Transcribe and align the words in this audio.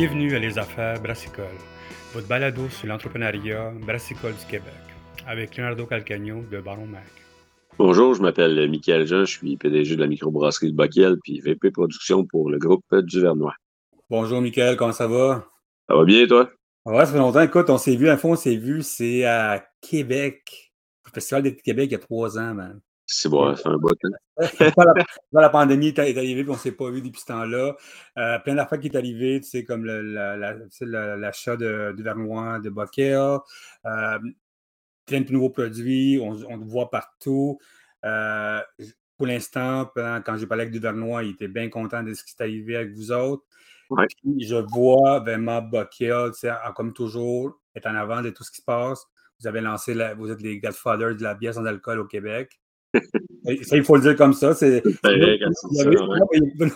Bienvenue 0.00 0.34
à 0.34 0.38
Les 0.38 0.58
Affaires 0.58 0.98
Brassicole, 1.02 1.44
votre 2.14 2.26
balado 2.26 2.70
sur 2.70 2.88
l'entrepreneuriat 2.88 3.70
brassicole 3.82 4.32
du 4.32 4.46
Québec, 4.46 4.72
avec 5.26 5.58
Leonardo 5.58 5.84
Calcagno 5.84 6.42
de 6.50 6.58
Baron 6.58 6.86
Mac. 6.86 7.04
Bonjour, 7.76 8.14
je 8.14 8.22
m'appelle 8.22 8.70
Michael 8.70 9.06
Jean, 9.06 9.26
je 9.26 9.36
suis 9.36 9.58
PDG 9.58 9.96
de 9.96 10.00
la 10.00 10.06
microbrasserie 10.06 10.72
de 10.72 10.74
Bockel, 10.74 11.18
puis 11.22 11.40
VP 11.40 11.70
Production 11.70 12.24
pour 12.24 12.48
le 12.48 12.56
groupe 12.56 12.82
Duvernois. 12.90 13.52
Bonjour 14.08 14.40
Michael, 14.40 14.78
comment 14.78 14.92
ça 14.92 15.06
va? 15.06 15.46
Ça 15.86 15.94
va 15.94 16.04
bien, 16.06 16.26
toi? 16.26 16.50
Ouais, 16.86 17.04
ça 17.04 17.12
fait 17.12 17.18
longtemps. 17.18 17.42
Écoute, 17.42 17.68
on 17.68 17.76
s'est 17.76 17.96
vu, 17.96 18.08
un 18.08 18.16
fond, 18.16 18.32
on 18.32 18.36
s'est 18.36 18.56
vu, 18.56 18.82
c'est 18.82 19.26
à 19.26 19.62
Québec, 19.82 20.72
au 21.06 21.10
Festival 21.10 21.42
d'été 21.42 21.56
de 21.56 21.62
Québec, 21.62 21.90
il 21.90 21.92
y 21.92 21.96
a 21.96 21.98
trois 21.98 22.38
ans, 22.38 22.54
man. 22.54 22.80
C'est 23.12 23.28
bon, 23.28 23.56
ça 23.56 23.62
fait 23.64 23.68
un 23.68 23.76
bout. 23.76 23.96
Hein? 24.04 24.70
la, 25.32 25.48
pandémie 25.48 25.88
est 25.88 25.98
arrivée, 25.98 26.42
puis 26.42 26.50
on 26.50 26.52
ne 26.52 26.58
s'est 26.58 26.70
pas 26.70 26.88
vu 26.90 27.02
depuis 27.02 27.20
ce 27.20 27.26
temps-là. 27.26 27.74
Euh, 28.18 28.38
plein 28.38 28.54
d'affaires 28.54 28.78
qui 28.78 28.86
est 28.86 28.96
arrivé, 28.96 29.40
tu 29.40 29.48
sais, 29.48 29.64
comme 29.64 29.84
l'achat 29.84 31.56
de, 31.56 31.92
de 31.96 32.02
Vernois, 32.04 32.60
de 32.60 32.70
Bockel, 32.70 33.16
euh, 33.16 34.18
plein 35.06 35.22
de 35.22 35.32
nouveaux 35.32 35.50
produits, 35.50 36.20
on, 36.22 36.36
on 36.48 36.56
le 36.56 36.64
voit 36.64 36.88
partout. 36.88 37.58
Euh, 38.04 38.60
pour 39.16 39.26
l'instant, 39.26 39.90
quand 39.96 40.36
j'ai 40.36 40.46
parlé 40.46 40.62
avec 40.62 40.72
Duvernois, 40.72 41.24
il 41.24 41.30
était 41.30 41.48
bien 41.48 41.68
content 41.68 42.04
de 42.04 42.14
ce 42.14 42.22
qui 42.22 42.36
est 42.38 42.42
arrivé 42.44 42.76
avec 42.76 42.92
vous 42.92 43.10
autres. 43.10 43.42
je 44.38 44.64
vois 44.72 45.18
vraiment 45.18 45.60
Bockel, 45.62 46.30
comme 46.76 46.92
toujours, 46.92 47.58
être 47.74 47.86
en 47.86 47.96
avant 47.96 48.22
de 48.22 48.30
tout 48.30 48.44
ce 48.44 48.52
qui 48.52 48.58
se 48.58 48.64
passe. 48.64 49.04
Vous 49.40 49.48
avez 49.48 49.62
lancé, 49.62 49.94
la, 49.94 50.14
vous 50.14 50.30
êtes 50.30 50.42
les 50.42 50.60
godfathers 50.60 51.16
de 51.16 51.24
la 51.24 51.34
bière 51.34 51.54
sans 51.54 51.64
alcool 51.64 51.98
au 51.98 52.06
Québec. 52.06 52.59
Ça, 53.62 53.76
il 53.76 53.84
faut 53.84 53.96
le 53.96 54.02
dire 54.02 54.16
comme 54.16 54.32
ça. 54.32 54.54
C'est, 54.54 54.82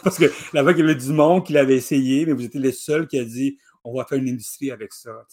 Parce 0.05 0.19
que 0.19 0.27
là-bas, 0.55 0.73
il 0.73 0.79
y 0.79 0.83
avait 0.83 0.95
du 0.95 1.13
monde 1.13 1.45
qui 1.45 1.53
l'avait 1.53 1.77
essayé, 1.77 2.27
mais 2.27 2.33
vous 2.33 2.45
étiez 2.45 2.61
les 2.61 2.73
seuls 2.73 3.07
qui 3.07 3.19
a 3.19 3.25
dit 3.25 3.59
on 3.85 3.95
va 3.95 4.05
faire 4.07 4.19
une 4.19 4.29
industrie 4.31 4.71
avec 4.71 4.93
ça. 4.93 5.27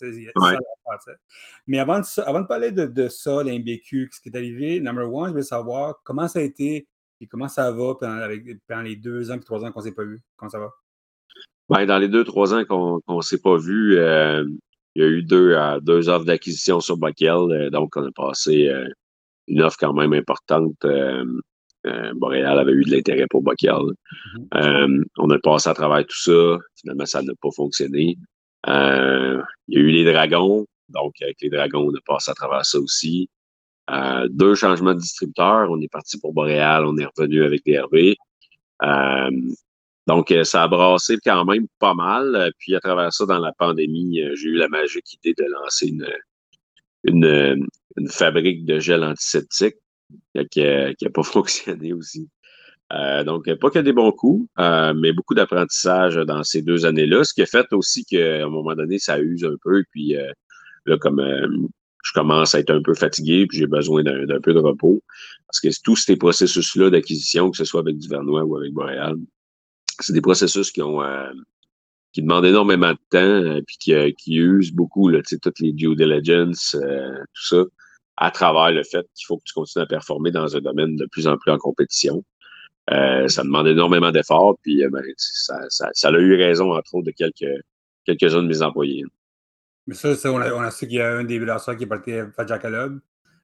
mais 1.67 1.79
avant 1.79 1.99
de, 1.99 2.21
avant 2.21 2.41
de 2.41 2.47
parler 2.47 2.71
de, 2.71 3.07
ça, 3.07 3.43
l'IMBQ, 3.43 4.09
ce 4.11 4.19
qui 4.21 4.29
est 4.29 4.35
arrivé, 4.35 4.81
number 4.81 5.11
one, 5.11 5.29
je 5.29 5.35
veux 5.35 5.41
savoir 5.41 6.01
comment 6.03 6.27
ça 6.27 6.39
a 6.39 6.41
été 6.41 6.87
et 7.21 7.27
comment 7.27 7.47
ça 7.47 7.71
va 7.71 7.95
pendant, 7.95 8.81
les 8.81 8.95
deux 8.97 9.31
ans 9.31 9.35
et 9.35 9.39
trois 9.39 9.63
ans 9.63 9.71
qu'on 9.71 9.79
ne 9.79 9.85
s'est 9.85 9.93
pas 9.93 10.03
vu. 10.03 10.19
Comment 10.35 10.49
ça 10.49 10.59
va? 10.59 10.71
Ben, 11.69 11.85
dans 11.85 11.97
les 11.97 12.09
deux, 12.09 12.25
trois 12.25 12.53
ans 12.53 12.65
qu'on 12.65 13.01
ne 13.07 13.21
s'est 13.21 13.39
pas 13.39 13.55
vu, 13.57 13.97
euh, 13.97 14.43
il 14.95 15.01
y 15.01 15.05
a 15.05 15.07
eu 15.07 15.23
deux, 15.23 15.53
euh, 15.53 15.79
deux 15.79 16.09
offres 16.09 16.25
d'acquisition 16.25 16.81
sur 16.81 16.97
Bockel. 16.97 17.29
Euh, 17.29 17.69
donc, 17.69 17.95
on 17.95 18.05
a 18.05 18.11
passé 18.11 18.69
une 19.47 19.61
offre 19.61 19.77
quand 19.79 19.93
même 19.93 20.13
importante. 20.13 20.75
Boréal 22.15 22.59
avait 22.59 22.73
eu 22.73 22.83
de 22.83 22.91
l'intérêt 22.91 23.25
pour 23.29 23.41
Bockel. 23.41 23.73
Mm-hmm. 24.53 25.03
on 25.17 25.29
a 25.29 25.39
passé 25.39 25.69
à 25.69 25.73
travers 25.73 26.05
tout 26.05 26.21
ça. 26.21 26.57
Finalement, 26.79 27.05
ça 27.05 27.21
n'a 27.21 27.33
pas 27.41 27.51
fonctionné. 27.55 28.17
Euh, 28.67 29.41
il 29.67 29.77
y 29.77 29.81
a 29.81 29.83
eu 29.83 29.91
les 29.91 30.11
dragons. 30.11 30.65
Donc, 30.89 31.13
avec 31.21 31.37
les 31.41 31.49
dragons, 31.49 31.89
on 31.89 31.95
a 31.95 32.01
passé 32.05 32.31
à 32.31 32.33
travers 32.33 32.65
ça 32.65 32.79
aussi. 32.79 33.29
Euh, 33.89 34.27
deux 34.29 34.55
changements 34.55 34.93
de 34.93 34.99
distributeurs. 34.99 35.69
On 35.69 35.79
est 35.81 35.91
parti 35.91 36.19
pour 36.19 36.33
Boréal, 36.33 36.85
on 36.85 36.97
est 36.97 37.05
revenu 37.05 37.43
avec 37.43 37.65
DRB. 37.65 38.15
Euh, 38.83 39.31
donc, 40.07 40.33
ça 40.43 40.63
a 40.63 40.67
brassé 40.67 41.17
quand 41.23 41.45
même 41.45 41.67
pas 41.79 41.93
mal. 41.93 42.51
Puis, 42.59 42.75
à 42.75 42.79
travers 42.79 43.13
ça, 43.13 43.25
dans 43.25 43.39
la 43.39 43.53
pandémie, 43.53 44.21
j'ai 44.35 44.49
eu 44.49 44.55
la 44.55 44.67
magique 44.67 45.13
idée 45.13 45.33
de 45.37 45.45
lancer 45.45 45.87
une, 45.87 46.07
une, 47.03 47.67
une 47.97 48.07
fabrique 48.07 48.65
de 48.65 48.79
gel 48.79 49.03
antiseptique 49.03 49.77
qui 50.51 50.61
n'a 50.61 51.09
pas 51.13 51.23
fonctionné 51.23 51.93
aussi. 51.93 52.29
Euh, 52.93 53.23
donc, 53.23 53.51
pas 53.55 53.69
que 53.69 53.79
des 53.79 53.93
bons 53.93 54.11
coups, 54.11 54.49
euh, 54.59 54.93
mais 54.93 55.13
beaucoup 55.13 55.33
d'apprentissage 55.33 56.15
dans 56.15 56.43
ces 56.43 56.61
deux 56.61 56.85
années-là, 56.85 57.23
ce 57.23 57.33
qui 57.33 57.41
a 57.41 57.45
fait 57.45 57.71
aussi 57.71 58.03
qu'à 58.03 58.45
un 58.45 58.49
moment 58.49 58.75
donné, 58.75 58.99
ça 58.99 59.19
use 59.19 59.45
un 59.45 59.55
peu. 59.63 59.83
Puis 59.91 60.17
euh, 60.17 60.29
là, 60.85 60.97
comme 60.97 61.21
je 62.03 62.11
commence 62.13 62.53
à 62.53 62.59
être 62.59 62.71
un 62.71 62.81
peu 62.81 62.93
fatigué, 62.93 63.45
puis 63.47 63.59
j'ai 63.59 63.67
besoin 63.67 64.03
d'un 64.03 64.41
peu 64.41 64.53
de 64.53 64.59
repos, 64.59 65.01
parce 65.47 65.61
que 65.61 65.69
tous 65.83 65.95
ces 65.95 66.17
processus-là 66.17 66.89
d'acquisition, 66.89 67.51
que 67.51 67.57
ce 67.57 67.63
soit 67.63 67.79
avec 67.79 67.97
Duvernois 67.97 68.43
ou 68.43 68.57
avec 68.57 68.73
Boreal, 68.73 69.15
c'est 69.99 70.13
des 70.13 70.21
processus 70.21 70.71
qui 70.71 70.81
ont 70.81 70.99
qui 72.13 72.21
demandent 72.21 72.45
énormément 72.45 72.91
de 72.91 72.99
temps, 73.09 73.61
puis 73.65 73.77
qui, 73.79 74.13
qui 74.15 74.35
usent 74.35 74.73
beaucoup, 74.73 75.07
là, 75.09 75.21
toutes 75.23 75.59
les 75.59 75.71
due 75.71 75.95
diligence, 75.95 76.75
tout 76.75 77.45
ça, 77.45 77.63
à 78.17 78.31
travers 78.31 78.71
le 78.71 78.83
fait 78.83 79.05
qu'il 79.15 79.25
faut 79.25 79.37
que 79.37 79.43
tu 79.45 79.53
continues 79.53 79.83
à 79.83 79.87
performer 79.87 80.31
dans 80.31 80.55
un 80.55 80.61
domaine 80.61 80.95
de 80.95 81.07
plus 81.07 81.27
en 81.27 81.37
plus 81.37 81.51
en 81.51 81.57
compétition. 81.57 82.23
Euh, 82.91 83.27
ça 83.27 83.43
demande 83.43 83.67
énormément 83.67 84.11
d'efforts, 84.11 84.57
puis 84.61 84.83
euh, 84.83 84.89
ben, 84.89 85.03
ça, 85.17 85.55
ça, 85.69 86.07
a 86.07 86.11
eu 86.11 86.35
raison, 86.35 86.73
entre 86.75 86.95
autres, 86.95 87.07
de 87.07 87.11
quelques, 87.11 87.63
quelques-uns 88.05 88.43
de 88.43 88.47
mes 88.47 88.61
employés. 88.61 89.03
Mais 89.87 89.95
ça, 89.95 90.09
on, 90.25 90.37
a, 90.39 90.53
on 90.53 90.61
a 90.61 90.71
su 90.71 90.87
qu'il 90.87 90.97
y 90.97 91.01
a 91.01 91.11
un 91.11 91.23
des 91.23 91.39
lanceurs 91.39 91.77
qui 91.77 91.83
est 91.83 91.87
parti 91.87 92.13
à 92.13 92.29
Fajacalob, 92.31 92.99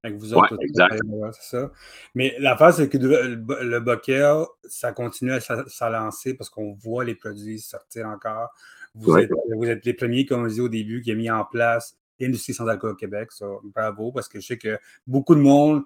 avec 0.08 0.20
vous 0.20 0.34
autres. 0.34 0.56
Ouais, 0.58 0.66
exact. 0.66 1.02
ça. 1.42 1.72
Mais 2.16 2.36
l'affaire, 2.40 2.74
c'est 2.74 2.90
que 2.90 2.98
le, 2.98 3.36
le 3.36 4.48
ça 4.68 4.92
continue 4.92 5.32
à 5.32 5.40
s'alancer 5.40 6.34
parce 6.34 6.50
qu'on 6.50 6.74
voit 6.74 7.04
les 7.04 7.16
produits 7.16 7.60
sortir 7.60 8.08
encore. 8.08 8.50
Vous, 8.96 9.18
êtes, 9.18 9.32
vous 9.56 9.66
êtes 9.66 9.86
les 9.86 9.94
premiers, 9.94 10.26
comme 10.26 10.44
on 10.44 10.48
dit 10.48 10.62
au 10.62 10.70
début, 10.70 11.02
qui 11.02 11.12
a 11.12 11.16
mis 11.16 11.30
en 11.30 11.46
place 11.46 11.98
l'industrie 12.20 12.54
sans 12.54 12.68
alcool 12.68 12.92
au 12.92 12.96
Québec. 12.96 13.32
Ça, 13.32 13.46
bravo, 13.64 14.12
parce 14.12 14.28
que 14.28 14.40
je 14.40 14.48
sais 14.48 14.58
que 14.58 14.80
beaucoup 15.06 15.36
de 15.36 15.42
monde 15.42 15.84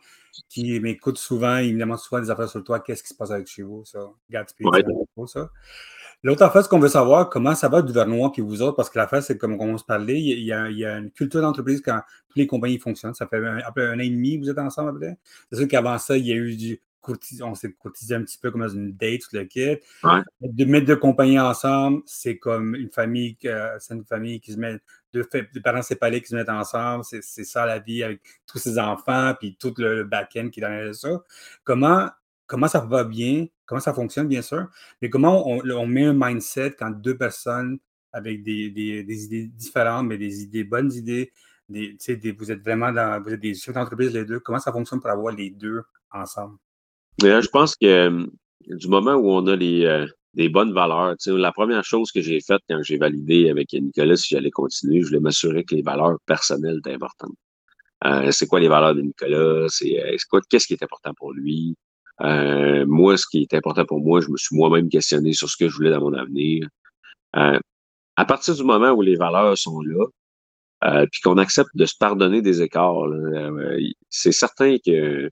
qui 0.49 0.79
m'écoute 0.79 1.17
souvent, 1.17 1.57
ils 1.57 1.75
me 1.75 1.79
demandent 1.79 1.99
souvent 1.99 2.21
des 2.21 2.29
affaires 2.29 2.49
sur 2.49 2.63
toi, 2.63 2.79
qu'est-ce 2.79 3.03
qui 3.03 3.09
se 3.09 3.15
passe 3.15 3.31
avec 3.31 3.47
chez 3.47 3.63
vous, 3.63 3.83
ça. 3.85 3.99
Gatsby, 4.29 4.63
ça. 5.27 5.49
L'autre 6.23 6.43
affaire, 6.43 6.61
c'est 6.61 6.69
qu'on 6.69 6.79
veut 6.79 6.87
savoir 6.87 7.29
comment 7.29 7.55
ça 7.55 7.67
va 7.67 7.81
du 7.81 7.91
Vernois 7.91 8.31
puis 8.31 8.41
vous 8.41 8.61
autres, 8.61 8.75
parce 8.75 8.89
que 8.89 8.99
l'affaire, 8.99 9.23
c'est 9.23 9.37
comme 9.37 9.59
on 9.59 9.77
se 9.77 9.83
parlait, 9.83 10.19
il 10.19 10.43
y, 10.43 10.53
a, 10.53 10.69
il 10.69 10.77
y 10.77 10.85
a 10.85 10.97
une 10.97 11.11
culture 11.11 11.41
d'entreprise 11.41 11.81
quand 11.81 11.99
toutes 12.27 12.37
les 12.37 12.47
compagnies 12.47 12.77
fonctionnent. 12.77 13.15
Ça 13.15 13.27
fait 13.27 13.37
un, 13.37 13.57
un, 13.57 13.95
an 13.95 13.99
et 13.99 14.09
demi 14.09 14.39
que 14.39 14.45
vous 14.45 14.49
êtes 14.49 14.59
ensemble, 14.59 14.89
après. 14.89 15.17
C'est 15.51 15.57
sûr 15.57 15.67
qu'avant 15.67 15.97
ça, 15.97 16.17
il 16.17 16.27
y 16.27 16.31
a 16.31 16.35
eu 16.35 16.55
du, 16.55 16.79
on 17.41 17.55
s'est 17.55 17.71
courtisé 17.73 18.15
un 18.15 18.23
petit 18.23 18.37
peu 18.37 18.51
comme 18.51 18.61
dans 18.61 18.69
une 18.69 18.95
date, 18.95 19.21
tout 19.21 19.35
le 19.35 19.45
kit. 19.45 19.77
De 20.41 20.65
mettre 20.65 20.85
deux 20.85 20.95
compagnies 20.95 21.39
ensemble, 21.39 22.01
c'est 22.05 22.37
comme 22.37 22.75
une 22.75 22.91
famille, 22.91 23.37
c'est 23.79 23.93
une 23.93 24.05
famille 24.05 24.39
qui 24.39 24.53
se 24.53 24.57
met, 24.57 24.77
deux, 25.13 25.27
parents 25.63 25.81
séparés 25.81 26.21
qui 26.21 26.27
se 26.27 26.35
mettent 26.35 26.49
ensemble, 26.49 27.03
c'est 27.03 27.21
ça 27.21 27.65
la 27.65 27.79
vie 27.79 28.03
avec 28.03 28.21
tous 28.45 28.59
ses 28.59 28.77
enfants, 28.77 29.33
puis 29.39 29.57
tout 29.59 29.73
le 29.77 30.03
back-end 30.03 30.49
qui 30.49 30.59
est 30.59 30.63
derrière 30.63 30.93
ça. 30.93 31.21
Comment, 31.63 32.09
comment 32.45 32.67
ça 32.67 32.79
va 32.79 33.03
bien, 33.03 33.47
comment 33.71 33.79
ça 33.79 33.93
fonctionne, 33.93 34.27
bien 34.27 34.41
sûr, 34.41 34.67
mais 35.01 35.09
comment 35.09 35.47
on, 35.47 35.87
met 35.87 36.03
un 36.03 36.13
mindset 36.13 36.75
quand 36.77 36.89
deux 36.89 37.15
personnes 37.15 37.79
avec 38.11 38.43
des, 38.43 38.65
idées 38.65 39.47
différentes, 39.47 40.07
mais 40.07 40.17
des 40.17 40.43
idées, 40.43 40.65
bonnes 40.65 40.91
idées, 40.91 41.31
vous 41.69 42.51
êtes 42.51 42.61
vraiment 42.61 42.91
dans, 42.91 43.23
vous 43.23 43.29
êtes 43.29 43.39
des 43.39 43.53
chefs 43.53 43.73
d'entreprise 43.73 44.13
les 44.13 44.25
deux, 44.25 44.41
comment 44.41 44.59
ça 44.59 44.73
fonctionne 44.73 44.99
pour 44.99 45.09
avoir 45.09 45.33
les 45.33 45.51
deux 45.51 45.83
ensemble? 46.11 46.57
je 47.21 47.47
pense 47.47 47.77
que 47.77 47.85
euh, 47.85 48.25
du 48.67 48.89
moment 48.89 49.13
où 49.13 49.29
on 49.29 49.47
a 49.47 49.55
les, 49.55 49.85
euh, 49.85 50.05
des 50.33 50.49
bonnes 50.49 50.73
valeurs, 50.73 51.15
la 51.27 51.51
première 51.53 51.85
chose 51.85 52.11
que 52.11 52.19
j'ai 52.19 52.41
faite 52.41 52.59
quand 52.69 52.83
j'ai 52.83 52.97
validé 52.97 53.49
avec 53.49 53.71
Nicolas 53.71 54.17
si 54.17 54.35
j'allais 54.35 54.51
continuer, 54.51 54.99
je 54.99 55.07
voulais 55.07 55.21
m'assurer 55.21 55.63
que 55.63 55.75
les 55.75 55.81
valeurs 55.81 56.17
personnelles 56.25 56.79
étaient 56.79 56.95
importantes. 56.95 57.37
Euh, 58.03 58.31
c'est 58.31 58.47
quoi 58.47 58.59
les 58.59 58.67
valeurs 58.67 58.95
de 58.95 59.01
Nicolas? 59.01 59.67
C'est 59.69 59.95
quoi, 60.29 60.41
qu'est-ce 60.49 60.67
qui 60.67 60.73
est 60.73 60.83
important 60.83 61.13
pour 61.13 61.31
lui? 61.31 61.77
Moi, 62.21 63.17
ce 63.17 63.25
qui 63.29 63.41
est 63.41 63.53
important 63.53 63.85
pour 63.85 64.01
moi, 64.01 64.21
je 64.21 64.29
me 64.29 64.37
suis 64.37 64.55
moi-même 64.55 64.89
questionné 64.89 65.33
sur 65.33 65.49
ce 65.49 65.57
que 65.57 65.69
je 65.69 65.75
voulais 65.75 65.91
dans 65.91 66.01
mon 66.01 66.13
avenir. 66.13 66.67
à 67.33 68.25
partir 68.25 68.55
du 68.55 68.63
moment 68.63 68.91
où 68.91 69.01
les 69.01 69.15
valeurs 69.15 69.57
sont 69.57 69.81
là, 69.81 71.05
puis 71.11 71.21
qu'on 71.21 71.37
accepte 71.37 71.71
de 71.75 71.85
se 71.85 71.95
pardonner 71.99 72.41
des 72.41 72.61
écarts, 72.61 73.05
c'est 74.09 74.31
certain 74.31 74.77
que 74.85 75.29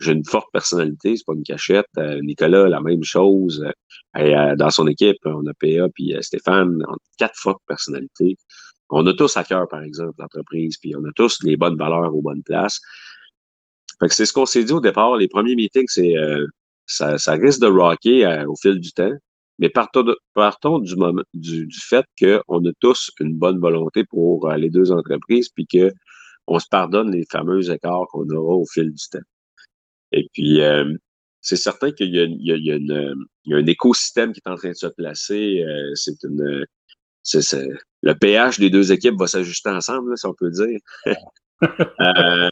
j'ai 0.00 0.12
une 0.12 0.24
forte 0.24 0.50
personnalité, 0.52 1.16
c'est 1.16 1.24
pas 1.26 1.34
une 1.34 1.42
cachette. 1.42 1.86
Euh, 1.98 2.20
Nicolas, 2.22 2.68
la 2.68 2.80
même 2.80 3.04
chose. 3.04 3.64
Euh, 4.16 4.20
euh, 4.20 4.56
dans 4.56 4.70
son 4.70 4.86
équipe, 4.86 5.18
on 5.24 5.46
a 5.46 5.54
PA 5.54 5.88
puis 5.94 6.14
Stéphane, 6.20 6.82
quatre 7.18 7.36
fortes 7.36 7.62
personnalités. 7.66 8.36
On 8.90 9.06
a 9.06 9.14
tous 9.14 9.36
à 9.36 9.44
cœur, 9.44 9.66
par 9.68 9.82
exemple, 9.82 10.14
l'entreprise, 10.18 10.76
puis 10.78 10.94
on 10.94 11.04
a 11.04 11.12
tous 11.14 11.42
les 11.42 11.56
bonnes 11.56 11.76
valeurs 11.76 12.14
aux 12.14 12.22
bonnes 12.22 12.42
places. 12.42 12.80
Fait 14.04 14.08
que 14.08 14.14
c'est 14.14 14.26
ce 14.26 14.34
qu'on 14.34 14.44
s'est 14.44 14.64
dit 14.64 14.72
au 14.72 14.80
départ. 14.80 15.16
Les 15.16 15.28
premiers 15.28 15.56
meetings, 15.56 15.88
c'est 15.88 16.14
ça, 16.84 17.16
ça, 17.16 17.32
risque 17.32 17.60
de 17.60 17.68
rocker 17.68 18.44
au 18.46 18.54
fil 18.54 18.78
du 18.78 18.92
temps. 18.92 19.12
Mais 19.58 19.70
partons, 19.70 20.14
partons 20.34 20.78
du, 20.78 20.94
moment, 20.94 21.22
du, 21.32 21.66
du 21.66 21.80
fait 21.80 22.04
qu'on 22.20 22.66
a 22.66 22.72
tous 22.80 23.10
une 23.18 23.34
bonne 23.34 23.58
volonté 23.60 24.04
pour 24.04 24.50
les 24.50 24.68
deux 24.68 24.92
entreprises, 24.92 25.48
puis 25.48 25.66
que 25.66 25.90
on 26.46 26.58
se 26.58 26.66
pardonne 26.70 27.10
les 27.10 27.24
fameux 27.30 27.70
écarts 27.70 28.06
qu'on 28.10 28.28
aura 28.28 28.56
au 28.56 28.66
fil 28.66 28.92
du 28.92 29.08
temps. 29.10 29.24
Et 30.12 30.28
puis, 30.32 30.60
euh, 30.60 30.94
c'est 31.40 31.56
certain 31.56 31.90
qu'il 31.90 32.14
y, 32.14 32.20
a, 32.20 33.56
un 33.56 33.66
écosystème 33.66 34.32
qui 34.32 34.40
est 34.44 34.50
en 34.50 34.56
train 34.56 34.70
de 34.70 34.74
se 34.74 34.86
placer. 34.86 35.62
Euh, 35.62 35.92
c'est 35.94 36.22
une, 36.24 36.64
le 38.02 38.12
pH 38.12 38.58
des 38.58 38.70
deux 38.70 38.92
équipes 38.92 39.18
va 39.18 39.26
s'ajuster 39.26 39.70
ensemble, 39.70 40.16
si 40.16 40.26
on 40.26 40.34
peut 40.34 40.50
dire. 40.50 40.78
euh, 42.00 42.48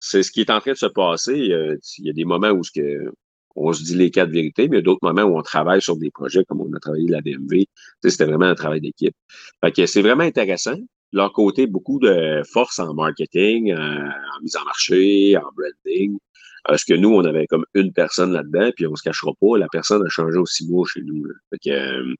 c'est 0.00 0.22
ce 0.22 0.32
qui 0.32 0.40
est 0.40 0.50
en 0.50 0.60
train 0.60 0.72
de 0.72 0.76
se 0.76 0.86
passer. 0.86 1.34
il 1.36 2.04
y 2.04 2.10
a 2.10 2.12
des 2.12 2.24
moments 2.24 2.50
où 2.50 2.64
ce 2.64 2.72
que 2.72 3.12
on 3.56 3.72
se 3.72 3.82
dit 3.82 3.96
les 3.96 4.10
quatre 4.10 4.30
vérités, 4.30 4.68
mais 4.68 4.76
il 4.76 4.78
y 4.78 4.82
a 4.82 4.84
d'autres 4.84 5.02
moments 5.02 5.22
où 5.22 5.38
on 5.38 5.42
travaille 5.42 5.82
sur 5.82 5.96
des 5.96 6.10
projets 6.10 6.44
comme 6.44 6.60
on 6.60 6.72
a 6.72 6.78
travaillé 6.78 7.08
la 7.08 7.20
DMV. 7.20 7.66
C'était 8.02 8.24
vraiment 8.24 8.46
un 8.46 8.54
travail 8.54 8.80
d'équipe. 8.80 9.14
Fait 9.62 9.72
que 9.72 9.86
c'est 9.86 10.02
vraiment 10.02 10.24
intéressant. 10.24 10.76
leur 11.12 11.32
côté, 11.32 11.66
beaucoup 11.66 11.98
de 11.98 12.42
force 12.50 12.78
en 12.78 12.94
marketing, 12.94 13.74
en 13.74 14.40
mise 14.42 14.56
en 14.56 14.64
marché, 14.64 15.36
en 15.36 15.50
branding. 15.56 16.16
Parce 16.64 16.84
que 16.84 16.94
nous, 16.94 17.10
on 17.10 17.24
avait 17.24 17.46
comme 17.46 17.64
une 17.74 17.92
personne 17.92 18.32
là-dedans, 18.32 18.70
puis 18.76 18.86
on 18.86 18.94
se 18.94 19.02
cachera 19.02 19.32
pas, 19.40 19.58
la 19.58 19.66
personne 19.72 20.04
a 20.04 20.08
changé 20.08 20.38
aussi 20.38 20.68
mois 20.68 20.86
chez 20.86 21.02
nous. 21.02 21.24
Euh, 21.66 22.14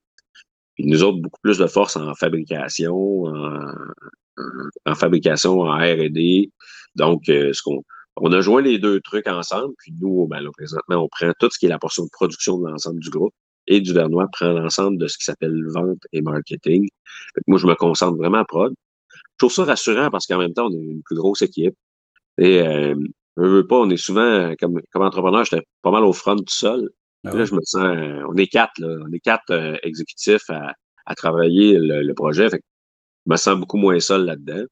nous 0.79 1.03
autres, 1.03 1.19
beaucoup 1.19 1.39
plus 1.41 1.57
de 1.57 1.67
force 1.67 1.95
en 1.95 2.13
fabrication, 2.15 3.25
en, 4.85 4.95
fabrication, 4.95 5.61
en 5.61 5.77
R&D. 5.77 6.51
Donc, 6.95 7.29
euh, 7.29 7.53
ce 7.53 7.61
qu'on 7.61 7.83
on 8.17 8.31
a 8.33 8.41
joint 8.41 8.61
les 8.61 8.77
deux 8.77 8.99
trucs 9.01 9.27
ensemble, 9.27 9.73
puis 9.77 9.93
nous, 9.99 10.27
ben 10.27 10.41
là, 10.41 10.49
présentement, 10.51 10.97
on 10.97 11.07
prend 11.07 11.31
tout 11.39 11.49
ce 11.49 11.57
qui 11.57 11.65
est 11.65 11.69
la 11.69 11.79
portion 11.79 12.03
de 12.03 12.09
production 12.11 12.57
de 12.59 12.69
l'ensemble 12.69 12.99
du 12.99 13.09
groupe, 13.09 13.33
et 13.67 13.79
du 13.79 13.93
Vernois 13.93 14.27
prend 14.31 14.51
l'ensemble 14.51 14.97
de 14.97 15.07
ce 15.07 15.17
qui 15.17 15.23
s'appelle 15.23 15.63
vente 15.67 16.01
et 16.11 16.21
marketing. 16.21 16.87
moi, 17.47 17.57
je 17.57 17.67
me 17.67 17.75
concentre 17.75 18.17
vraiment 18.17 18.39
à 18.39 18.45
prod. 18.45 18.73
Je 19.13 19.17
trouve 19.37 19.51
ça 19.51 19.63
rassurant 19.63 20.09
parce 20.09 20.27
qu'en 20.27 20.37
même 20.37 20.53
temps, 20.53 20.67
on 20.67 20.73
est 20.73 20.83
une 20.83 21.03
plus 21.03 21.15
grosse 21.15 21.41
équipe. 21.41 21.75
Et 22.37 22.61
euh, 22.61 22.95
je 23.37 23.43
veux 23.43 23.67
pas, 23.67 23.77
on 23.77 23.89
est 23.89 23.97
souvent, 23.97 24.53
comme, 24.59 24.81
comme 24.91 25.03
entrepreneur, 25.03 25.43
j'étais 25.45 25.63
pas 25.81 25.91
mal 25.91 26.03
au 26.03 26.13
front 26.13 26.35
tout 26.35 26.45
seul. 26.47 26.89
Ah 27.23 27.35
là, 27.35 27.45
je 27.45 27.53
me 27.53 27.61
sens, 27.63 27.83
euh, 27.83 28.23
on 28.29 28.35
est 28.35 28.47
quatre, 28.47 28.79
là, 28.79 28.97
on 29.07 29.11
est 29.13 29.19
quatre 29.19 29.51
euh, 29.51 29.77
exécutifs 29.83 30.49
à, 30.49 30.73
à 31.05 31.15
travailler 31.15 31.77
le, 31.77 32.13
projet. 32.13 32.49
Fait 32.49 32.61
je 33.25 33.31
me 33.31 33.37
sens 33.37 33.59
beaucoup 33.59 33.77
moins 33.77 33.99
seul 33.99 34.25
là-dedans. 34.25 34.65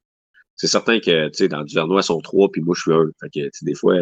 C'est 0.59 0.67
certain 0.67 1.00
que, 1.00 1.29
tu 1.29 1.35
sais, 1.35 1.47
dans 1.47 1.63
du 1.63 1.73
Vernois, 1.73 2.01
ils 2.01 2.03
sont 2.03 2.19
trois, 2.19 2.51
puis 2.51 2.61
moi, 2.61 2.75
je 2.75 2.81
suis 2.81 2.94
un. 2.94 3.06
Fait 3.21 3.29
que, 3.29 3.50
des 3.61 3.75
fois, 3.75 3.95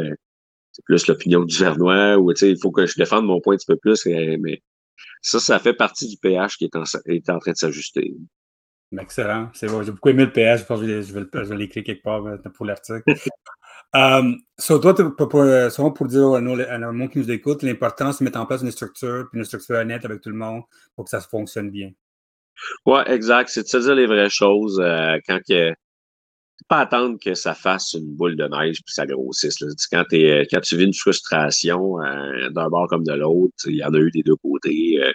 c'est 0.71 0.83
plus 0.85 1.05
l'opinion 1.05 1.43
du 1.43 1.55
Vernois, 1.55 2.17
ou, 2.17 2.33
tu 2.33 2.39
sais, 2.39 2.49
il 2.49 2.57
faut 2.59 2.71
que 2.71 2.87
je 2.87 2.95
défende 2.97 3.27
mon 3.27 3.39
point 3.39 3.53
un 3.53 3.57
petit 3.57 3.67
peu 3.67 3.77
plus, 3.77 4.07
mais 4.07 4.63
ça, 5.21 5.39
ça 5.39 5.59
fait 5.59 5.75
partie 5.75 6.07
du 6.07 6.17
PH 6.17 6.57
qui 6.57 6.65
est 6.65 6.75
en, 6.75 6.83
est 7.05 7.29
en 7.29 7.37
train 7.37 7.51
de 7.51 7.57
s'ajuster. 7.57 8.15
Excellent. 8.97 9.51
C'est 9.53 9.67
bon. 9.67 9.83
J'ai 9.83 9.91
beaucoup 9.91 10.09
aimé 10.09 10.25
le 10.25 10.31
PH. 10.31 10.65
Je, 10.67 10.75
vais, 10.83 11.01
je 11.03 11.49
vais 11.49 11.57
l'écrire 11.57 11.83
quelque 11.83 12.01
part 12.01 12.23
pour 12.55 12.65
l'article. 12.65 13.03
Um, 13.93 14.37
so, 14.57 14.79
toi, 14.79 14.95
pour, 14.95 15.15
pour, 15.15 15.93
pour 15.93 16.07
dire 16.07 16.33
à, 16.33 16.41
nos, 16.41 16.59
à 16.59 16.91
monde 16.91 17.11
qui 17.11 17.19
nous 17.19 17.29
écoute, 17.29 17.61
l'importance 17.61 18.19
de 18.19 18.23
mettre 18.23 18.39
en 18.39 18.47
place 18.47 18.63
une 18.63 18.71
structure, 18.71 19.27
puis 19.29 19.39
une 19.39 19.45
structure 19.45 19.75
honnête 19.75 20.05
avec 20.05 20.21
tout 20.21 20.29
le 20.29 20.37
monde 20.37 20.63
pour 20.95 21.05
que 21.05 21.11
ça 21.11 21.21
se 21.21 21.27
fonctionne 21.27 21.69
bien. 21.69 21.91
Oui, 22.87 23.01
exact. 23.05 23.49
C'est 23.49 23.61
de 23.63 23.67
se 23.67 23.77
dire 23.77 23.93
les 23.93 24.07
vraies 24.07 24.29
choses 24.29 24.79
euh, 24.79 25.19
quand 25.27 25.39
que, 25.47 25.75
pas 26.67 26.79
attendre 26.79 27.17
que 27.23 27.33
ça 27.33 27.53
fasse 27.53 27.93
une 27.93 28.15
boule 28.15 28.35
de 28.35 28.45
neige 28.45 28.81
puis 28.83 28.93
ça 28.93 29.05
grossisse. 29.05 29.59
Là. 29.61 29.67
Quand, 29.91 30.03
es, 30.11 30.47
quand 30.51 30.59
tu 30.61 30.75
vis 30.77 30.85
une 30.85 30.93
frustration 30.93 32.01
euh, 32.01 32.49
d'un 32.49 32.67
bord 32.69 32.87
comme 32.87 33.03
de 33.03 33.13
l'autre, 33.13 33.53
il 33.67 33.75
y 33.75 33.83
en 33.83 33.93
a 33.93 33.99
eu 33.99 34.11
des 34.11 34.23
deux 34.23 34.35
côtés. 34.37 34.99
Euh, 35.01 35.11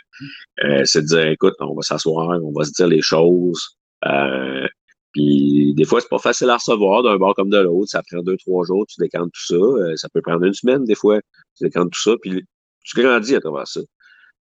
euh 0.64 0.84
c'est 0.84 1.02
de 1.02 1.06
dire, 1.06 1.26
écoute, 1.26 1.54
on 1.60 1.74
va 1.74 1.82
s'asseoir, 1.82 2.40
on 2.42 2.52
va 2.52 2.64
se 2.64 2.72
dire 2.72 2.86
les 2.86 3.02
choses. 3.02 3.76
Euh, 4.06 4.66
puis 5.12 5.74
des 5.74 5.84
fois, 5.84 6.00
c'est 6.00 6.08
pas 6.08 6.18
facile 6.18 6.48
à 6.50 6.56
recevoir 6.56 7.02
d'un 7.02 7.16
bord 7.16 7.34
comme 7.34 7.50
de 7.50 7.58
l'autre. 7.58 7.90
Ça 7.90 8.02
prend 8.10 8.22
deux, 8.22 8.36
trois 8.38 8.64
jours, 8.64 8.86
tu 8.86 8.96
décantes 9.00 9.30
tout 9.32 9.46
ça. 9.46 9.54
Euh, 9.54 9.96
ça 9.96 10.08
peut 10.08 10.22
prendre 10.22 10.44
une 10.44 10.54
semaine, 10.54 10.84
des 10.84 10.94
fois. 10.94 11.20
Tu 11.56 11.64
décantes 11.64 11.92
tout 11.92 12.00
ça, 12.00 12.16
puis 12.22 12.42
tu 12.84 13.00
grandis 13.00 13.34
à 13.34 13.40
travers 13.40 13.66
ça. 13.66 13.80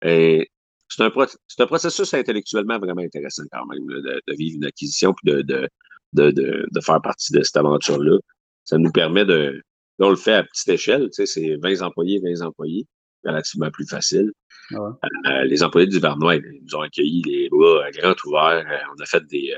Et 0.03 0.49
c'est 0.87 1.03
un, 1.03 1.07
un, 1.07 1.65
processus 1.67 2.13
intellectuellement 2.13 2.79
vraiment 2.79 3.01
intéressant 3.01 3.43
quand 3.51 3.65
même, 3.67 3.85
de, 3.85 4.21
de, 4.27 4.33
vivre 4.33 4.57
une 4.57 4.65
acquisition 4.65 5.13
puis 5.13 5.31
de, 5.31 5.41
de, 5.41 5.69
de, 6.13 6.31
de, 6.31 6.81
faire 6.81 7.01
partie 7.01 7.33
de 7.33 7.41
cette 7.41 7.57
aventure-là. 7.57 8.17
Ça 8.63 8.77
nous 8.77 8.91
permet 8.91 9.25
de. 9.25 9.61
on 9.99 10.09
le 10.09 10.15
fait 10.15 10.33
à 10.33 10.43
petite 10.43 10.69
échelle, 10.69 11.09
tu 11.13 11.25
sais, 11.25 11.25
c'est 11.25 11.55
20 11.61 11.81
employés, 11.81 12.21
20 12.23 12.45
employés, 12.45 12.87
relativement 13.23 13.69
plus 13.71 13.87
facile. 13.87 14.31
Euh, 14.71 15.43
les 15.45 15.63
employés 15.63 15.87
du 15.87 15.99
Vernois, 15.99 16.35
ils 16.35 16.61
nous 16.63 16.75
ont 16.75 16.81
accueillis 16.81 17.23
les 17.25 17.49
bras 17.49 17.89
grands 17.91 18.15
ouverts. 18.25 18.65
Euh, 18.69 18.93
on 18.95 19.01
a 19.01 19.05
fait 19.05 19.25
des, 19.25 19.55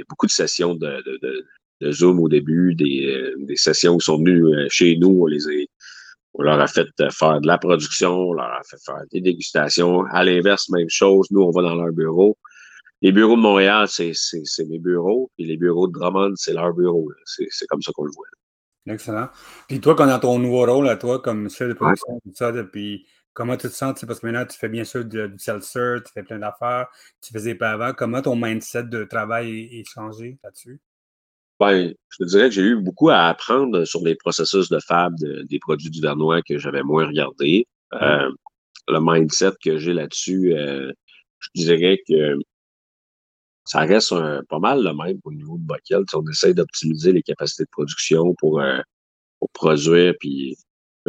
y 0.00 0.02
a 0.02 0.06
beaucoup 0.08 0.26
de 0.26 0.32
sessions 0.32 0.74
de, 0.74 1.02
de, 1.04 1.46
de, 1.80 1.92
Zoom 1.92 2.20
au 2.20 2.28
début, 2.28 2.74
des, 2.74 3.06
euh, 3.06 3.34
des, 3.38 3.56
sessions 3.56 3.94
où 3.94 3.98
ils 3.98 4.02
sont 4.02 4.18
venus 4.18 4.44
euh, 4.44 4.66
chez 4.70 4.96
nous, 4.96 5.20
on 5.22 5.26
les 5.26 5.46
a, 5.46 5.50
on 6.34 6.42
leur 6.42 6.60
a 6.60 6.66
fait 6.66 6.88
euh, 7.00 7.10
faire 7.10 7.40
de 7.40 7.46
la 7.46 7.58
production, 7.58 8.12
on 8.12 8.32
leur 8.34 8.52
a 8.52 8.62
fait 8.68 8.76
faire 8.84 9.02
des 9.10 9.20
dégustations. 9.20 10.04
À 10.10 10.24
l'inverse, 10.24 10.68
même 10.68 10.90
chose, 10.90 11.28
nous, 11.30 11.40
on 11.40 11.50
va 11.50 11.62
dans 11.62 11.74
leur 11.74 11.92
bureau. 11.92 12.36
Les 13.02 13.12
bureaux 13.12 13.36
de 13.36 13.40
Montréal, 13.40 13.86
c'est 13.88 14.12
mes 14.68 14.78
bureaux, 14.78 15.30
puis 15.36 15.46
les 15.46 15.56
bureaux 15.56 15.88
de 15.88 15.92
Drummond, 15.92 16.34
c'est 16.36 16.52
leur 16.52 16.74
bureau. 16.74 17.08
C'est 17.24 17.66
comme 17.66 17.80
ça 17.82 17.92
qu'on 17.92 18.04
le 18.04 18.12
voit. 18.14 18.26
Excellent. 18.86 19.28
Puis 19.68 19.80
toi, 19.80 19.94
quand 19.94 20.06
dans 20.06 20.18
ton 20.18 20.38
nouveau 20.38 20.66
rôle 20.66 20.88
à 20.88 20.96
toi, 20.96 21.20
comme 21.20 21.48
chef 21.48 21.68
de 21.68 21.74
production, 21.74 22.20
tout 22.24 22.34
ça, 22.34 22.52
depuis 22.52 23.06
Comment 23.32 23.56
tu 23.56 23.68
te 23.68 23.72
sens? 23.72 24.04
Parce 24.04 24.20
que 24.20 24.26
maintenant, 24.26 24.44
tu 24.44 24.58
fais 24.58 24.68
bien 24.68 24.84
sûr 24.84 25.04
du, 25.04 25.18
seltzer, 25.38 25.98
tu 26.04 26.12
fais 26.12 26.22
plein 26.22 26.38
d'affaires, 26.38 26.88
tu 27.22 27.32
faisais 27.32 27.54
pas 27.54 27.70
avant. 27.70 27.92
Comment 27.92 28.22
ton 28.22 28.34
mindset 28.34 28.84
de 28.84 29.04
travail 29.04 29.68
est, 29.72 29.88
changé 29.88 30.38
là-dessus? 30.42 30.80
Ben, 31.60 31.94
je 32.08 32.16
te 32.16 32.28
dirais 32.28 32.48
que 32.48 32.54
j'ai 32.54 32.62
eu 32.62 32.76
beaucoup 32.76 33.10
à 33.10 33.28
apprendre 33.28 33.84
sur 33.84 34.02
les 34.02 34.16
processus 34.16 34.68
de 34.68 34.78
fab 34.80 35.14
des 35.16 35.58
produits 35.60 35.90
du 35.90 36.00
Vernois 36.00 36.42
que 36.42 36.58
j'avais 36.58 36.82
moins 36.82 37.06
regardé. 37.06 37.66
Euh, 37.94 38.30
le 38.88 38.98
mindset 39.00 39.52
que 39.62 39.78
j'ai 39.78 39.92
là-dessus, 39.92 40.52
euh, 40.54 40.92
je 41.38 41.62
dirais 41.62 41.98
que 42.08 42.36
ça 43.70 43.80
reste 43.82 44.12
pas 44.48 44.58
mal 44.58 44.82
le 44.82 44.92
même 44.92 45.20
au 45.22 45.32
niveau 45.32 45.56
de 45.56 45.62
Bockel. 45.62 46.02
on 46.14 46.28
essaie 46.28 46.54
d'optimiser 46.54 47.12
les 47.12 47.22
capacités 47.22 47.62
de 47.62 47.68
production 47.70 48.34
pour, 48.34 48.60
euh, 48.60 48.80
pour 49.38 49.48
produire 49.50 50.12
puis 50.18 50.56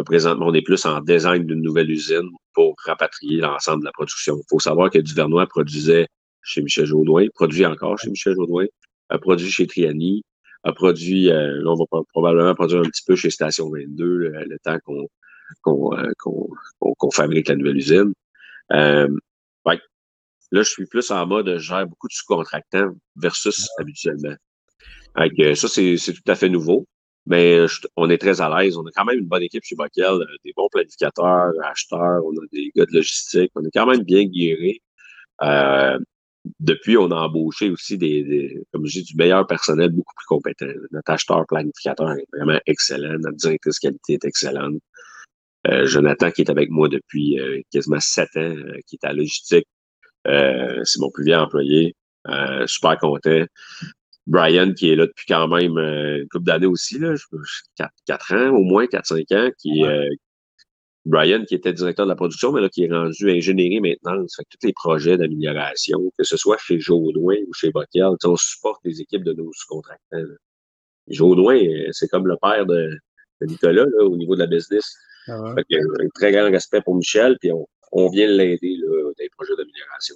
présentement, 0.05 0.47
on 0.47 0.53
est 0.53 0.61
plus 0.61 0.85
en 0.85 1.01
design 1.01 1.47
d'une 1.47 1.61
nouvelle 1.61 1.89
usine 1.89 2.29
pour 2.53 2.75
rapatrier 2.85 3.37
l'ensemble 3.37 3.79
de 3.79 3.85
la 3.85 3.91
production. 3.91 4.37
Il 4.37 4.43
faut 4.47 4.59
savoir 4.59 4.91
que 4.91 4.99
Duvernois 4.99 5.47
produisait 5.47 6.07
chez 6.43 6.61
Michel 6.61 6.85
Jaudoin, 6.85 7.25
produit 7.33 7.65
encore 7.65 7.97
chez 7.97 8.11
Michel 8.11 8.35
Jaudoin, 8.35 8.67
a 9.09 9.17
produit 9.17 9.49
chez 9.49 9.65
Triani, 9.65 10.23
a 10.63 10.71
produit, 10.71 11.31
euh, 11.31 11.63
là, 11.63 11.71
on 11.71 11.75
va 11.75 12.03
probablement 12.13 12.53
produire 12.53 12.81
un 12.81 12.89
petit 12.89 13.03
peu 13.05 13.15
chez 13.15 13.31
Station 13.31 13.71
22 13.71 14.05
le, 14.05 14.57
temps 14.63 14.77
qu'on 14.85 15.07
qu'on 15.63 15.97
euh, 15.97 16.11
qu'on 16.19 17.11
fabrique 17.11 17.47
la 17.47 17.55
nouvelle 17.55 17.77
usine. 17.77 18.13
Euh, 20.53 20.57
là, 20.57 20.63
je 20.63 20.69
suis 20.69 20.86
plus 20.86 21.12
en 21.12 21.25
mode, 21.25 21.48
je 21.48 21.57
gère 21.57 21.88
beaucoup 21.88 22.07
de 22.07 22.13
sous-contractants 22.13 22.92
versus 23.15 23.68
habituellement. 23.80 24.36
ça, 25.56 25.68
c'est 25.68 26.13
tout 26.13 26.31
à 26.31 26.36
fait 26.36 26.50
nouveau. 26.50 26.88
Mais 27.27 27.56
euh, 27.56 27.68
on 27.98 28.09
est 28.09 28.18
très 28.18 28.42
à 28.42 28.50
l'aise. 28.50 28.77
On 28.77 28.86
a 28.86 28.92
quand 28.95 29.06
même 29.06 29.19
une 29.19 29.27
bonne 29.27 29.44
équipe 29.44 29.63
chez 29.63 29.75
Bockel, 29.75 30.06
euh, 30.06 30.25
des 30.44 30.53
bons 30.56 30.69
planificateurs, 30.71 31.51
acheteurs, 31.63 32.25
on 32.25 32.31
a 32.31 32.45
des 32.51 32.71
gars 32.75 32.86
de 32.86 32.94
logistique, 32.94 33.51
on 33.56 33.63
est 33.63 33.71
quand 33.71 33.86
même 33.86 34.03
bien 34.03 34.25
guéris. 34.25 34.81
Euh, 35.44 35.99
depuis, 36.59 36.97
on 36.97 37.11
a 37.11 37.16
embauché 37.16 37.69
aussi 37.69 37.97
des, 37.97 38.64
comme 38.73 38.85
je 38.87 38.99
dis, 38.99 39.04
du 39.04 39.16
meilleur 39.16 39.45
personnel 39.45 39.90
beaucoup 39.92 40.16
plus 40.16 40.25
compétent. 40.28 40.66
Notre 40.92 41.11
acheteur 41.11 41.45
planificateur 41.47 42.11
est 42.14 42.25
vraiment 42.33 42.59
excellent. 42.66 43.19
Notre 43.19 43.37
directrice 43.37 43.80
qualité 43.80 44.14
est 44.14 44.25
excellente. 44.25 44.81
Jonathan, 45.83 46.31
qui 46.31 46.42
est 46.42 46.49
avec 46.49 46.71
moi 46.71 46.87
depuis 46.90 47.37
quasiment 47.71 47.99
sept 47.99 48.35
ans, 48.37 48.56
qui 48.87 48.95
est 48.95 49.06
à 49.06 49.14
logistique, 49.14 49.68
c'est 50.25 50.99
mon 50.99 51.09
plus 51.11 51.25
vieux 51.25 51.37
employé. 51.37 51.95
super 52.68 52.97
content. 52.97 53.45
Brian, 54.28 54.73
qui 54.73 54.92
est 54.92 54.95
là 54.95 55.07
depuis 55.07 55.25
quand 55.28 55.47
même 55.47 55.78
euh, 55.78 56.21
une 56.21 56.30
couple 56.30 56.45
d'années 56.45 56.68
aussi, 56.68 56.99
là, 56.99 57.16
4, 58.06 58.33
ans, 58.33 58.56
au 58.56 58.63
moins 58.63 58.85
4-5 58.85 59.35
ans, 59.35 59.51
qui 59.57 59.83
euh, 59.83 60.07
Brian, 61.06 61.44
qui 61.45 61.56
était 61.56 61.73
directeur 61.73 62.06
de 62.06 62.11
la 62.11 62.16
production, 62.16 62.51
mais 62.51 62.61
là, 62.61 62.69
qui 62.69 62.83
est 62.83 62.92
rendu 62.92 63.31
ingénierie 63.31 63.81
maintenant. 63.81 64.25
Ça 64.28 64.37
fait 64.37 64.44
que 64.44 64.57
tous 64.59 64.68
les 64.68 64.73
projets 64.73 65.18
d'amélioration, 65.18 66.11
que 66.18 66.23
ce 66.23 66.37
soit 66.37 66.57
chez 66.59 66.80
Jaudoin 66.80 67.37
ou 67.47 67.54
chez 67.54 67.71
Bockel, 67.71 68.09
on 68.23 68.35
supporte 68.35 68.81
les 68.85 69.01
équipes 69.01 69.23
de 69.23 69.33
nos 69.33 69.51
sous-contractants. 69.54 70.35
Jaudoin, 71.07 71.57
euh, 71.57 71.90
c'est 71.92 72.07
comme 72.07 72.28
le 72.28 72.37
père 72.42 72.66
de, 72.68 72.97
Nicolas 73.42 73.85
là, 73.85 74.06
au 74.06 74.16
niveau 74.16 74.35
de 74.35 74.42
la 74.42 74.47
business. 74.47 74.95
Ah 75.28 75.56
fait 75.56 75.63
que, 75.63 76.04
un 76.04 76.09
très 76.13 76.31
grand 76.31 76.49
respect 76.51 76.81
pour 76.81 76.95
Michel, 76.95 77.37
puis 77.40 77.51
on, 77.51 77.68
on 77.92 78.10
vient 78.10 78.28
l'aider 78.28 78.78
dans 78.86 79.12
les 79.19 79.30
projets 79.30 79.56
d'amélioration. 79.56 80.16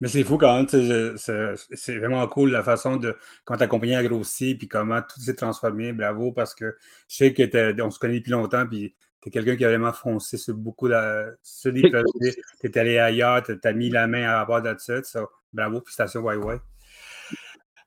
Mais 0.00 0.08
c'est 0.08 0.24
fou 0.24 0.36
quand 0.36 0.54
même, 0.54 0.66
c'est 0.68 1.96
vraiment 1.96 2.26
cool 2.28 2.50
la 2.50 2.62
façon 2.62 2.96
de 2.96 3.16
quand 3.46 3.56
ta 3.56 3.66
compagnie 3.66 3.94
a 3.94 4.04
grossi, 4.04 4.54
puis 4.54 4.68
comment 4.68 5.00
tout 5.00 5.20
s'est 5.20 5.34
transformé. 5.34 5.92
Bravo, 5.94 6.32
parce 6.32 6.54
que 6.54 6.76
je 7.08 7.16
sais 7.16 7.32
qu'on 7.32 7.90
se 7.90 7.98
connaît 7.98 8.18
depuis 8.18 8.32
longtemps, 8.32 8.66
puis 8.66 8.94
tu 9.22 9.28
es 9.28 9.32
quelqu'un 9.32 9.56
qui 9.56 9.64
a 9.64 9.68
vraiment 9.68 9.94
foncé 9.94 10.36
sur 10.36 10.54
beaucoup 10.54 10.88
de, 10.88 11.38
sur 11.42 11.72
des 11.72 11.80
projets. 11.90 12.36
Tu 12.60 12.66
es 12.66 12.78
allé 12.78 12.98
ailleurs, 12.98 13.42
tu 13.42 13.58
as 13.62 13.72
mis 13.72 13.88
la 13.88 14.06
main 14.06 14.24
à 14.24 14.38
rapport 14.38 14.60
de 14.60 14.74
ça. 14.78 15.02
So, 15.02 15.30
bravo, 15.50 15.80
félicitations, 15.80 16.20
ouais, 16.20 16.36
ouais. 16.36 16.60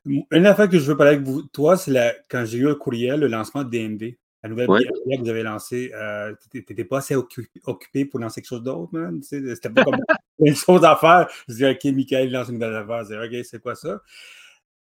Une 0.06 0.46
affaire 0.48 0.68
que 0.68 0.80
je 0.80 0.92
veux 0.92 0.98
parler 0.98 1.14
avec 1.14 1.26
vous, 1.28 1.44
toi, 1.44 1.78
c'est 1.78 2.24
quand 2.28 2.44
j'ai 2.44 2.58
eu 2.58 2.64
le 2.64 2.76
courriel, 2.76 3.20
le 3.20 3.28
lancement 3.28 3.64
de 3.64 3.70
DMD. 3.70 4.16
La 4.42 4.50
nouvelle 4.50 4.70
ouais. 4.70 4.84
que 4.84 5.20
vous 5.20 5.30
avez 5.30 5.44
lancée, 5.44 5.92
euh, 5.94 6.34
tu 6.50 6.58
n'étais 6.58 6.86
pas 6.86 7.00
assez 7.00 7.16
occupé 7.16 8.06
pour 8.06 8.20
lancer 8.20 8.42
quelque 8.42 8.50
chose 8.50 8.64
d'autre, 8.64 8.90
man? 8.94 9.22
C'était 9.22 9.70
pas 9.70 9.84
comme 9.84 9.98
une 10.40 10.56
chose 10.56 10.84
à 10.86 10.96
faire. 10.96 11.28
Je 11.48 11.56
dis, 11.56 11.66
OK, 11.66 11.84
Michael 11.94 12.32
lance 12.32 12.48
une 12.48 12.54
nouvelle 12.54 12.76
affaire. 12.76 13.04
Je 13.04 13.28
dis, 13.28 13.38
OK, 13.38 13.46
c'est 13.46 13.62
quoi 13.62 13.76
ça? 13.76 14.02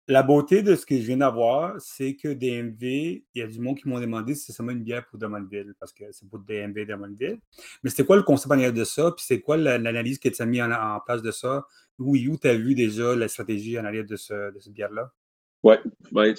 la 0.06 0.22
beauté 0.22 0.62
de 0.62 0.76
ce 0.76 0.84
que 0.84 0.96
je 0.96 1.02
viens 1.02 1.16
d'avoir, 1.16 1.80
c'est 1.80 2.14
que 2.14 2.28
DMV, 2.28 3.24
il 3.34 3.40
y 3.40 3.42
a 3.42 3.46
du 3.46 3.58
monde 3.58 3.78
qui 3.78 3.88
m'ont 3.88 4.00
demandé 4.00 4.34
si 4.34 4.46
c'est 4.46 4.52
seulement 4.52 4.72
une 4.72 4.82
bière 4.82 5.06
pour 5.06 5.18
Drummondville, 5.18 5.74
parce 5.80 5.92
que 5.92 6.04
c'est 6.12 6.28
pour 6.28 6.40
DMV 6.40 6.84
Drummondville. 6.86 7.38
Mais 7.82 7.90
c'était 7.90 8.04
quoi 8.04 8.16
le 8.16 8.22
concept 8.22 8.52
en 8.52 8.56
arrière 8.56 8.72
de 8.72 8.84
ça? 8.84 9.12
Puis 9.12 9.24
c'est 9.26 9.40
quoi 9.40 9.56
l'analyse 9.56 10.18
que 10.18 10.28
tu 10.28 10.42
as 10.42 10.46
mis 10.46 10.60
en, 10.60 11.00
place 11.06 11.22
de 11.22 11.30
ça? 11.30 11.66
Oui, 11.98 12.28
où 12.28 12.36
tu 12.36 12.48
as 12.48 12.54
vu 12.54 12.74
déjà 12.74 13.16
la 13.16 13.28
stratégie 13.28 13.78
en 13.78 13.84
arrière 13.84 14.04
de, 14.04 14.16
ce, 14.16 14.52
de 14.52 14.60
cette 14.60 14.74
bière-là? 14.74 15.10
Oui, 15.62 15.76
ben, 16.12 16.34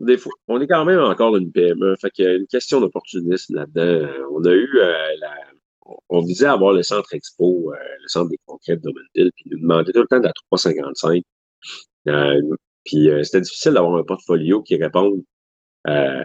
des 0.00 0.18
fois, 0.18 0.32
on 0.48 0.60
est 0.60 0.66
quand 0.66 0.84
même 0.84 1.00
encore 1.00 1.36
une 1.36 1.50
PME. 1.52 1.96
Fait 2.00 2.10
qu'il 2.10 2.24
y 2.24 2.28
a 2.28 2.34
une 2.34 2.46
question 2.46 2.80
d'opportunisme 2.80 3.56
là-dedans. 3.56 4.08
On 4.32 4.44
a 4.44 4.52
eu 4.52 4.70
euh, 4.76 5.16
la. 5.20 5.34
On 6.08 6.20
visait 6.22 6.46
avoir 6.46 6.72
le 6.72 6.82
centre 6.84 7.14
expo, 7.14 7.72
euh, 7.72 7.76
le 8.02 8.08
centre 8.08 8.30
des 8.30 8.38
conquêtes 8.46 8.80
de 8.80 8.90
Drummondville, 8.90 9.32
puis 9.34 9.50
nous 9.50 9.60
demandait 9.60 9.92
tout 9.92 10.00
le 10.00 10.06
temps 10.06 10.20
de 10.20 10.24
la 10.26 10.32
355. 10.32 11.22
Euh, 12.08 12.40
puis 12.84 13.10
euh, 13.10 13.22
c'était 13.22 13.40
difficile 13.40 13.72
d'avoir 13.72 13.96
un 13.96 14.04
portfolio 14.04 14.62
qui 14.62 14.76
réponde 14.76 15.22
euh, 15.88 16.22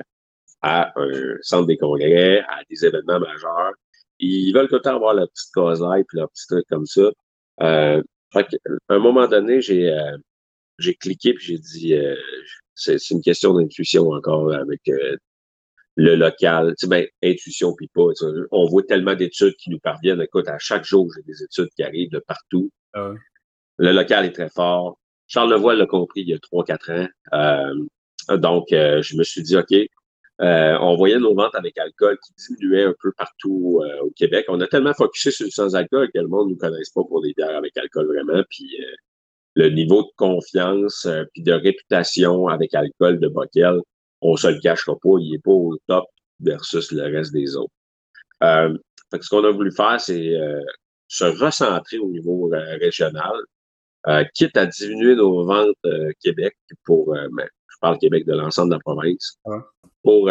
à 0.61 0.93
un 0.99 1.37
centre 1.41 1.67
des 1.67 1.77
congrès, 1.77 2.39
à 2.41 2.61
des 2.69 2.85
événements 2.85 3.19
majeurs. 3.19 3.73
Ils 4.19 4.53
veulent 4.53 4.67
tout 4.67 4.75
le 4.75 4.81
temps 4.81 4.95
avoir 4.95 5.13
la 5.13 5.27
petite 5.27 5.51
cause 5.53 5.85
puis 6.07 6.17
leur 6.17 6.29
petit 6.29 6.47
truc 6.47 6.65
comme 6.69 6.85
ça. 6.85 7.11
Euh, 7.61 8.01
à 8.33 8.43
un 8.89 8.99
moment 8.99 9.27
donné, 9.27 9.61
j'ai 9.61 9.91
euh, 9.91 10.17
j'ai 10.79 10.95
cliqué 10.95 11.33
puis 11.33 11.45
j'ai 11.45 11.57
dit 11.57 11.95
c'est 12.75 13.09
une 13.11 13.21
question 13.21 13.53
d'intuition 13.53 14.11
encore 14.11 14.53
avec 14.53 14.81
le 15.95 16.15
local. 16.15 16.75
Tu 16.77 16.85
sais, 16.85 16.87
ben, 16.87 17.07
intuition 17.23 17.73
puis 17.73 17.89
pas. 17.93 18.07
On 18.51 18.67
voit 18.67 18.83
tellement 18.83 19.15
d'études 19.15 19.55
qui 19.55 19.69
nous 19.69 19.79
parviennent. 19.79 20.21
Écoute, 20.21 20.47
à 20.47 20.59
chaque 20.59 20.83
jour, 20.83 21.09
j'ai 21.15 21.23
des 21.23 21.43
études 21.43 21.69
qui 21.75 21.83
arrivent 21.83 22.11
de 22.11 22.19
partout. 22.19 22.69
Ah 22.93 23.13
le 23.77 23.91
local 23.91 24.25
est 24.25 24.31
très 24.31 24.49
fort. 24.49 24.97
Charles 25.27 25.51
Levoix 25.51 25.75
l'a 25.75 25.85
compris 25.85 26.21
il 26.21 26.29
y 26.29 26.33
a 26.33 26.37
3-4 26.37 26.91
ans. 26.91 27.07
Euh, 27.33 28.37
donc, 28.37 28.71
euh, 28.71 29.01
je 29.01 29.17
me 29.17 29.23
suis 29.23 29.41
dit, 29.41 29.57
OK, 29.57 29.73
euh, 30.41 30.77
on 30.81 30.95
voyait 30.95 31.17
nos 31.17 31.33
ventes 31.33 31.55
avec 31.55 31.77
alcool 31.77 32.17
qui 32.25 32.33
diminuaient 32.33 32.85
un 32.85 32.95
peu 33.01 33.11
partout 33.13 33.81
au 34.01 34.11
Québec. 34.11 34.45
On 34.49 34.59
a 34.61 34.67
tellement 34.67 34.93
focusé 34.93 35.31
sur 35.31 35.45
le 35.45 35.51
sans-alcool 35.51 36.09
que 36.13 36.19
le 36.19 36.27
monde 36.27 36.47
ne 36.47 36.53
nous 36.53 36.57
connaisse 36.57 36.89
pas 36.89 37.03
pour 37.03 37.21
des 37.21 37.33
bières 37.35 37.55
avec 37.55 37.75
alcool 37.77 38.07
vraiment. 38.07 38.43
Puis 38.49 38.77
le 39.55 39.69
niveau 39.69 40.03
de 40.03 40.09
confiance 40.17 41.07
puis 41.33 41.43
de 41.43 41.53
réputation 41.53 42.47
avec 42.47 42.73
alcool 42.73 43.19
de 43.19 43.27
Bockel, 43.27 43.79
on 44.21 44.35
se 44.35 44.47
le 44.47 44.59
cachera 44.59 44.95
pas, 45.01 45.17
il 45.19 45.35
est 45.35 45.43
pas 45.43 45.51
au 45.51 45.77
top 45.87 46.05
versus 46.39 46.91
le 46.91 47.03
reste 47.03 47.33
des 47.33 47.55
autres. 47.55 47.73
Euh, 48.43 48.77
ce 49.19 49.29
qu'on 49.29 49.43
a 49.43 49.51
voulu 49.51 49.71
faire, 49.71 49.99
c'est 49.99 50.33
se 51.07 51.23
recentrer 51.23 51.97
au 51.97 52.09
niveau 52.09 52.51
régional, 52.81 53.35
euh, 54.07 54.23
quitte 54.35 54.55
à 54.55 54.67
diminuer 54.67 55.15
nos 55.15 55.45
ventes 55.45 55.75
euh, 55.85 56.11
Québec 56.21 56.55
pour, 56.83 57.15
euh, 57.15 57.27
ben, 57.31 57.47
je 57.67 57.75
parle 57.81 57.97
Québec 57.97 58.25
de 58.27 58.33
l'ensemble 58.33 58.69
de 58.69 58.75
la 58.75 58.79
province, 58.79 59.39
pour, 60.03 60.29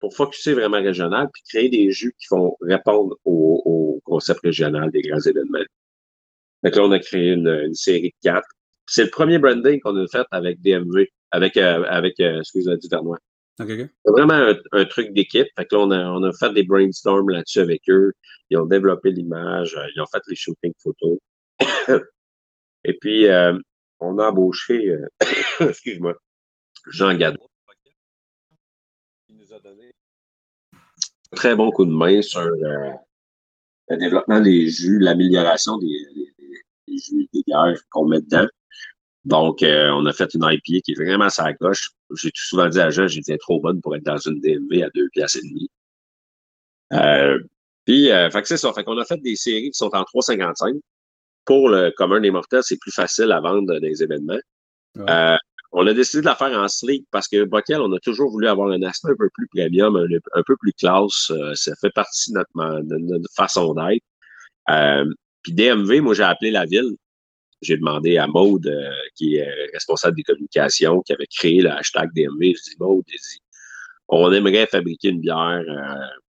pour 0.00 0.14
focuser 0.14 0.54
vraiment 0.54 0.82
régional 0.82 1.28
puis 1.32 1.42
créer 1.48 1.68
des 1.68 1.90
jus 1.92 2.14
qui 2.18 2.26
vont 2.30 2.56
répondre 2.60 3.16
au, 3.24 3.62
au 3.64 4.00
concept 4.04 4.40
régional 4.40 4.90
des 4.90 5.00
grands 5.02 5.20
événements. 5.20 5.64
Donc 6.64 6.74
là, 6.74 6.82
on 6.82 6.92
a 6.92 6.98
créé 6.98 7.32
une, 7.32 7.74
série 7.74 8.10
de 8.10 8.28
quatre. 8.28 8.48
C'est 8.86 9.04
le 9.04 9.10
premier 9.10 9.38
branding 9.38 9.80
qu'on 9.80 9.96
a 9.96 10.06
fait 10.08 10.26
avec 10.30 10.60
DMV, 10.62 11.06
avec, 11.30 11.56
avec 11.56 12.18
excusez-moi, 12.18 12.76
du 12.76 12.88
Vernois. 12.88 13.18
C'est 13.58 13.88
vraiment 14.06 14.52
un, 14.72 14.84
truc 14.86 15.12
d'équipe. 15.12 15.46
Fait 15.56 15.64
que 15.64 15.76
là, 15.76 15.82
on 15.82 15.90
a, 15.90 16.04
on 16.10 16.22
a 16.24 16.32
fait 16.32 16.52
des 16.52 16.64
brainstorms 16.64 17.30
là-dessus 17.30 17.60
avec 17.60 17.82
eux. 17.88 18.12
Ils 18.50 18.58
ont 18.58 18.66
développé 18.66 19.10
l'image, 19.10 19.78
ils 19.94 20.00
ont 20.00 20.06
fait 20.06 20.22
les 20.26 20.36
shootings 20.36 20.74
photos. 20.82 21.18
Et 22.84 22.94
puis, 22.98 23.26
euh, 23.28 23.58
on 24.00 24.18
a 24.18 24.28
embauché, 24.28 24.90
euh, 24.90 25.06
excuse-moi, 25.60 26.14
Jean 26.90 27.14
Gadot, 27.14 27.48
qui 29.26 29.34
nous 29.34 29.52
a 29.52 29.60
donné 29.60 29.94
un 31.32 31.36
très 31.36 31.56
bon 31.56 31.70
coup 31.70 31.86
de 31.86 31.90
main 31.90 32.20
sur 32.20 32.40
euh, 32.40 32.90
le 33.88 33.96
développement 33.96 34.40
des 34.40 34.68
jus, 34.68 34.98
l'amélioration 34.98 35.78
des, 35.78 36.33
jus, 36.98 37.28
des 37.32 37.42
bières 37.46 37.78
qu'on 37.90 38.06
met 38.06 38.20
dedans. 38.20 38.46
Donc, 39.24 39.58
on 39.62 40.06
a 40.06 40.12
fait 40.12 40.34
une 40.34 40.44
IPA 40.44 40.80
qui 40.84 40.92
est 40.92 41.02
vraiment 41.02 41.30
sa 41.30 41.52
coche. 41.54 41.90
J'ai 42.14 42.30
tout 42.30 42.42
souvent 42.42 42.68
dit 42.68 42.80
à 42.80 42.90
Jean, 42.90 43.08
j'étais 43.08 43.38
trop 43.38 43.58
bonne 43.60 43.80
pour 43.80 43.96
être 43.96 44.04
dans 44.04 44.18
une 44.18 44.40
DMV 44.40 44.82
à 44.82 44.90
deux 44.94 45.08
pièces 45.10 45.36
et 45.36 45.40
demi. 45.40 45.70
puis, 47.86 48.08
fait 48.08 48.42
que 48.42 48.48
c'est 48.48 48.58
ça. 48.58 48.72
Fait 48.74 48.84
qu'on 48.84 48.98
a 48.98 49.04
fait 49.04 49.20
des 49.22 49.36
séries 49.36 49.70
qui 49.70 49.78
sont 49.78 49.94
en 49.94 50.02
3,55 50.02 50.78
pour 51.44 51.68
le 51.68 51.90
commun 51.90 52.20
des 52.20 52.30
mortels, 52.30 52.62
c'est 52.62 52.78
plus 52.78 52.92
facile 52.92 53.32
à 53.32 53.40
vendre 53.40 53.78
des 53.78 54.02
événements. 54.02 54.38
Euh, 54.98 55.36
on 55.72 55.86
a 55.86 55.92
décidé 55.92 56.20
de 56.20 56.26
la 56.26 56.36
faire 56.36 56.56
en 56.58 56.68
sleek 56.68 57.04
parce 57.10 57.28
que 57.28 57.44
Bockel, 57.44 57.80
on 57.80 57.92
a 57.92 57.98
toujours 57.98 58.30
voulu 58.30 58.46
avoir 58.46 58.70
un 58.70 58.82
aspect 58.82 59.10
un 59.10 59.16
peu 59.18 59.28
plus 59.34 59.48
premium, 59.48 59.96
un, 59.96 60.42
peu 60.46 60.56
plus 60.56 60.72
classe. 60.72 61.30
Euh, 61.30 61.52
ça 61.54 61.72
fait 61.80 61.90
partie 61.90 62.32
de 62.32 62.38
notre, 62.38 63.34
façon 63.34 63.74
d'être. 63.74 64.04
Euh, 64.70 65.04
puis 65.44 65.52
DMV, 65.52 66.00
moi, 66.00 66.14
j'ai 66.14 66.24
appelé 66.24 66.50
la 66.50 66.66
ville. 66.66 66.96
J'ai 67.62 67.76
demandé 67.76 68.18
à 68.18 68.26
Maude, 68.26 68.68
qui 69.14 69.36
est 69.36 69.48
responsable 69.72 70.16
des 70.16 70.24
communications, 70.24 71.00
qui 71.02 71.12
avait 71.12 71.26
créé 71.26 71.62
le 71.62 71.70
hashtag 71.70 72.10
DMV. 72.14 72.54
Je 72.56 72.70
dis, 72.70 72.76
Maude, 72.80 73.04
on 74.08 74.32
aimerait 74.32 74.66
fabriquer 74.66 75.10
une 75.10 75.20
bière 75.20 75.62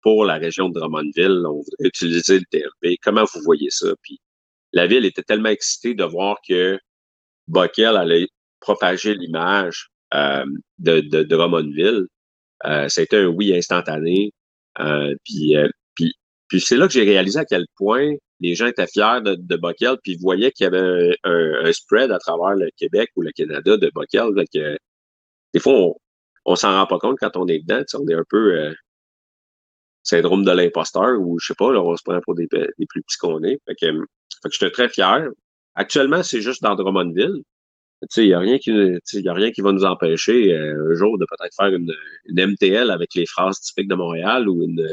pour 0.01 0.25
la 0.25 0.35
région 0.35 0.69
de 0.69 0.79
Drummondville. 0.79 1.43
On 1.45 1.57
voudrait 1.57 1.87
utiliser 1.87 2.39
le 2.39 2.45
DMV. 2.51 2.97
Comment 3.03 3.25
vous 3.33 3.41
voyez 3.43 3.69
ça? 3.69 3.87
Puis 4.01 4.19
la 4.73 4.87
ville 4.87 5.05
était 5.05 5.23
tellement 5.23 5.49
excitée 5.49 5.93
de 5.93 6.03
voir 6.03 6.37
que 6.47 6.79
Bockel 7.47 7.97
allait 7.97 8.27
propager 8.59 9.15
l'image 9.15 9.89
euh, 10.13 10.45
de, 10.79 11.01
de, 11.01 11.23
Drummondville. 11.23 12.07
Euh, 12.65 12.87
C'était 12.89 13.17
un 13.17 13.27
oui 13.27 13.55
instantané. 13.55 14.33
Euh, 14.79 15.13
euh, 15.55 15.69
puis 16.47 16.59
c'est 16.59 16.77
là 16.77 16.87
que 16.87 16.93
j'ai 16.93 17.03
réalisé 17.03 17.39
à 17.39 17.45
quel 17.45 17.65
point 17.75 18.13
les 18.41 18.55
gens 18.55 18.67
étaient 18.67 18.87
fiers 18.87 19.21
de, 19.23 19.35
de 19.35 19.55
Bockel, 19.55 19.97
puis 20.03 20.17
voyaient 20.17 20.51
qu'il 20.51 20.65
y 20.65 20.67
avait 20.67 21.15
un, 21.23 21.71
spread 21.71 22.11
à 22.11 22.19
travers 22.19 22.55
le 22.55 22.69
Québec 22.77 23.09
ou 23.15 23.21
le 23.21 23.31
Canada 23.31 23.77
de 23.77 23.91
Bockel. 23.93 24.29
Des 25.53 25.59
fois, 25.59 25.73
on, 25.73 25.95
on 26.45 26.55
s'en 26.55 26.71
rend 26.71 26.87
pas 26.87 26.99
compte 26.99 27.17
quand 27.19 27.37
on 27.37 27.47
est 27.47 27.59
dedans. 27.59 27.83
On 27.93 28.07
est 28.07 28.13
un 28.13 28.23
peu 28.29 28.57
euh, 28.57 28.73
syndrome 30.03 30.43
de 30.43 30.51
l'imposteur 30.51 31.19
ou 31.19 31.39
je 31.39 31.47
sais 31.47 31.55
pas, 31.55 31.67
on 31.67 31.95
se 31.95 32.03
prend 32.03 32.19
pour 32.21 32.35
des, 32.35 32.47
plus 32.47 33.01
petits 33.01 33.17
qu'on 33.19 33.43
est. 33.43 33.59
Fait 33.67 33.75
que, 33.75 34.05
j'étais 34.51 34.71
très 34.71 34.89
fier. 34.89 35.27
Actuellement, 35.75 36.23
c'est 36.23 36.41
juste 36.41 36.63
dans 36.63 36.75
Drummondville. 36.75 37.43
Il 38.17 38.25
n'y 38.25 38.33
a, 38.33 38.39
rien 38.39 38.57
qui, 38.57 38.71
y 38.71 39.29
a 39.29 39.33
rien 39.33 39.51
qui 39.51 39.61
va 39.61 39.71
nous 39.71 39.85
empêcher 39.85 40.53
euh, 40.53 40.91
un 40.91 40.95
jour 40.95 41.19
de 41.19 41.25
peut-être 41.25 41.55
faire 41.55 41.67
une, 41.67 41.93
MTL 42.29 42.89
avec 42.89 43.13
les 43.13 43.27
phrases 43.27 43.59
typiques 43.61 43.89
de 43.89 43.95
Montréal 43.95 44.49
ou 44.49 44.63
une 44.63 44.87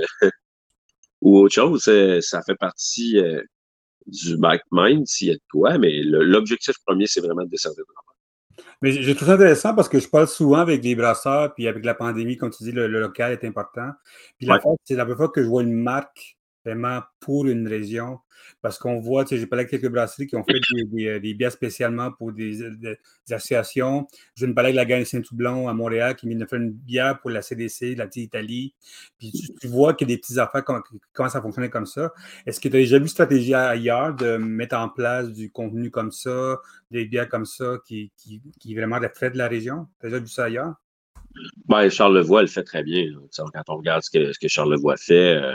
ou 1.21 1.39
autre 1.39 1.55
chose. 1.55 1.83
Ça 2.21 2.43
fait 2.43 2.57
partie 2.57 3.19
euh, 3.19 3.43
du 4.07 4.37
backmind 4.37 5.07
s'il 5.07 5.29
y 5.29 5.31
a 5.31 5.35
de 5.35 5.41
quoi, 5.51 5.79
mais 5.79 6.01
l'objectif 6.03 6.77
premier, 6.87 7.07
c'est 7.07 7.21
vraiment 7.21 7.45
de 7.45 7.51
desservir 7.51 7.85
Drummond. 7.85 8.09
Mais 8.81 8.93
j'ai 8.93 9.15
trouvé 9.15 9.31
ça 9.31 9.35
intéressant 9.35 9.75
parce 9.75 9.89
que 9.89 9.99
je 9.99 10.09
parle 10.09 10.29
souvent 10.29 10.59
avec 10.59 10.81
des 10.81 10.95
brasseurs, 10.95 11.55
puis 11.55 11.67
avec 11.69 11.85
la 11.85 11.95
pandémie, 11.95 12.37
comme 12.37 12.51
tu 12.51 12.63
dis, 12.65 12.73
le, 12.73 12.87
local 12.87 13.33
est 13.33 13.45
important. 13.45 13.91
Puis 14.39 14.47
la 14.47 14.61
fois, 14.61 14.75
c'est 14.85 14.95
la 14.95 15.05
première 15.05 15.19
fois 15.19 15.29
que 15.29 15.43
je 15.43 15.49
vois 15.49 15.63
une 15.63 15.75
marque 15.75 16.38
vraiment 16.65 17.01
pour 17.21 17.47
une 17.47 17.67
région. 17.67 18.19
Parce 18.63 18.79
qu'on 18.79 19.01
voit, 19.01 19.25
tu 19.25 19.31
sais, 19.31 19.41
j'ai 19.41 19.47
parlé 19.47 19.63
avec 19.63 19.71
quelques 19.71 19.93
brasseries 19.93 20.27
qui 20.27 20.37
ont 20.37 20.45
fait 20.45 20.61
des, 20.93 21.07
euh, 21.07 21.35
bières 21.35 21.53
spécialement 21.53 22.13
pour 22.13 22.33
des, 22.33 22.63
associations. 23.31 24.07
Je 24.35 24.47
me 24.47 24.55
parlais 24.55 24.69
avec 24.69 24.77
la 24.77 24.85
Gagne 24.85 25.05
Saint-Toublon 25.05 25.69
à 25.69 25.75
Montréal 25.75 26.17
qui 26.17 26.29
vient 26.29 26.39
de 26.39 26.47
une 26.53 26.71
bière 26.71 27.21
pour 27.21 27.31
la 27.31 27.43
CDC, 27.43 27.95
la 27.97 28.07
petite 28.07 28.25
Italie. 28.25 28.75
Puis 29.19 29.33
tu, 29.61 29.69
vois 29.69 29.95
qu'il 29.95 30.09
y 30.09 30.13
a 30.13 30.15
des 30.15 30.21
petites 30.21 30.39
affaires 30.39 30.65
qui 30.65 30.99
commencent 31.13 31.37
à 31.37 31.43
fonctionner 31.43 31.69
comme 31.69 31.87
ça. 31.87 32.13
Est-ce 32.47 32.61
que 32.61 32.69
tu 32.69 32.77
as 32.77 32.81
déjà 32.81 32.97
vu 32.97 33.03
une 33.03 33.09
stratégie 33.09 33.55
ailleurs 33.55 34.15
de 34.15 34.37
mettre 34.37 34.77
en 34.77 34.89
place 34.89 35.31
du 35.31 35.51
contenu 35.51 35.91
comme 35.91 36.13
ça, 36.13 36.59
des 36.91 37.05
bières 37.05 37.29
comme 37.29 37.45
ça 37.45 37.79
qui, 37.87 38.13
qui, 38.17 38.41
qui 38.59 38.75
vraiment 38.75 38.99
reflètent 38.99 39.37
la 39.37 39.49
région? 39.49 39.87
Tu 40.01 40.07
as 40.07 40.11
déjà 40.11 40.21
vu 40.21 40.29
ça 40.29 40.45
ailleurs? 40.45 40.75
Ben, 41.67 41.89
Charles 41.91 42.17
Levoix 42.17 42.43
le 42.43 42.49
fait 42.49 42.65
très 42.65 42.83
bien. 42.83 43.07
Quand 43.37 43.63
on 43.69 43.77
regarde 43.77 44.03
ce 44.03 44.11
que, 44.11 44.33
ce 44.33 44.39
que 44.39 44.49
Charles 44.49 44.73
Levoix 44.73 44.97
fait, 44.97 45.37
euh, 45.37 45.55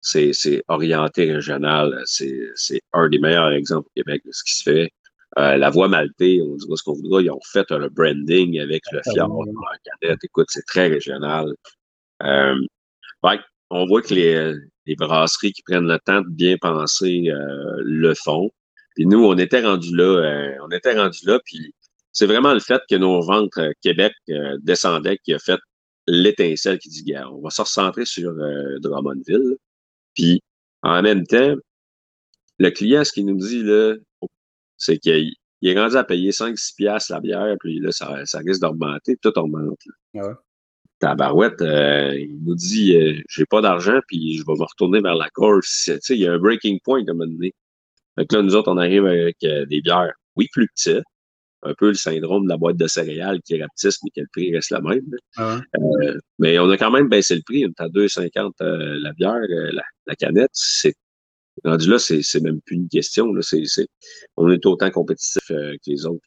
c'est 0.00 0.62
orienté 0.68 1.32
régional. 1.32 2.00
C'est 2.06 2.80
un 2.92 3.08
des 3.08 3.18
meilleurs 3.18 3.52
exemples 3.52 3.88
au 3.88 3.92
Québec 3.96 4.22
de 4.24 4.32
ce 4.32 4.44
qui 4.44 4.58
se 4.58 4.62
fait. 4.62 4.90
Euh, 5.38 5.56
la 5.56 5.70
voie 5.70 5.86
maltée, 5.86 6.42
on 6.42 6.56
dira 6.56 6.76
ce 6.76 6.82
qu'on 6.82 6.94
voudra, 6.94 7.22
ils 7.22 7.30
ont 7.30 7.40
fait 7.52 7.70
le 7.70 7.88
branding 7.88 8.58
avec 8.58 8.82
le 8.90 9.00
fjord, 9.12 9.44
la 9.46 9.78
cadette. 9.84 10.24
Écoute, 10.24 10.48
c'est 10.50 10.66
très 10.66 10.88
régional. 10.88 11.54
Euh, 12.22 12.56
on 13.70 13.86
voit 13.86 14.02
que 14.02 14.14
les, 14.14 14.54
les, 14.86 14.96
brasseries 14.96 15.52
qui 15.52 15.62
prennent 15.62 15.86
le 15.86 15.98
temps 16.04 16.22
de 16.22 16.28
bien 16.28 16.56
penser 16.58 17.24
euh, 17.28 17.76
le 17.84 18.14
font. 18.14 18.50
Puis 18.96 19.06
nous, 19.06 19.24
on 19.24 19.38
était 19.38 19.62
rendu 19.62 19.94
là, 19.94 20.04
euh, 20.04 20.56
on 20.62 20.70
était 20.70 20.98
rendu 20.98 21.20
là, 21.24 21.38
puis 21.44 21.72
c'est 22.12 22.26
vraiment 22.26 22.52
le 22.52 22.60
fait 22.60 22.82
que 22.90 22.96
nos 22.96 23.22
ventes 23.22 23.56
euh, 23.58 23.72
Québec 23.82 24.12
descendaient 24.62 25.18
qui 25.18 25.32
a 25.32 25.38
fait 25.38 25.60
l'étincelle 26.08 26.78
qui 26.78 26.88
dit, 26.88 27.14
on 27.30 27.40
va 27.40 27.50
se 27.50 27.62
recentrer 27.62 28.04
sur 28.04 28.32
Drummondville. 28.80 29.56
Puis, 30.14 30.42
en 30.82 31.02
même 31.02 31.26
temps, 31.26 31.54
le 32.58 32.70
client, 32.70 33.04
ce 33.04 33.12
qu'il 33.12 33.26
nous 33.26 33.38
dit, 33.38 33.62
là, 33.62 33.94
c'est 34.76 34.98
qu'il 34.98 35.34
il 35.62 35.70
est 35.70 35.78
rendu 35.78 35.96
à 35.96 36.04
payer 36.04 36.30
5-6 36.30 36.74
piastres 36.76 37.12
la 37.12 37.20
bière, 37.20 37.56
puis 37.60 37.80
là, 37.80 37.92
ça, 37.92 38.24
ça 38.24 38.38
risque 38.38 38.62
d'augmenter, 38.62 39.16
tout 39.20 39.36
augmente. 39.38 39.78
Là. 40.14 40.26
Ouais. 40.26 40.34
Tabarouette, 41.00 41.62
euh, 41.62 42.14
il 42.14 42.42
nous 42.44 42.54
dit 42.54 42.94
euh, 42.94 43.20
j'ai 43.28 43.46
pas 43.46 43.62
d'argent, 43.62 44.00
puis 44.06 44.36
je 44.36 44.44
vais 44.46 44.52
me 44.52 44.64
retourner 44.64 45.00
vers 45.00 45.14
la 45.14 45.30
course. 45.30 45.84
Tu 45.86 45.98
sais, 46.00 46.14
il 46.14 46.20
y 46.20 46.26
a 46.26 46.32
un 46.32 46.38
breaking 46.38 46.78
point 46.84 47.00
à 47.00 47.10
un 47.10 47.14
moment 47.14 47.30
donné. 47.30 47.54
Donc 48.16 48.32
là, 48.32 48.42
nous 48.42 48.54
autres, 48.54 48.70
on 48.70 48.76
arrive 48.76 49.06
avec 49.06 49.36
euh, 49.44 49.64
des 49.66 49.80
bières, 49.80 50.12
oui, 50.36 50.48
plus 50.52 50.68
petites, 50.68 51.04
un 51.62 51.74
peu 51.74 51.88
le 51.88 51.94
syndrome 51.94 52.44
de 52.44 52.48
la 52.48 52.56
boîte 52.56 52.76
de 52.76 52.86
céréales 52.86 53.40
qui 53.42 53.60
rapetisse, 53.60 53.98
mais 54.02 54.10
que 54.10 54.20
le 54.20 54.28
prix 54.32 54.54
reste 54.54 54.70
la 54.70 54.80
même. 54.80 55.02
Ah 55.36 55.60
euh, 55.78 56.18
mais 56.38 56.58
on 56.58 56.70
a 56.70 56.76
quand 56.76 56.90
même 56.90 57.08
baissé 57.08 57.36
le 57.36 57.42
prix. 57.42 57.64
On 57.64 57.68
est 57.68 57.80
à 57.80 57.88
2,50 57.88 58.52
euh, 58.62 58.98
la 59.00 59.12
bière, 59.12 59.34
euh, 59.34 59.70
la, 60.06 60.16
canette. 60.16 60.50
C'est 60.52 60.94
rendu 61.64 61.88
là, 61.88 61.98
c'est, 61.98 62.40
même 62.40 62.60
plus 62.62 62.76
une 62.76 62.88
question. 62.88 63.32
Là. 63.32 63.42
On 64.36 64.50
est 64.50 64.64
autant 64.66 64.90
compétitif 64.90 65.42
que 65.48 65.76
les 65.86 66.06
autres. 66.06 66.24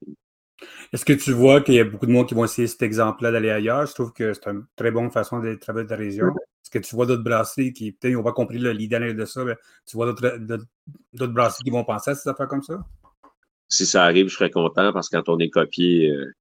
Est-ce 0.94 1.04
que 1.04 1.14
tu 1.14 1.32
vois 1.32 1.62
qu'il 1.62 1.74
y 1.74 1.80
a 1.80 1.84
beaucoup 1.84 2.06
de 2.06 2.12
monde 2.12 2.28
qui 2.28 2.36
vont 2.36 2.46
essayer 2.46 2.68
cet 2.68 2.84
exemple-là 2.84 3.32
d'aller 3.32 3.50
ailleurs? 3.50 3.86
Je 3.86 3.94
trouve 3.94 4.14
que 4.14 4.34
c'est 4.34 4.48
une 4.48 4.66
très 4.76 4.92
bonne 4.92 5.12
façon 5.12 5.40
de 5.40 5.56
travailler 5.56 5.86
de 5.86 5.92
la 5.92 5.98
région. 5.98 6.28
Est-ce 6.28 6.70
que 6.70 6.80
tu 6.80 6.96
vois 6.96 7.06
d'autres 7.06 7.24
brasseries 7.24 7.74
qui, 7.74 7.92
peut-être, 7.92 8.14
n'ont 8.14 8.24
pas 8.24 8.32
compris 8.32 8.60
l'idée 8.60 9.14
de 9.14 9.26
ça, 9.26 9.44
mais 9.44 9.56
tu 9.86 9.98
vois 9.98 10.06
d'autres 10.14 11.34
brasseries 11.34 11.64
qui 11.64 11.72
vont 11.72 11.84
penser 11.84 12.12
à 12.12 12.16
ces 12.16 12.30
affaires 12.30 12.48
comme 12.48 12.64
ça? 12.64 12.80
Si 13.74 13.86
ça 13.86 14.04
arrive, 14.04 14.30
je 14.30 14.36
serais 14.36 14.52
content 14.52 14.94
parce 14.94 15.10
que 15.10 15.18
quand 15.18 15.30
on 15.30 15.40
est 15.40 15.50
copié, 15.50 16.12
euh, 16.12 16.32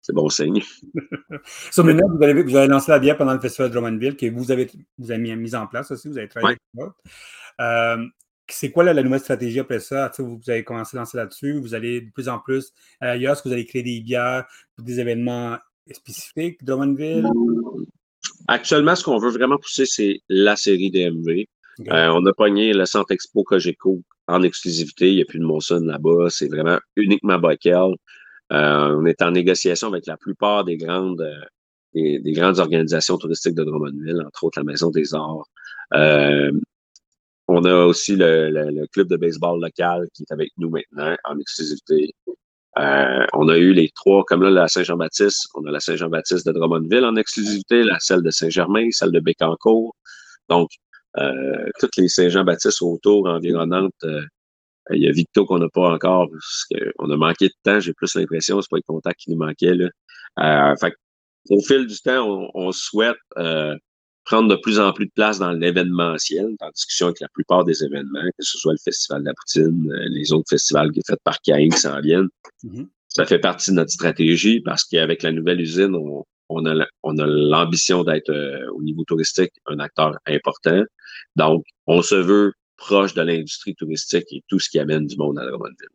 c'est 0.00 0.14
bon 0.14 0.28
signe. 0.28 0.62
so, 1.70 1.82
maintenant, 1.82 2.08
vous 2.08 2.22
avez, 2.22 2.42
vous 2.42 2.56
avez, 2.56 2.68
lancé 2.68 2.90
la 2.90 2.98
bière 2.98 3.16
pendant 3.16 3.34
le 3.34 3.40
festival 3.40 3.70
de 3.70 3.74
Drummondville 3.74 4.16
que 4.16 4.26
vous 4.26 4.50
avez, 4.50 4.70
vous 4.98 5.10
avez 5.10 5.36
mis, 5.36 5.54
en 5.54 5.66
place 5.66 5.90
aussi, 5.90 6.08
vous 6.08 6.18
avez 6.18 6.28
travaillé 6.28 6.56
avec 6.78 6.92
euh, 7.60 8.06
c'est 8.48 8.70
quoi 8.70 8.82
la 8.82 9.00
nouvelle 9.02 9.20
stratégie 9.20 9.60
après 9.60 9.78
ça? 9.78 10.10
Vous, 10.18 10.40
avez 10.48 10.64
commencé 10.64 10.96
à 10.96 11.00
lancer 11.00 11.16
là-dessus, 11.16 11.60
vous 11.60 11.74
allez 11.74 12.00
de 12.00 12.10
plus 12.10 12.28
en 12.28 12.38
plus 12.38 12.72
ailleurs, 13.00 13.34
est-ce 13.34 13.42
que 13.42 13.48
vous 13.48 13.54
allez 13.54 13.66
créer 13.66 13.82
des 13.82 14.00
bières 14.00 14.46
pour 14.74 14.84
des 14.84 14.98
événements 14.98 15.58
spécifiques, 15.92 16.64
Drummondville? 16.64 17.28
Actuellement, 18.48 18.96
ce 18.96 19.04
qu'on 19.04 19.18
veut 19.18 19.30
vraiment 19.30 19.58
pousser, 19.58 19.86
c'est 19.86 20.20
la 20.28 20.56
série 20.56 20.90
DMV. 20.90 21.46
Euh, 21.88 22.08
on 22.12 22.26
a 22.26 22.32
pogné 22.32 22.72
le 22.72 22.84
Centre 22.86 23.12
Expo 23.12 23.44
Cogeco 23.44 24.02
en 24.30 24.42
exclusivité. 24.42 25.10
Il 25.10 25.16
n'y 25.16 25.22
a 25.22 25.24
plus 25.24 25.38
de 25.38 25.44
Monson 25.44 25.80
là-bas. 25.84 26.28
C'est 26.30 26.48
vraiment 26.48 26.78
uniquement 26.96 27.38
Bockel. 27.38 27.94
Euh, 28.52 28.96
on 28.96 29.06
est 29.06 29.22
en 29.22 29.30
négociation 29.30 29.88
avec 29.88 30.06
la 30.06 30.16
plupart 30.16 30.64
des 30.64 30.76
grandes, 30.76 31.20
euh, 31.20 32.18
des, 32.20 32.32
grandes 32.32 32.58
organisations 32.58 33.16
touristiques 33.16 33.54
de 33.54 33.62
Drummondville, 33.62 34.22
entre 34.26 34.44
autres 34.44 34.58
la 34.58 34.64
Maison 34.64 34.90
des 34.90 35.14
Arts. 35.14 35.44
Euh, 35.94 36.50
on 37.46 37.64
a 37.64 37.84
aussi 37.84 38.16
le, 38.16 38.86
club 38.92 39.08
de 39.08 39.16
baseball 39.16 39.60
local 39.60 40.06
qui 40.14 40.22
est 40.22 40.32
avec 40.32 40.50
nous 40.58 40.70
maintenant 40.70 41.16
en 41.24 41.38
exclusivité. 41.38 42.12
on 42.76 43.48
a 43.48 43.56
eu 43.56 43.72
les 43.72 43.90
trois, 43.94 44.24
comme 44.24 44.42
là, 44.42 44.50
la 44.50 44.68
Saint-Jean-Baptiste. 44.68 45.48
On 45.54 45.64
a 45.66 45.70
la 45.70 45.80
Saint-Jean-Baptiste 45.80 46.46
de 46.46 46.52
Drummondville 46.52 47.04
en 47.04 47.16
exclusivité, 47.16 47.82
la 47.82 47.98
celle 48.00 48.22
de 48.22 48.30
Saint-Germain, 48.30 48.88
celle 48.90 49.12
de 49.12 49.20
Bécancourt. 49.20 49.96
Donc, 50.48 50.70
toutes 51.78 51.96
les 51.96 52.08
Saint-Jean-Baptiste 52.08 52.82
autour, 52.82 53.28
environnantes. 53.28 53.92
Euh, 54.04 54.22
il 54.92 55.02
y 55.02 55.08
a 55.08 55.12
Victo 55.12 55.46
qu'on 55.46 55.58
n'a 55.58 55.68
pas 55.68 55.92
encore, 55.92 56.28
parce 56.30 56.64
qu'on 56.64 57.10
a 57.10 57.16
manqué 57.16 57.48
de 57.48 57.54
temps, 57.62 57.78
j'ai 57.78 57.92
plus 57.92 58.14
l'impression, 58.16 58.60
c'est 58.60 58.70
pas 58.70 58.78
le 58.78 58.82
contact 58.82 59.20
qui 59.20 59.30
nous 59.30 59.38
manquait. 59.38 59.74
Là. 59.74 59.88
Euh, 60.40 60.76
fait, 60.76 60.94
au 61.50 61.60
fil 61.60 61.86
du 61.86 61.96
temps, 62.00 62.50
on, 62.54 62.72
souhaite 62.72 63.16
prendre 64.24 64.48
de 64.48 64.56
plus 64.56 64.78
en 64.78 64.92
plus 64.92 65.06
de 65.06 65.12
place 65.14 65.38
dans 65.38 65.52
l'événementiel, 65.52 66.54
en 66.60 66.70
discussion 66.70 67.06
avec 67.06 67.20
la 67.20 67.28
plupart 67.32 67.64
des 67.64 67.84
événements, 67.84 68.22
que 68.38 68.44
ce 68.44 68.58
soit 68.58 68.72
le 68.72 68.78
Festival 68.82 69.22
de 69.22 69.26
la 69.26 69.34
Poutine, 69.34 69.92
les 70.10 70.32
autres 70.32 70.48
festivals 70.50 70.90
qui 70.92 71.00
sont 71.00 71.12
faits 71.12 71.20
par 71.24 71.40
Caïn 71.40 71.68
qui 71.68 71.78
s'en 71.78 72.00
viennent. 72.00 72.28
Mm-hmm. 72.64 72.86
Ça 73.08 73.26
fait 73.26 73.38
partie 73.40 73.70
de 73.70 73.76
notre 73.76 73.90
stratégie 73.90 74.60
parce 74.60 74.84
qu'avec 74.84 75.22
la 75.22 75.32
nouvelle 75.32 75.60
usine, 75.60 75.94
on, 75.94 76.24
on 76.50 76.66
a, 76.66 76.86
on 77.02 77.16
a 77.18 77.26
l'ambition 77.26 78.04
d'être 78.04 78.30
euh, 78.30 78.68
au 78.72 78.82
niveau 78.82 79.04
touristique 79.04 79.52
un 79.66 79.78
acteur 79.78 80.18
important. 80.26 80.82
Donc, 81.36 81.64
on 81.86 82.02
se 82.02 82.16
veut 82.16 82.52
proche 82.76 83.14
de 83.14 83.22
l'industrie 83.22 83.74
touristique 83.74 84.26
et 84.32 84.42
tout 84.48 84.58
ce 84.58 84.68
qui 84.68 84.78
amène 84.78 85.06
du 85.06 85.16
monde 85.16 85.38
à 85.38 85.46
Drummondville. 85.46 85.88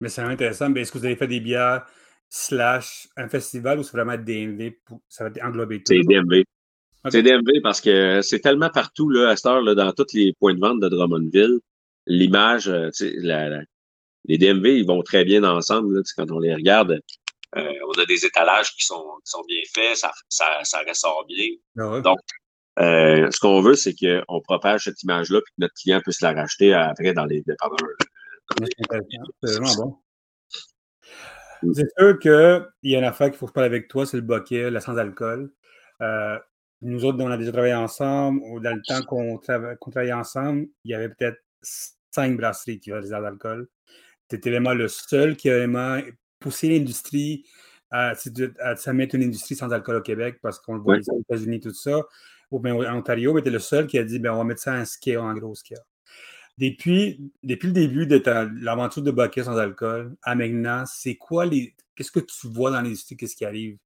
Mais 0.00 0.08
c'est 0.08 0.22
intéressant. 0.22 0.72
Est-ce 0.74 0.92
que 0.92 0.98
vous 0.98 1.04
avez 1.04 1.16
fait 1.16 1.26
des 1.26 1.40
bières 1.40 1.84
slash 2.28 3.08
un 3.16 3.28
festival 3.28 3.78
ou 3.78 3.82
c'est 3.82 3.96
vraiment 3.96 4.16
DMV? 4.16 4.72
Pour, 4.84 5.00
ça 5.08 5.28
va 5.28 5.46
englober 5.46 5.78
tout? 5.78 5.92
C'est 5.92 6.02
DMV. 6.02 6.44
C'est 7.10 7.22
DMV 7.22 7.60
parce 7.62 7.80
que 7.80 8.20
c'est 8.22 8.40
tellement 8.40 8.70
partout 8.70 9.08
là, 9.10 9.30
à 9.30 9.36
cette 9.36 9.46
heure, 9.46 9.62
là, 9.62 9.74
dans 9.74 9.92
tous 9.92 10.14
les 10.14 10.32
points 10.38 10.54
de 10.54 10.60
vente 10.60 10.80
de 10.80 10.88
Drummondville. 10.88 11.58
L'image, 12.06 12.68
euh, 12.68 12.90
les 14.24 14.38
DMV, 14.38 14.78
ils 14.78 14.86
vont 14.86 15.02
très 15.02 15.24
bien 15.24 15.44
ensemble. 15.44 15.96
Là, 15.96 16.02
quand 16.16 16.30
on 16.30 16.38
les 16.38 16.54
regarde, 16.54 17.00
euh, 17.56 17.72
on 17.88 18.00
a 18.00 18.06
des 18.06 18.24
étalages 18.24 18.74
qui 18.74 18.84
sont, 18.84 19.18
sont 19.24 19.42
bien 19.48 19.60
faits, 19.74 19.96
ça, 19.96 20.12
ça, 20.28 20.60
ça 20.64 20.80
ressort 20.86 21.24
bien. 21.26 21.48
Ah 21.78 22.00
Donc, 22.00 22.18
euh, 22.78 23.30
ce 23.30 23.40
qu'on 23.40 23.60
veut, 23.60 23.74
c'est 23.74 23.94
qu'on 23.94 24.40
propage 24.42 24.84
cette 24.84 25.02
image-là 25.02 25.40
puis 25.40 25.52
que 25.54 25.62
notre 25.62 25.74
client 25.74 26.00
puisse 26.00 26.20
la 26.20 26.32
racheter 26.32 26.74
après 26.74 27.12
dans 27.12 27.24
les 27.24 27.42
dépanneurs. 27.42 27.78
C'est 29.42 29.58
vraiment 29.58 29.74
bon. 29.76 29.96
Mm. 31.62 31.72
C'est 31.74 31.88
sûr 31.98 32.18
qu'il 32.18 32.90
y 32.90 32.94
a 32.94 32.98
une 32.98 33.04
affaire 33.04 33.30
qu'il 33.30 33.38
faut 33.38 33.48
parler 33.48 33.66
avec 33.66 33.88
toi, 33.88 34.06
c'est 34.06 34.16
le 34.16 34.22
bokeh, 34.22 34.70
la 34.70 34.80
sans-alcool. 34.80 35.50
Euh, 36.02 36.38
nous 36.82 37.04
autres, 37.04 37.18
on 37.20 37.30
a 37.30 37.36
déjà 37.36 37.50
travaillé 37.50 37.74
ensemble, 37.74 38.40
ou 38.44 38.60
dans 38.60 38.74
le 38.74 38.82
temps 38.86 39.02
qu'on 39.02 39.38
travaillait 39.38 40.12
ensemble, 40.12 40.68
il 40.84 40.92
y 40.92 40.94
avait 40.94 41.08
peut-être 41.08 41.38
cinq 41.60 42.36
brasseries 42.36 42.78
qui 42.78 42.90
faisaient 42.90 43.16
de 43.16 43.22
l'alcool. 43.22 43.68
Tu 44.28 44.36
étais 44.36 44.50
vraiment 44.50 44.74
le 44.74 44.86
seul 44.86 45.36
qui 45.36 45.50
a 45.50 45.56
vraiment 45.56 46.00
pousser 46.40 46.68
l'industrie 46.68 47.44
à, 47.90 48.12
à, 48.60 48.92
mettre 48.92 49.14
une 49.14 49.24
industrie 49.24 49.54
sans 49.54 49.72
alcool 49.72 49.96
au 49.96 50.02
Québec 50.02 50.38
parce 50.42 50.58
qu'on 50.58 50.74
le 50.74 50.80
voit 50.80 50.96
aux 50.96 51.20
États-Unis, 51.20 51.60
tout 51.60 51.72
ça, 51.72 52.02
ou 52.50 52.60
bien 52.60 52.74
en 52.74 52.98
Ontario, 52.98 53.32
mais 53.32 53.42
tu 53.42 53.50
le 53.50 53.58
seul 53.58 53.86
qui 53.86 53.98
a 53.98 54.04
dit 54.04 54.18
ben, 54.18 54.32
on 54.32 54.38
va 54.38 54.44
mettre 54.44 54.60
ça 54.60 54.74
en 54.74 54.84
scale, 54.84 55.18
en 55.18 55.34
gros 55.34 55.54
scale. 55.54 55.78
Depuis, 56.58 57.20
depuis 57.44 57.68
le 57.68 57.72
début 57.72 58.06
de 58.06 58.20
l'aventure 58.60 59.02
de 59.02 59.12
Bucket 59.12 59.44
sans 59.44 59.56
alcool 59.56 60.16
à 60.22 60.34
maintenant, 60.34 60.84
c'est 60.86 61.14
quoi 61.14 61.46
les. 61.46 61.74
Qu'est-ce 61.94 62.10
que 62.10 62.20
tu 62.20 62.48
vois 62.48 62.70
dans 62.70 62.80
l'industrie? 62.80 63.16
Qu'est-ce 63.16 63.36
qui 63.36 63.44
arrive? 63.44 63.78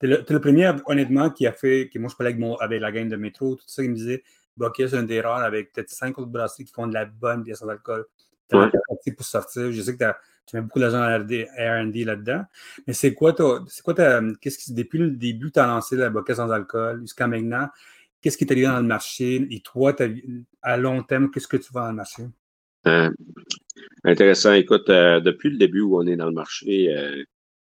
Tu 0.00 0.12
es, 0.12 0.24
le 0.28 0.40
premier, 0.40 0.72
honnêtement, 0.86 1.30
qui 1.30 1.46
a 1.46 1.52
fait. 1.52 1.88
que 1.92 1.98
moi, 1.98 2.08
je 2.08 2.16
parlais 2.16 2.30
avec, 2.30 2.40
mon, 2.40 2.56
avec 2.56 2.80
la 2.80 2.92
gang 2.92 3.08
de 3.08 3.16
métro, 3.16 3.56
tout 3.56 3.64
ça, 3.66 3.82
qui 3.82 3.88
me 3.88 3.94
disait 3.94 4.22
Bucket, 4.56 4.90
c'est 4.90 4.96
un 4.96 5.02
des 5.02 5.20
rares 5.20 5.42
avec 5.42 5.72
peut-être 5.72 5.90
cinq 5.90 6.18
autres 6.18 6.30
brasseries 6.30 6.64
qui 6.64 6.72
font 6.72 6.86
de 6.86 6.94
la 6.94 7.04
bonne 7.04 7.42
bière 7.42 7.56
sans 7.56 7.68
alcool. 7.68 8.06
Tu 8.48 8.56
ouais. 8.56 8.68
pour 9.16 9.26
sortir. 9.26 9.72
Je 9.72 9.82
sais 9.82 9.92
que 9.92 9.98
tu 9.98 10.04
as 10.04 10.16
tu 10.50 10.56
mets 10.56 10.62
beaucoup 10.62 10.80
d'argent 10.80 10.98
en 10.98 11.18
R&D 11.18 12.04
là-dedans. 12.04 12.42
Mais 12.86 12.92
c'est 12.92 13.14
quoi, 13.14 13.34
c'est 13.68 13.82
quoi 13.82 13.94
qu'est-ce 13.94 14.72
depuis 14.72 14.98
le 14.98 15.10
début, 15.12 15.52
tu 15.52 15.60
as 15.60 15.66
lancé 15.66 15.96
la 15.96 16.10
bocca 16.10 16.34
sans 16.34 16.50
alcool 16.50 17.02
jusqu'à 17.02 17.28
maintenant? 17.28 17.68
Qu'est-ce 18.20 18.36
qui 18.36 18.44
est 18.44 18.50
arrivé 18.50 18.66
dans 18.66 18.80
le 18.80 18.86
marché? 18.86 19.46
Et 19.50 19.60
toi, 19.60 19.94
à 20.62 20.76
long 20.76 21.02
terme, 21.02 21.30
qu'est-ce 21.30 21.48
que 21.48 21.56
tu 21.56 21.72
vois 21.72 21.82
dans 21.82 21.90
le 21.90 21.94
marché? 21.94 22.24
Euh, 22.86 23.10
intéressant. 24.04 24.52
Écoute, 24.52 24.90
euh, 24.90 25.20
depuis 25.20 25.50
le 25.50 25.56
début 25.56 25.82
où 25.82 25.98
on 25.98 26.06
est 26.06 26.16
dans 26.16 26.26
le 26.26 26.32
marché, 26.32 26.94
euh, 26.94 27.22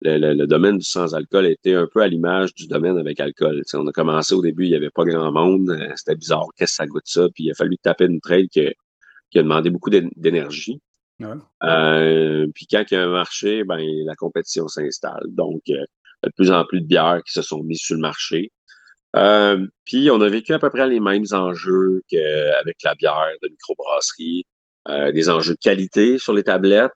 le, 0.01 0.45
domaine 0.45 0.77
du 0.77 0.85
sans-alcool 0.85 1.47
était 1.47 1.73
un 1.73 1.87
peu 1.91 2.01
à 2.01 2.07
l'image 2.07 2.53
du 2.53 2.67
domaine 2.67 2.97
avec 2.97 3.19
alcool. 3.19 3.63
on 3.73 3.87
a 3.87 3.91
commencé 3.91 4.35
au 4.35 4.41
début, 4.41 4.65
il 4.65 4.69
n'y 4.69 4.75
avait 4.75 4.91
pas 4.91 5.03
grand 5.03 5.31
monde. 5.31 5.75
C'était 5.95 6.15
bizarre, 6.15 6.45
qu'est-ce 6.55 6.73
que 6.73 6.75
ça 6.75 6.85
goûte 6.85 7.07
ça? 7.07 7.27
Puis 7.33 7.45
il 7.45 7.51
a 7.51 7.55
fallu 7.55 7.77
taper 7.77 8.05
une 8.05 8.21
trail 8.21 8.47
qui 8.49 8.59
a 8.59 9.43
demandé 9.43 9.71
beaucoup 9.71 9.89
d'énergie. 9.89 10.79
Euh, 11.21 12.47
puis 12.53 12.67
quand 12.69 12.83
il 12.89 12.93
y 12.93 12.97
a 12.97 13.03
un 13.03 13.11
marché, 13.11 13.63
ben, 13.63 13.79
la 14.05 14.15
compétition 14.15 14.67
s'installe. 14.67 15.25
Donc, 15.27 15.61
euh, 15.69 15.85
de 16.23 16.29
plus 16.35 16.51
en 16.51 16.65
plus 16.65 16.81
de 16.81 16.85
bières 16.85 17.21
qui 17.25 17.33
se 17.33 17.41
sont 17.41 17.63
mises 17.63 17.81
sur 17.81 17.95
le 17.95 18.01
marché. 18.01 18.51
Euh, 19.15 19.65
puis 19.85 20.11
on 20.11 20.21
a 20.21 20.29
vécu 20.29 20.53
à 20.53 20.59
peu 20.59 20.69
près 20.69 20.87
les 20.87 20.99
mêmes 20.99 21.25
enjeux 21.31 22.03
qu'avec 22.09 22.77
la 22.83 22.95
bière 22.95 23.29
de 23.41 23.49
microbrasserie. 23.49 24.45
Des 25.13 25.29
enjeux 25.29 25.55
de 25.55 25.59
qualité 25.59 26.17
sur 26.17 26.33
les 26.33 26.43
tablettes. 26.43 26.93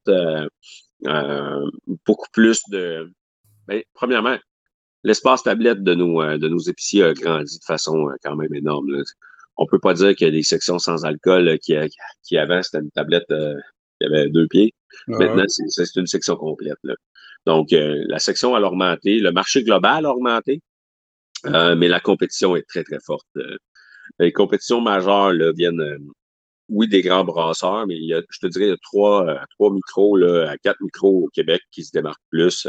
beaucoup 2.05 2.29
plus 2.31 2.61
de... 2.69 3.11
Ben, 3.67 3.83
premièrement, 3.93 4.37
l'espace 5.03 5.43
tablette 5.43 5.83
de 5.83 5.93
nos, 5.93 6.21
de 6.37 6.47
nos 6.47 6.59
épiciers 6.59 7.03
a 7.03 7.13
grandi 7.13 7.59
de 7.59 7.63
façon 7.65 8.07
quand 8.23 8.37
même 8.37 8.53
énorme. 8.53 8.89
Là. 8.91 9.03
On 9.57 9.65
peut 9.65 9.79
pas 9.79 9.93
dire 9.93 10.15
qu'il 10.15 10.25
y 10.25 10.29
a 10.29 10.31
des 10.31 10.41
sections 10.41 10.79
sans 10.79 11.03
alcool 11.03 11.59
qui, 11.59 11.75
qui 12.23 12.37
avant, 12.37 12.63
c'était 12.63 12.79
une 12.79 12.91
tablette 12.91 13.27
il 14.01 14.11
y 14.11 14.15
avait 14.15 14.29
deux 14.29 14.47
pieds. 14.47 14.73
Maintenant, 15.07 15.45
c'est 15.47 15.95
une 15.95 16.07
section 16.07 16.35
complète. 16.35 16.77
Donc, 17.45 17.73
euh, 17.73 18.03
la 18.07 18.19
section 18.19 18.55
a 18.55 18.61
augmenté, 18.61 19.19
le 19.19 19.31
marché 19.31 19.63
global 19.63 20.05
a 20.05 20.11
augmenté, 20.11 20.61
euh, 21.47 21.75
mais 21.75 21.87
la 21.87 21.99
compétition 21.99 22.55
est 22.55 22.67
très, 22.67 22.83
très 22.83 22.99
forte. 23.03 23.27
Euh, 23.37 23.57
les 24.19 24.31
compétitions 24.31 24.81
majeures 24.81 25.33
là, 25.33 25.51
viennent, 25.53 25.97
oui, 26.69 26.87
des 26.87 27.01
grands 27.01 27.23
brasseurs, 27.23 27.87
mais 27.87 27.95
il 27.95 28.05
y 28.05 28.13
a, 28.13 28.21
je 28.29 28.39
te 28.39 28.47
dirais, 28.47 28.65
il 28.65 28.69
y 28.69 28.73
a 28.73 28.77
trois, 28.81 29.45
trois 29.51 29.71
micros, 29.73 30.17
là, 30.17 30.55
quatre 30.63 30.81
micros 30.81 31.25
au 31.25 31.29
Québec 31.33 31.61
qui 31.71 31.83
se 31.83 31.91
démarquent 31.91 32.21
plus. 32.29 32.67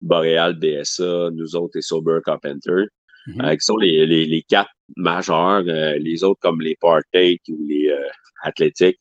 Boreal, 0.00 0.58
BSA, 0.58 1.30
nous 1.32 1.54
autres 1.54 1.78
et 1.78 1.82
Sober 1.82 2.18
Carpenter, 2.24 2.86
mm-hmm. 3.28 3.52
qui 3.52 3.64
sont 3.64 3.76
les, 3.76 4.04
les, 4.04 4.26
les 4.26 4.42
quatre 4.42 4.72
majeurs. 4.96 5.62
les 5.62 6.24
autres, 6.24 6.40
comme 6.40 6.60
les 6.60 6.76
Partake 6.80 7.42
ou 7.48 7.64
les 7.68 7.94
Athlétiques, 8.42 8.98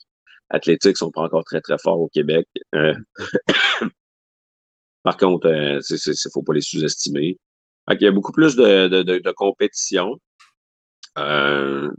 athlétiques 0.52 0.98
sont 0.98 1.12
pas 1.12 1.22
encore 1.22 1.44
très, 1.44 1.62
très 1.62 1.78
forts 1.78 2.00
au 2.00 2.10
Québec. 2.10 2.48
Euh, 2.76 2.94
Par 5.04 5.18
contre, 5.18 5.48
il 5.48 5.76
ne 5.78 6.30
faut 6.32 6.44
pas 6.44 6.54
les 6.54 6.62
sous-estimer. 6.62 7.38
Il 7.90 8.02
y 8.02 8.08
a 8.08 8.12
beaucoup 8.12 8.32
plus 8.32 8.56
de, 8.56 8.88
de, 8.88 9.32
compétition. 9.32 10.20
Euh, 11.18 11.90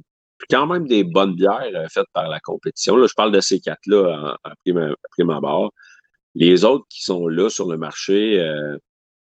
quand 0.51 0.67
même 0.67 0.87
des 0.87 1.05
bonnes 1.05 1.35
bières 1.35 1.71
euh, 1.75 1.87
faites 1.91 2.07
par 2.13 2.29
la 2.29 2.41
compétition. 2.41 2.97
Là, 2.97 3.07
je 3.07 3.15
parle 3.15 3.33
de 3.33 3.41
ces 3.41 3.61
quatre-là 3.61 4.37
en, 4.45 4.51
prime, 4.65 4.95
prime 5.11 5.31
abord. 5.31 5.73
Les 6.35 6.65
autres 6.65 6.87
qui 6.89 7.03
sont 7.03 7.29
là 7.29 7.51
sur 7.51 7.69
le 7.69 7.77
marché, 7.77 8.41
euh, 8.41 8.77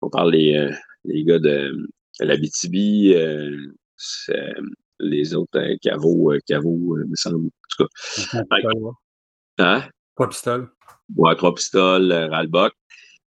on 0.01 0.09
parle 0.09 0.31
des 0.31 0.55
euh, 0.55 0.71
les 1.05 1.23
gars 1.23 1.39
de 1.39 1.87
la 2.19 2.35
BTB, 2.37 2.73
les 4.99 5.35
autres 5.35 5.77
Cavo, 5.81 6.33
Cavo, 6.47 6.97
me 6.97 7.15
semble. 7.15 7.47
En 7.47 7.49
tout 7.77 7.85
cas. 7.85 9.06
Hein? 9.57 9.83
Trois 10.15 10.29
pistoles. 10.29 10.69
Ouais, 11.15 11.35
trois 11.35 11.55
pistoles, 11.55 12.11
Ralbach. 12.11 12.71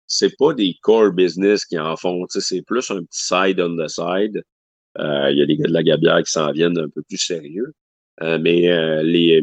C'est 0.07 0.37
pas 0.37 0.55
des 0.55 0.77
core 0.83 1.12
business 1.12 1.65
qui 1.65 1.79
en 1.79 1.97
font. 1.97 2.25
C'est 2.29 2.62
plus 2.62 2.91
un 2.91 3.03
petit 3.03 3.25
side 3.25 3.61
on 3.61 3.77
the 3.77 3.89
side. 3.89 4.43
Euh, 4.99 5.31
il 5.31 5.39
y 5.39 5.43
a 5.43 5.47
des 5.47 5.57
gars 5.57 5.67
de 5.67 5.73
la 5.73 5.83
Gabière 5.83 6.23
qui 6.23 6.31
s'en 6.31 6.51
viennent 6.53 6.79
un 6.79 6.89
peu 6.89 7.03
plus 7.03 7.19
sérieux. 7.19 7.73
Euh, 8.23 8.39
mais 8.41 8.71
euh, 8.71 9.03
les, 9.03 9.43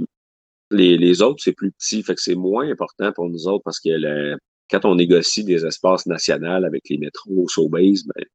les, 0.72 0.98
les, 0.98 1.22
autres, 1.22 1.43
c'est 1.43 1.54
plus 1.54 1.72
petit. 1.72 2.02
Fait 2.02 2.15
que 2.15 2.22
c'est 2.22 2.36
moins 2.36 2.69
important 2.69 3.12
pour 3.12 3.30
nous 3.30 3.48
autres 3.48 3.63
parce 3.63 3.80
que 3.80 4.36
quand 4.72 4.86
on 4.86 4.96
négocie 4.96 5.43
des 5.43 5.65
espaces 5.65 6.06
nationaux 6.08 6.65
avec 6.65 6.84
les 6.89 6.98
métros, 6.98 7.48
Sobeys, 7.48 8.02
ben, 8.15 8.26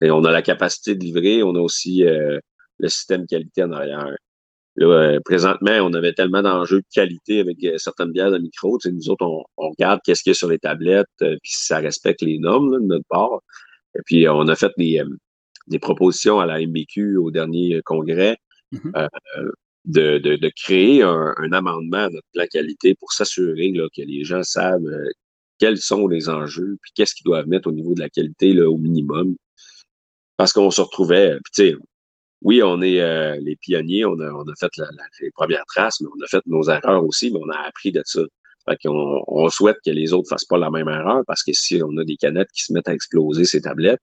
ben, 0.00 0.12
on 0.12 0.24
a 0.24 0.30
la 0.30 0.42
capacité 0.42 0.94
de 0.94 1.02
livrer. 1.02 1.42
On 1.42 1.56
a 1.56 1.60
aussi 1.60 2.04
le 2.04 2.88
système 2.88 3.26
qualité 3.26 3.64
en 3.64 3.72
arrière. 3.72 4.14
Là, 4.76 5.18
présentement, 5.24 5.78
on 5.82 5.94
avait 5.94 6.12
tellement 6.12 6.42
d'enjeux 6.42 6.80
de 6.80 6.86
qualité 6.92 7.40
avec 7.40 7.58
certaines 7.78 8.12
bières 8.12 8.30
de 8.30 8.38
micro. 8.38 8.78
Nous 8.84 9.08
autres, 9.08 9.24
on, 9.24 9.44
regarde 9.56 10.00
qu'est-ce 10.04 10.22
qu'il 10.22 10.30
y 10.30 10.32
a 10.32 10.34
sur 10.34 10.48
les 10.48 10.58
tablettes, 10.58 11.06
puis 11.18 11.38
si 11.44 11.66
ça 11.66 11.78
respecte 11.78 12.20
les 12.20 12.38
normes 12.38 12.72
de 12.74 12.86
notre 12.86 13.06
part. 13.08 13.40
Et 13.94 14.02
puis, 14.04 14.28
on 14.28 14.46
a 14.48 14.54
fait 14.54 14.72
des, 14.76 15.02
des 15.66 15.78
propositions 15.78 16.40
à 16.40 16.46
la 16.46 16.60
MBQ 16.60 17.16
au 17.16 17.30
dernier 17.30 17.80
congrès 17.84 18.36
mm-hmm. 18.72 19.08
euh, 19.38 19.50
de, 19.84 20.18
de, 20.18 20.36
de, 20.36 20.52
créer 20.54 21.02
un, 21.02 21.34
un, 21.36 21.52
amendement 21.52 22.04
à 22.04 22.10
notre 22.10 22.26
plan 22.32 22.44
qualité 22.50 22.94
pour 22.94 23.12
s'assurer 23.12 23.72
que 23.72 24.02
les 24.02 24.24
gens 24.24 24.42
savent 24.42 24.84
euh, 24.84 25.08
quels 25.58 25.78
sont 25.78 26.06
les 26.06 26.28
enjeux, 26.28 26.76
puis 26.82 26.92
qu'est-ce 26.94 27.14
qu'ils 27.14 27.24
doivent 27.24 27.48
mettre 27.48 27.68
au 27.68 27.72
niveau 27.72 27.94
de 27.94 28.00
la 28.00 28.10
qualité 28.10 28.52
là, 28.52 28.68
au 28.68 28.76
minimum. 28.76 29.36
Parce 30.36 30.52
qu'on 30.52 30.70
se 30.70 30.82
retrouvait, 30.82 31.38
puis 31.44 31.52
tu 31.54 31.70
sais, 31.70 31.76
oui, 32.42 32.62
on 32.62 32.82
est 32.82 33.00
euh, 33.00 33.36
les 33.40 33.56
pionniers, 33.56 34.04
on 34.04 34.18
a, 34.20 34.30
on 34.30 34.44
a 34.44 34.54
fait 34.58 34.70
la, 34.76 34.88
les 35.20 35.30
premières 35.30 35.64
traces, 35.66 36.00
mais 36.00 36.08
on 36.08 36.24
a 36.24 36.26
fait 36.28 36.42
nos 36.46 36.68
erreurs 36.68 37.04
aussi, 37.04 37.30
mais 37.30 37.40
on 37.42 37.48
a 37.50 37.58
appris 37.66 37.92
de 37.92 38.02
ça. 38.04 38.20
Fait 38.68 38.76
qu'on 38.82 39.22
on 39.26 39.48
souhaite 39.48 39.78
que 39.84 39.90
les 39.90 40.12
autres 40.12 40.28
fassent 40.28 40.44
pas 40.44 40.58
la 40.58 40.70
même 40.70 40.88
erreur 40.88 41.22
parce 41.26 41.42
que 41.42 41.52
si 41.52 41.80
on 41.82 41.96
a 41.98 42.04
des 42.04 42.16
canettes 42.16 42.50
qui 42.52 42.64
se 42.64 42.72
mettent 42.72 42.88
à 42.88 42.94
exploser 42.94 43.44
ces 43.44 43.62
tablettes, 43.62 44.00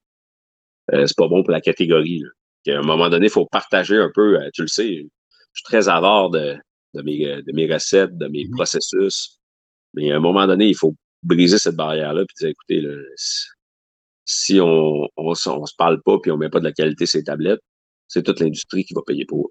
euh, 0.92 1.06
c'est 1.06 1.16
pas 1.16 1.28
bon 1.28 1.42
pour 1.42 1.52
la 1.52 1.60
catégorie. 1.60 2.20
Là. 2.20 2.74
À 2.76 2.78
un 2.78 2.82
moment 2.82 3.10
donné, 3.10 3.26
il 3.26 3.30
faut 3.30 3.46
partager 3.46 3.96
un 3.96 4.10
peu, 4.14 4.40
euh, 4.40 4.50
tu 4.54 4.62
le 4.62 4.68
sais, 4.68 4.88
je 4.88 5.60
suis 5.60 5.64
très 5.64 5.88
avare 5.88 6.30
de, 6.30 6.56
de, 6.94 7.02
mes, 7.02 7.42
de 7.42 7.52
mes 7.52 7.72
recettes, 7.72 8.16
de 8.16 8.26
mes 8.26 8.46
mmh 8.46 8.50
processus. 8.52 9.38
Mais 9.94 10.10
à 10.12 10.16
un 10.16 10.20
moment 10.20 10.46
donné, 10.46 10.66
il 10.68 10.76
faut 10.76 10.94
briser 11.22 11.58
cette 11.58 11.76
barrière-là 11.76 12.22
et 12.22 12.26
dire, 12.38 12.48
écoutez, 12.48 12.80
là, 12.80 12.94
si 14.24 14.60
on, 14.60 15.08
on, 15.16 15.34
se 15.34 15.74
parle 15.76 16.02
pas 16.02 16.18
puis 16.18 16.30
on 16.30 16.36
met 16.36 16.48
pas 16.48 16.58
de 16.58 16.64
la 16.64 16.72
qualité 16.72 17.04
les 17.12 17.24
tablettes, 17.24 17.60
c'est 18.14 18.22
toute 18.22 18.38
l'industrie 18.38 18.84
qui 18.84 18.94
va 18.94 19.02
payer 19.04 19.24
pour. 19.24 19.50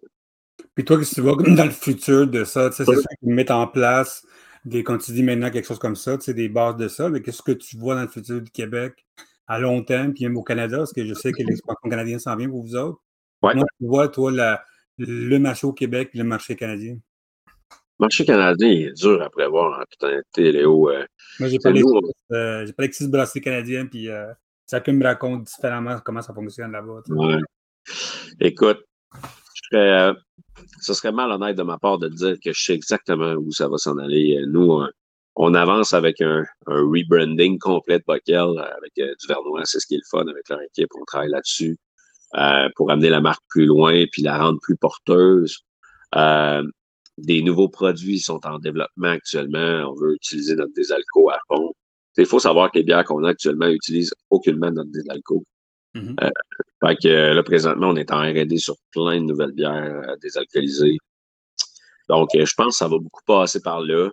Puis 0.73 0.85
toi, 0.85 0.97
qu'est-ce 0.97 1.11
que 1.11 1.15
tu 1.15 1.21
vois 1.21 1.35
dans 1.35 1.65
le 1.65 1.71
futur 1.71 2.27
de 2.27 2.45
ça? 2.45 2.71
C'est 2.71 2.85
ça 2.85 2.93
qu'ils 2.93 3.33
mettent 3.33 3.51
en 3.51 3.67
place 3.67 4.25
des, 4.63 4.83
quand 4.83 4.97
tu 4.97 5.11
dis 5.11 5.21
maintenant 5.21 5.51
quelque 5.51 5.67
chose 5.67 5.79
comme 5.79 5.97
ça, 5.97 6.15
des 6.15 6.47
bases 6.47 6.77
de 6.77 6.87
ça, 6.87 7.09
mais 7.09 7.21
qu'est-ce 7.21 7.41
que 7.41 7.51
tu 7.51 7.77
vois 7.77 7.95
dans 7.95 8.03
le 8.03 8.07
futur 8.07 8.41
du 8.41 8.49
Québec 8.49 9.05
à 9.47 9.59
long 9.59 9.83
terme, 9.83 10.13
puis 10.13 10.23
même 10.23 10.37
au 10.37 10.43
Canada, 10.43 10.77
parce 10.77 10.93
que 10.93 11.05
je 11.05 11.13
sais 11.13 11.33
que 11.33 11.43
l'expansion 11.43 11.89
canadienne 11.89 12.19
s'en 12.19 12.37
vient 12.37 12.49
pour 12.49 12.63
vous 12.63 12.75
autres. 12.77 13.01
Ouais. 13.41 13.51
Comment 13.51 13.65
tu 13.77 13.85
vois, 13.85 14.07
toi, 14.07 14.31
le 14.97 15.37
marché 15.39 15.67
au 15.67 15.73
Québec 15.73 16.11
et 16.13 16.17
le 16.17 16.23
marché 16.23 16.55
canadien? 16.55 16.93
Le 16.95 18.05
marché 18.05 18.23
canadien 18.23 18.69
est 18.69 18.93
dur 18.93 19.21
à 19.21 19.29
prévoir, 19.29 19.81
en 19.81 19.83
toute 19.91 20.03
honnêteté, 20.03 20.53
Léo. 20.53 20.89
Euh, 20.89 21.05
Moi, 21.39 21.49
j'ai 21.49 21.59
pas 21.59 21.71
l'exis 22.79 23.07
brassé 23.09 23.41
canadien, 23.41 23.85
puis 23.85 24.07
euh, 24.09 24.31
chacun 24.69 24.93
me 24.93 25.03
raconte 25.03 25.43
différemment 25.43 25.99
comment 25.99 26.21
ça 26.21 26.33
fonctionne 26.33 26.71
là-bas. 26.71 27.01
Ouais. 27.09 27.37
Écoute, 28.39 28.79
serais, 29.71 30.13
ce 30.81 30.93
serait 30.93 31.11
malhonnête 31.11 31.57
de 31.57 31.63
ma 31.63 31.77
part 31.77 31.97
de 31.97 32.09
dire 32.09 32.35
que 32.43 32.53
je 32.53 32.63
sais 32.63 32.73
exactement 32.73 33.33
où 33.33 33.51
ça 33.51 33.67
va 33.67 33.77
s'en 33.77 33.97
aller. 33.97 34.41
Nous, 34.47 34.83
on 35.35 35.53
avance 35.53 35.93
avec 35.93 36.21
un, 36.21 36.45
rebranding 36.67 37.57
complet 37.57 37.99
de 37.99 38.03
Bockel 38.05 38.35
euh, 38.35 38.77
avec 38.77 38.91
euh, 38.99 39.13
du 39.19 39.27
Vernois, 39.27 39.65
c'est 39.65 39.79
ce 39.79 39.87
qui 39.87 39.95
est 39.95 39.97
le 39.97 40.03
fun 40.09 40.27
avec 40.27 40.47
leur 40.49 40.61
équipe. 40.61 40.89
On 40.99 41.05
travaille 41.05 41.29
là-dessus 41.29 41.77
euh, 42.35 42.69
pour 42.75 42.91
amener 42.91 43.09
la 43.09 43.21
marque 43.21 43.43
plus 43.49 43.65
loin 43.65 44.05
puis 44.11 44.21
la 44.21 44.37
rendre 44.37 44.59
plus 44.61 44.77
porteuse. 44.77 45.59
des 47.17 47.41
nouveaux 47.43 47.69
produits 47.69 48.19
sont 48.19 48.45
en 48.45 48.59
développement 48.59 49.09
actuellement. 49.09 49.91
On 49.91 49.95
veut 49.95 50.15
utiliser 50.15 50.55
notre 50.55 50.73
désalco 50.73 51.29
à 51.29 51.39
fond. 51.47 51.73
Il 52.17 52.25
faut 52.27 52.39
savoir 52.39 52.71
que 52.71 52.77
les 52.77 52.83
bières 52.83 53.03
qu'on 53.03 53.23
a 53.23 53.29
actuellement 53.29 53.67
utilisent 53.67 54.13
aucunement 54.29 54.71
notre 54.71 54.91
désalco. 54.91 55.43
Mm-hmm. 55.95 56.31
fait 56.83 56.95
que 57.03 57.33
là, 57.33 57.43
présentement, 57.43 57.89
on 57.89 57.95
est 57.95 58.11
en 58.11 58.21
R&D 58.21 58.57
sur 58.57 58.75
plein 58.91 59.21
de 59.21 59.25
nouvelles 59.25 59.51
bières 59.51 60.15
désalcoolisées. 60.21 60.97
Donc, 62.09 62.29
je 62.33 62.53
pense 62.55 62.73
que 62.73 62.77
ça 62.77 62.87
va 62.87 62.97
beaucoup 62.97 63.23
passer 63.25 63.61
par 63.61 63.81
là 63.81 64.09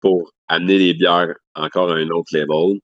pour 0.00 0.32
amener 0.48 0.78
les 0.78 0.94
bières 0.94 1.34
encore 1.54 1.90
à 1.90 1.96
un 1.96 2.08
autre 2.10 2.36
level. 2.36 2.80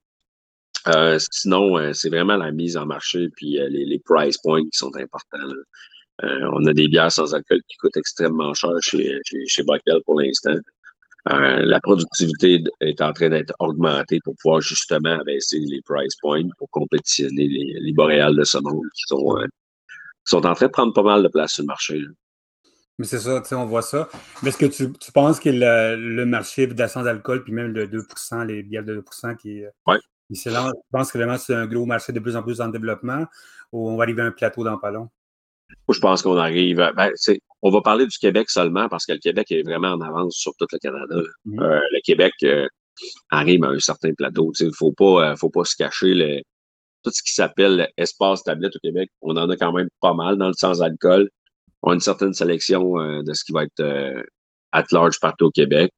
Euh, 0.86 1.18
sinon, 1.30 1.76
euh, 1.76 1.92
c'est 1.92 2.08
vraiment 2.08 2.36
la 2.36 2.52
mise 2.52 2.76
en 2.76 2.86
marché 2.86 3.28
puis 3.36 3.58
euh, 3.58 3.68
les, 3.68 3.98
price 3.98 4.38
points 4.38 4.62
qui 4.62 4.78
sont 4.78 4.94
importants. 4.96 5.52
on 6.22 6.64
a 6.66 6.72
des 6.72 6.88
bières 6.88 7.12
sans 7.12 7.34
alcool 7.34 7.60
qui 7.68 7.76
coûtent 7.76 7.96
extrêmement 7.96 8.54
cher 8.54 8.70
chez, 8.80 9.18
chez, 9.24 9.44
chez 9.46 9.64
pour 10.04 10.20
l'instant. 10.20 10.54
La 11.26 11.80
productivité 11.80 12.62
est 12.80 13.00
en 13.00 13.12
train 13.12 13.28
d'être 13.28 13.54
augmentée 13.58 14.20
pour 14.24 14.34
pouvoir 14.40 14.60
justement 14.60 15.20
abaisser 15.20 15.58
les 15.58 15.82
price 15.82 16.16
points 16.16 16.42
pour 16.58 16.70
compétitionner 16.70 17.48
les, 17.48 17.78
les 17.80 17.92
boréales 17.92 18.36
de 18.36 18.44
ce 18.44 18.58
monde 18.58 18.86
qui 18.94 19.02
sont, 19.06 19.36
sont 20.24 20.46
en 20.46 20.54
train 20.54 20.66
de 20.66 20.72
prendre 20.72 20.92
pas 20.92 21.02
mal 21.02 21.22
de 21.22 21.28
place 21.28 21.52
sur 21.52 21.62
le 21.62 21.66
marché. 21.66 22.02
Mais 22.98 23.06
c'est 23.06 23.20
ça, 23.20 23.40
tu 23.40 23.48
sais, 23.48 23.54
on 23.54 23.66
voit 23.66 23.82
ça. 23.82 24.08
Mais 24.42 24.48
est-ce 24.48 24.58
que 24.58 24.66
tu, 24.66 24.92
tu 24.92 25.12
penses 25.12 25.38
que 25.38 25.50
le, 25.50 25.96
le 25.96 26.26
marché 26.26 26.66
de 26.66 26.86
sans 26.86 27.06
alcool, 27.06 27.44
puis 27.44 27.52
même 27.52 27.72
le 27.72 27.86
2 27.86 28.06
les 28.46 28.62
bières 28.64 28.84
de 28.84 29.00
2% 29.00 29.36
qui, 29.36 29.62
ouais. 29.86 29.98
tu 30.34 30.50
penses 30.90 31.12
que 31.12 31.18
vraiment 31.18 31.38
c'est 31.38 31.54
un 31.54 31.66
gros 31.66 31.86
marché 31.86 32.12
de 32.12 32.18
plus 32.18 32.34
en 32.34 32.42
plus 32.42 32.60
en 32.60 32.68
développement 32.68 33.24
ou 33.72 33.88
on 33.90 33.96
va 33.96 34.02
arriver 34.02 34.22
à 34.22 34.26
un 34.26 34.32
plateau 34.32 34.64
dans 34.64 34.78
pas 34.78 34.90
long? 34.90 35.08
Moi, 35.86 35.94
je 35.94 36.00
pense 36.00 36.22
qu'on 36.22 36.36
arrive. 36.36 36.78
Ben, 36.96 37.12
on 37.62 37.70
va 37.70 37.80
parler 37.80 38.06
du 38.06 38.16
Québec 38.18 38.50
seulement 38.50 38.88
parce 38.88 39.06
que 39.06 39.12
le 39.12 39.18
Québec 39.18 39.50
est 39.50 39.62
vraiment 39.62 39.88
en 39.88 40.00
avance 40.00 40.36
sur 40.36 40.52
tout 40.58 40.66
le 40.72 40.78
Canada. 40.78 41.16
Mm-hmm. 41.46 41.62
euh, 41.62 41.80
le 41.92 42.00
Québec 42.04 42.32
euh, 42.44 42.66
arrive 43.30 43.64
à 43.64 43.68
un 43.68 43.78
certain 43.78 44.12
plateau. 44.14 44.52
Il 44.60 44.66
ne 44.66 44.72
faut 44.72 44.92
pas, 44.92 45.30
euh, 45.30 45.36
faut 45.36 45.50
pas 45.50 45.64
se 45.64 45.76
cacher. 45.76 46.14
Le, 46.14 46.40
tout 47.04 47.10
ce 47.10 47.22
qui 47.22 47.32
s'appelle 47.32 47.88
espace 47.96 48.42
tablette 48.42 48.76
au 48.76 48.80
Québec, 48.80 49.10
on 49.22 49.36
en 49.36 49.48
a 49.50 49.56
quand 49.56 49.72
même 49.72 49.88
pas 50.00 50.14
mal 50.14 50.36
dans 50.36 50.48
le 50.48 50.54
sans-alcool 50.54 51.28
on 51.82 51.90
a 51.90 51.94
une 51.94 52.00
certaine 52.00 52.34
sélection 52.34 53.00
euh, 53.00 53.22
de 53.22 53.32
ce 53.32 53.44
qui 53.44 53.52
va 53.52 53.64
être 53.64 53.80
euh, 53.80 54.22
at 54.72 54.84
large 54.92 55.20
partout 55.20 55.46
au 55.46 55.50
Québec. 55.50 55.92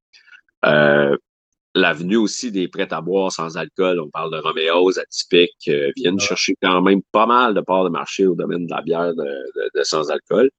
Euh, 1.76 1.80
L'avenue 1.80 2.16
aussi 2.16 2.50
des 2.52 2.68
prêts 2.68 2.92
à 2.92 3.00
boire 3.00 3.32
sans 3.32 3.56
alcool, 3.56 4.00
on 4.00 4.10
parle 4.10 4.32
de 4.32 4.38
Roméos, 4.38 4.98
atypiques, 4.98 5.68
euh, 5.68 5.90
viennent 5.96 6.18
chercher 6.18 6.54
quand 6.62 6.82
même 6.82 7.00
pas 7.12 7.26
mal 7.26 7.54
de 7.54 7.60
parts 7.60 7.84
de 7.84 7.90
marché 7.90 8.26
au 8.26 8.34
domaine 8.34 8.66
de 8.66 8.70
la 8.70 8.82
bière 8.82 9.14
de, 9.14 9.82
sans 9.82 10.10
alcool. 10.10 10.50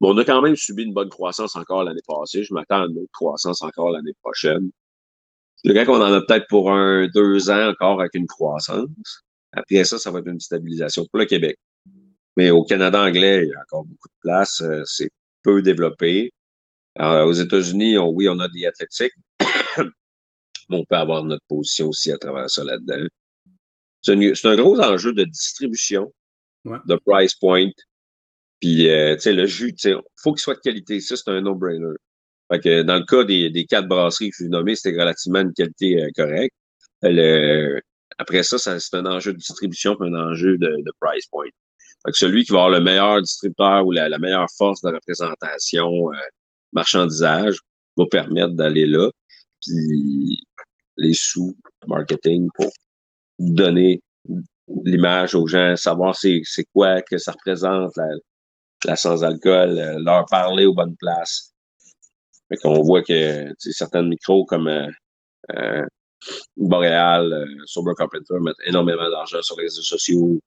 Mais 0.00 0.08
on 0.08 0.16
a 0.18 0.24
quand 0.24 0.42
même 0.42 0.56
subi 0.56 0.84
une 0.84 0.94
bonne 0.94 1.08
croissance 1.08 1.56
encore 1.56 1.84
l'année 1.84 2.00
passée. 2.06 2.44
Je 2.44 2.54
m'attends 2.54 2.82
à 2.82 2.86
une 2.86 2.98
autre 2.98 3.12
croissance 3.12 3.62
encore 3.62 3.90
l'année 3.90 4.14
prochaine. 4.22 4.70
Je 5.64 5.70
dirais 5.70 5.84
qu'on 5.84 6.00
en 6.00 6.12
a 6.12 6.20
peut-être 6.22 6.46
pour 6.48 6.72
un 6.72 7.06
deux 7.08 7.50
ans 7.50 7.68
encore 7.70 8.00
avec 8.00 8.14
une 8.14 8.26
croissance. 8.26 8.88
Après 9.52 9.84
ça, 9.84 9.98
ça 9.98 10.10
va 10.10 10.20
être 10.20 10.28
une 10.28 10.40
stabilisation 10.40 11.04
pour 11.10 11.18
le 11.18 11.26
Québec. 11.26 11.58
Mais 12.36 12.50
au 12.50 12.64
Canada 12.64 13.02
anglais, 13.02 13.44
il 13.44 13.50
y 13.50 13.54
a 13.54 13.60
encore 13.60 13.84
beaucoup 13.84 14.08
de 14.08 14.20
place. 14.22 14.62
Euh, 14.62 14.82
c'est 14.86 15.10
peu 15.42 15.62
développé. 15.62 16.32
aux 16.98 17.32
États-Unis, 17.32 17.98
oui, 17.98 18.28
on 18.28 18.38
a 18.40 18.48
des 18.48 18.66
athlétiques. 18.66 19.12
Mais 20.70 20.76
on 20.76 20.84
peut 20.84 20.96
avoir 20.96 21.24
notre 21.24 21.44
position 21.48 21.88
aussi 21.88 22.12
à 22.12 22.18
travers 22.18 22.48
ça 22.48 22.64
là-dedans. 22.64 23.06
C'est 24.02 24.46
un 24.46 24.56
gros 24.56 24.80
enjeu 24.80 25.12
de 25.12 25.24
distribution, 25.24 26.12
de 26.64 26.96
price 27.04 27.34
point. 27.34 27.68
Puis, 28.60 28.88
euh, 28.90 29.14
tu 29.16 29.22
sais, 29.22 29.32
le 29.32 29.46
jus, 29.46 29.74
il 29.84 30.00
faut 30.22 30.32
qu'il 30.32 30.40
soit 30.40 30.54
de 30.54 30.60
qualité. 30.60 31.00
Ça, 31.00 31.16
c'est 31.16 31.30
un 31.30 31.40
no-brainer. 31.40 31.94
Fait 32.50 32.60
que 32.60 32.82
dans 32.82 32.96
le 32.96 33.04
cas 33.04 33.24
des, 33.24 33.48
des 33.50 33.64
quatre 33.64 33.88
brasseries 33.88 34.30
que 34.30 34.36
je 34.38 34.44
vous 34.44 34.50
nommées, 34.50 34.74
c'était 34.74 34.98
relativement 34.98 35.40
une 35.40 35.54
qualité 35.54 36.02
euh, 36.02 36.10
correcte. 36.14 36.54
après 38.18 38.42
ça, 38.42 38.58
c'est 38.58 38.94
un 38.96 39.06
enjeu 39.06 39.32
de 39.32 39.38
distribution 39.38 39.96
et 40.02 40.08
un 40.08 40.14
enjeu 40.14 40.58
de, 40.58 40.68
de 40.68 40.92
price 41.00 41.26
point. 41.26 41.48
Fait 42.04 42.12
que 42.12 42.18
celui 42.18 42.44
qui 42.44 42.52
va 42.52 42.64
avoir 42.64 42.78
le 42.78 42.84
meilleur 42.84 43.20
distributeur 43.20 43.86
ou 43.86 43.92
la, 43.92 44.18
meilleure 44.18 44.48
force 44.56 44.80
de 44.82 44.88
représentation, 44.88 46.12
euh, 46.12 46.16
marchandisage, 46.72 47.58
va 47.96 48.06
permettre 48.06 48.54
d'aller 48.54 48.86
là. 48.86 49.10
Puis 49.62 50.42
les 51.00 51.14
sous 51.14 51.56
marketing 51.86 52.48
pour 52.54 52.70
donner 53.38 54.00
l'image 54.84 55.34
aux 55.34 55.46
gens, 55.46 55.76
savoir 55.76 56.14
c'est 56.14 56.42
quoi 56.72 57.02
que 57.02 57.18
ça 57.18 57.32
représente, 57.32 57.92
la, 58.84 58.96
sans-alcool, 58.96 59.78
euh, 59.78 59.98
leur 59.98 60.26
parler 60.26 60.66
aux 60.66 60.74
bonnes 60.74 60.96
places. 60.96 61.52
Fait 62.48 62.56
qu'on 62.56 62.82
voit 62.82 63.02
que 63.02 63.52
certains 63.58 64.02
micros 64.02 64.44
comme 64.44 64.68
euh, 64.68 64.88
euh, 65.54 65.86
euh, 66.60 67.44
Sober 67.66 67.92
Carpenter 67.96 68.34
mettent 68.40 68.56
énormément 68.66 69.08
d'argent 69.08 69.40
sur 69.42 69.56
les 69.56 69.64
réseaux 69.64 69.82
sociaux, 69.82 70.40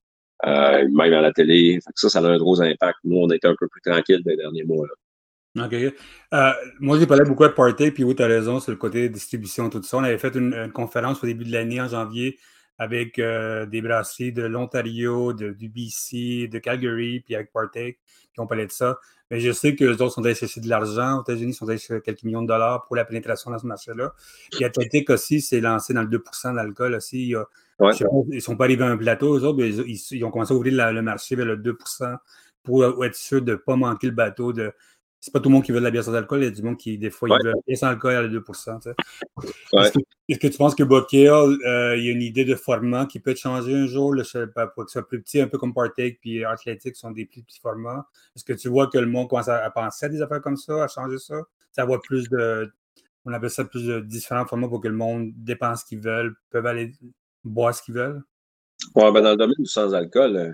même 0.43 1.13
à 1.13 1.21
la 1.21 1.31
télé. 1.31 1.79
Fait 1.83 1.91
que 1.93 1.99
ça, 1.99 2.09
ça 2.09 2.19
a 2.19 2.29
un 2.29 2.37
gros 2.37 2.61
impact. 2.61 2.99
Nous, 3.05 3.17
on 3.17 3.29
était 3.29 3.47
un 3.47 3.55
peu 3.57 3.67
plus 3.67 3.81
tranquille 3.81 4.21
les 4.25 4.35
derniers 4.35 4.65
mois. 4.65 4.87
OK. 5.55 5.73
Euh, 5.73 6.51
moi, 6.79 6.99
j'ai 6.99 7.05
parlé 7.05 7.23
beaucoup 7.25 7.43
de 7.43 7.49
Party, 7.49 7.91
puis 7.91 8.03
oui, 8.03 8.15
tu 8.15 8.23
as 8.23 8.27
raison 8.27 8.59
sur 8.59 8.71
le 8.71 8.77
côté 8.77 9.07
distribution, 9.09 9.69
tout 9.69 9.83
ça. 9.83 9.97
On 9.97 10.03
avait 10.03 10.17
fait 10.17 10.35
une, 10.35 10.71
conférence 10.71 11.23
au 11.23 11.27
début 11.27 11.45
de 11.45 11.51
l'année, 11.51 11.79
en 11.79 11.87
janvier, 11.87 12.39
avec 12.79 13.17
des 13.17 13.81
brasseries 13.81 14.33
de 14.33 14.43
l'Ontario, 14.43 15.31
du 15.33 15.69
BC, 15.69 16.47
de 16.47 16.57
Calgary, 16.57 17.19
puis 17.19 17.35
avec 17.35 17.51
Partake, 17.51 17.99
qui 18.33 18.39
ont 18.39 18.47
parlé 18.47 18.65
de 18.65 18.71
ça. 18.71 18.97
Mais 19.33 19.39
je 19.39 19.51
sais 19.51 19.75
que 19.75 19.83
les 19.83 19.93
autres 19.93 20.13
sont 20.13 20.23
allés 20.23 20.35
chercher 20.35 20.61
de 20.61 20.69
l'argent 20.69 21.17
aux 21.17 21.23
États-Unis, 21.23 21.53
sont 21.53 21.67
allés 21.67 21.79
chercher 21.79 22.01
quelques 22.01 22.23
millions 22.23 22.43
de 22.43 22.47
dollars 22.47 22.85
pour 22.85 22.95
la 22.95 23.03
pénétration 23.03 23.49
dans 23.49 23.57
ce 23.57 23.65
marché-là. 23.65 24.13
Puis 24.51 24.63
Athletic 24.63 25.09
aussi 25.09 25.41
s'est 25.41 25.59
lancé 25.59 25.91
dans 25.93 26.03
le 26.03 26.07
2% 26.07 26.53
d'alcool 26.53 26.93
aussi. 26.93 27.29
Ils 27.29 27.43
ne 27.79 28.39
sont 28.39 28.55
pas 28.55 28.65
arrivés 28.65 28.83
à 28.83 28.89
un 28.89 28.97
plateau, 28.97 29.35
eux 29.35 29.43
autres, 29.43 29.57
mais 29.57 29.69
ils, 29.69 30.23
ont 30.23 30.29
commencé 30.29 30.53
à 30.53 30.55
ouvrir 30.55 30.93
le 30.93 31.01
marché 31.01 31.35
vers 31.35 31.47
le 31.47 31.57
2% 31.57 32.15
pour 32.61 33.05
être 33.05 33.15
sûr 33.15 33.41
de 33.41 33.53
ne 33.53 33.57
pas 33.57 33.75
manquer 33.75 34.07
le 34.07 34.13
bateau 34.13 34.53
de 34.53 34.71
c'est 35.23 35.31
pas 35.31 35.39
tout 35.39 35.47
le 35.47 35.53
monde 35.53 35.63
qui 35.63 35.71
veut 35.71 35.79
de 35.79 35.85
la 35.85 35.89
bière 35.89 36.03
sans 36.03 36.13
alcool, 36.13 36.41
il 36.41 36.43
y 36.43 36.47
a 36.47 36.51
du 36.51 36.61
monde 36.61 36.75
qui, 36.75 36.97
des 36.97 37.09
fois, 37.09 37.29
il 37.29 37.45
veut 37.45 37.51
la 37.51 37.61
bière 37.65 37.77
sans 37.77 37.87
alcool 37.87 38.13
à 38.13 38.27
2% 38.27 38.93
Est-ce 40.27 40.37
que, 40.37 40.47
tu 40.47 40.57
penses 40.57 40.75
que 40.75 40.83
Bockel, 40.83 41.31
euh, 41.31 41.95
il 41.95 42.03
y 42.03 42.09
a 42.09 42.11
une 42.11 42.21
idée 42.21 42.43
de 42.43 42.55
format 42.55 43.05
qui 43.05 43.21
peut 43.21 43.33
changer 43.33 43.73
un 43.73 43.87
jour, 43.87 44.13
là, 44.13 44.23
pour 44.75 44.83
que 44.83 44.91
ce 44.91 44.99
soit 44.99 45.07
plus 45.07 45.21
petit, 45.21 45.39
un 45.39 45.47
peu 45.47 45.57
comme 45.57 45.73
Partake 45.73 46.19
puis 46.19 46.43
Athletic 46.43 46.97
sont 46.97 47.11
des 47.11 47.25
plus 47.25 47.41
petits 47.41 47.61
formats? 47.61 48.05
Est-ce 48.35 48.43
que 48.43 48.51
tu 48.51 48.67
vois 48.67 48.87
que 48.87 48.97
le 48.97 49.05
monde 49.05 49.29
commence 49.29 49.47
à, 49.47 49.69
penser 49.69 50.07
à 50.07 50.09
des 50.09 50.21
affaires 50.21 50.41
comme 50.41 50.57
ça, 50.57 50.83
à 50.83 50.89
changer 50.89 51.19
ça? 51.19 51.35
Ça 51.71 51.85
voit 51.85 52.01
plus 52.01 52.27
de. 52.27 52.73
On 53.23 53.31
appelle 53.31 53.49
ça 53.49 53.63
plus 53.63 53.87
de 53.87 54.01
différents 54.01 54.45
formats 54.45 54.67
pour 54.67 54.81
que 54.81 54.89
le 54.89 54.97
monde 54.97 55.31
dépense 55.37 55.83
ce 55.83 55.85
qu'ils 55.85 56.01
veulent, 56.01 56.35
peuvent 56.49 56.65
aller 56.65 56.91
boire 57.45 57.73
ce 57.73 57.81
qu'ils 57.81 57.93
veulent? 57.93 58.21
Ouais, 58.93 59.09
ben 59.13 59.21
dans 59.21 59.31
le 59.31 59.37
domaine 59.37 59.55
du 59.57 59.67
sans-alcool, 59.67 60.35
euh, 60.35 60.51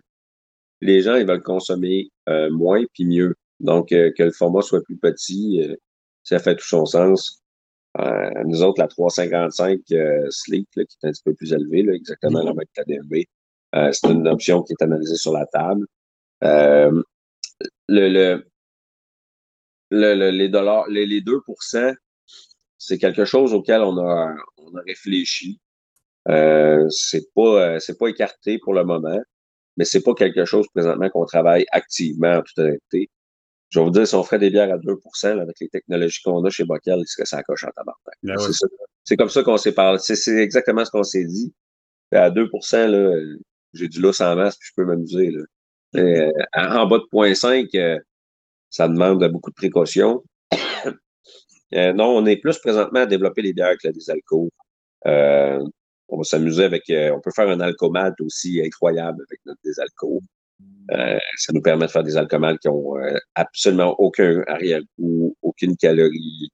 les 0.81 1.01
gens, 1.01 1.15
ils 1.15 1.25
veulent 1.25 1.41
consommer 1.41 2.11
euh, 2.29 2.51
moins 2.51 2.83
puis 2.93 3.05
mieux. 3.05 3.33
Donc, 3.59 3.91
euh, 3.91 4.11
que 4.17 4.23
le 4.23 4.31
format 4.31 4.61
soit 4.61 4.83
plus 4.83 4.97
petit, 4.97 5.61
euh, 5.61 5.75
ça 6.23 6.39
fait 6.39 6.55
tout 6.55 6.67
son 6.67 6.85
sens. 6.85 7.41
Euh, 7.99 8.29
nous 8.45 8.63
autres, 8.63 8.79
la 8.79 8.87
355 8.87 9.81
Sleek, 10.29 10.67
qui 10.71 10.79
est 10.79 10.87
un 11.03 11.11
petit 11.11 11.23
peu 11.23 11.33
plus 11.33 11.53
élevée, 11.53 11.83
là, 11.83 11.93
exactement 11.93 12.43
la 12.43 12.53
même 12.53 12.65
que 12.75 12.81
la 12.81 12.83
DMB, 12.85 13.93
c'est 13.93 14.09
une 14.09 14.27
option 14.27 14.63
qui 14.63 14.73
est 14.73 14.83
analysée 14.83 15.15
sur 15.15 15.33
la 15.33 15.45
table. 15.47 15.85
le, 16.41 17.03
le, 17.87 18.43
le, 19.91 20.29
les 20.29 20.49
dollars, 20.49 20.87
les, 20.87 21.05
les 21.05 21.21
2% 21.21 21.95
c'est 22.77 22.97
quelque 22.97 23.25
chose 23.25 23.53
auquel 23.53 23.81
on 23.81 23.97
a, 23.97 24.33
on 24.57 24.77
a 24.77 24.81
réfléchi. 24.87 25.59
Euh, 26.29 26.87
c'est 26.89 27.33
pas, 27.33 27.79
c'est 27.79 27.97
pas 27.97 28.07
écarté 28.07 28.57
pour 28.59 28.73
le 28.73 28.85
moment, 28.85 29.19
mais 29.75 29.83
c'est 29.83 30.01
pas 30.01 30.13
quelque 30.13 30.45
chose 30.45 30.67
présentement 30.73 31.09
qu'on 31.09 31.25
travaille 31.25 31.65
activement 31.71 32.35
en 32.37 32.41
toute 32.41 32.57
honnêteté 32.57 33.09
je 33.69 33.79
vais 33.79 33.85
vous 33.85 33.91
dire, 33.91 34.07
si 34.07 34.15
on 34.15 34.23
ferait 34.23 34.39
des 34.39 34.49
bières 34.49 34.73
à 34.73 34.77
2% 34.77 35.39
avec 35.39 35.59
les 35.59 35.69
technologies 35.69 36.21
qu'on 36.23 36.43
a 36.43 36.49
chez 36.49 36.65
Bockel, 36.65 36.99
il 36.99 37.07
serait 37.07 37.25
ça 37.25 37.43
coche 37.43 37.63
en 37.63 37.71
tabac. 37.71 37.95
Ben 38.23 38.35
c'est 39.03 39.17
comme 39.17 39.29
ça 39.29 39.43
qu'on 39.43 39.57
s'est 39.57 39.71
parlé. 39.71 39.99
C'est 39.99 40.37
exactement 40.37 40.83
ce 40.85 40.91
qu'on 40.91 41.03
s'est 41.03 41.25
dit. 41.25 41.53
À 42.11 42.29
2% 42.29 42.87
là, 42.87 43.37
j'ai 43.73 43.87
du 43.87 44.01
lousse 44.01 44.21
en 44.21 44.35
masse, 44.35 44.57
puis 44.57 44.69
je 44.69 44.73
peux 44.75 44.85
m'amuser. 44.85 45.33
Euh, 45.95 46.31
en 46.55 46.87
bas 46.87 46.97
de 46.97 47.03
0.5, 47.11 47.69
euh, 47.75 47.99
ça 48.69 48.87
demande 48.87 49.23
beaucoup 49.31 49.51
de 49.51 49.55
précautions. 49.55 50.23
Euh, 51.75 51.93
non, 51.93 52.17
on 52.17 52.25
est 52.25 52.37
plus 52.37 52.57
présentement 52.57 53.01
à 53.01 53.05
développer 53.05 53.43
les 53.43 53.53
bières 53.53 53.67
avec 53.67 53.83
la 53.83 53.91
désalcool. 53.91 54.49
on 55.05 56.17
va 56.17 56.23
s'amuser 56.23 56.63
avec, 56.63 56.81
on 56.89 57.21
peut 57.21 57.29
faire 57.29 57.47
un 57.47 57.59
alcomate 57.59 58.19
aussi 58.21 58.59
incroyable 58.65 59.23
avec 59.29 59.39
notre 59.45 59.59
désalcool. 59.63 60.17
Euh, 60.91 61.19
ça 61.37 61.53
nous 61.53 61.61
permet 61.61 61.85
de 61.85 61.91
faire 61.91 62.03
des 62.03 62.17
alcools 62.17 62.57
qui 62.59 62.67
ont 62.67 62.97
euh, 62.97 63.17
absolument 63.35 63.95
aucun 63.99 64.43
arrière-goût, 64.47 65.35
aucune 65.41 65.77
calorie. 65.77 66.49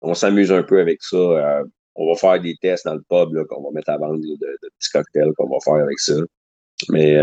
on 0.00 0.14
s'amuse 0.14 0.52
un 0.52 0.62
peu 0.62 0.80
avec 0.80 1.02
ça. 1.02 1.16
Euh, 1.16 1.64
on 1.96 2.12
va 2.12 2.18
faire 2.18 2.40
des 2.40 2.56
tests 2.60 2.86
dans 2.86 2.94
le 2.94 3.02
pub 3.08 3.46
qu'on 3.46 3.62
va 3.62 3.70
mettre 3.72 3.90
à 3.90 3.98
vendre 3.98 4.20
de, 4.20 4.36
petits 4.78 4.90
cocktails 4.92 5.32
qu'on 5.36 5.48
va 5.48 5.58
faire 5.64 5.82
avec 5.84 5.98
ça. 5.98 6.14
Mais 6.88 7.14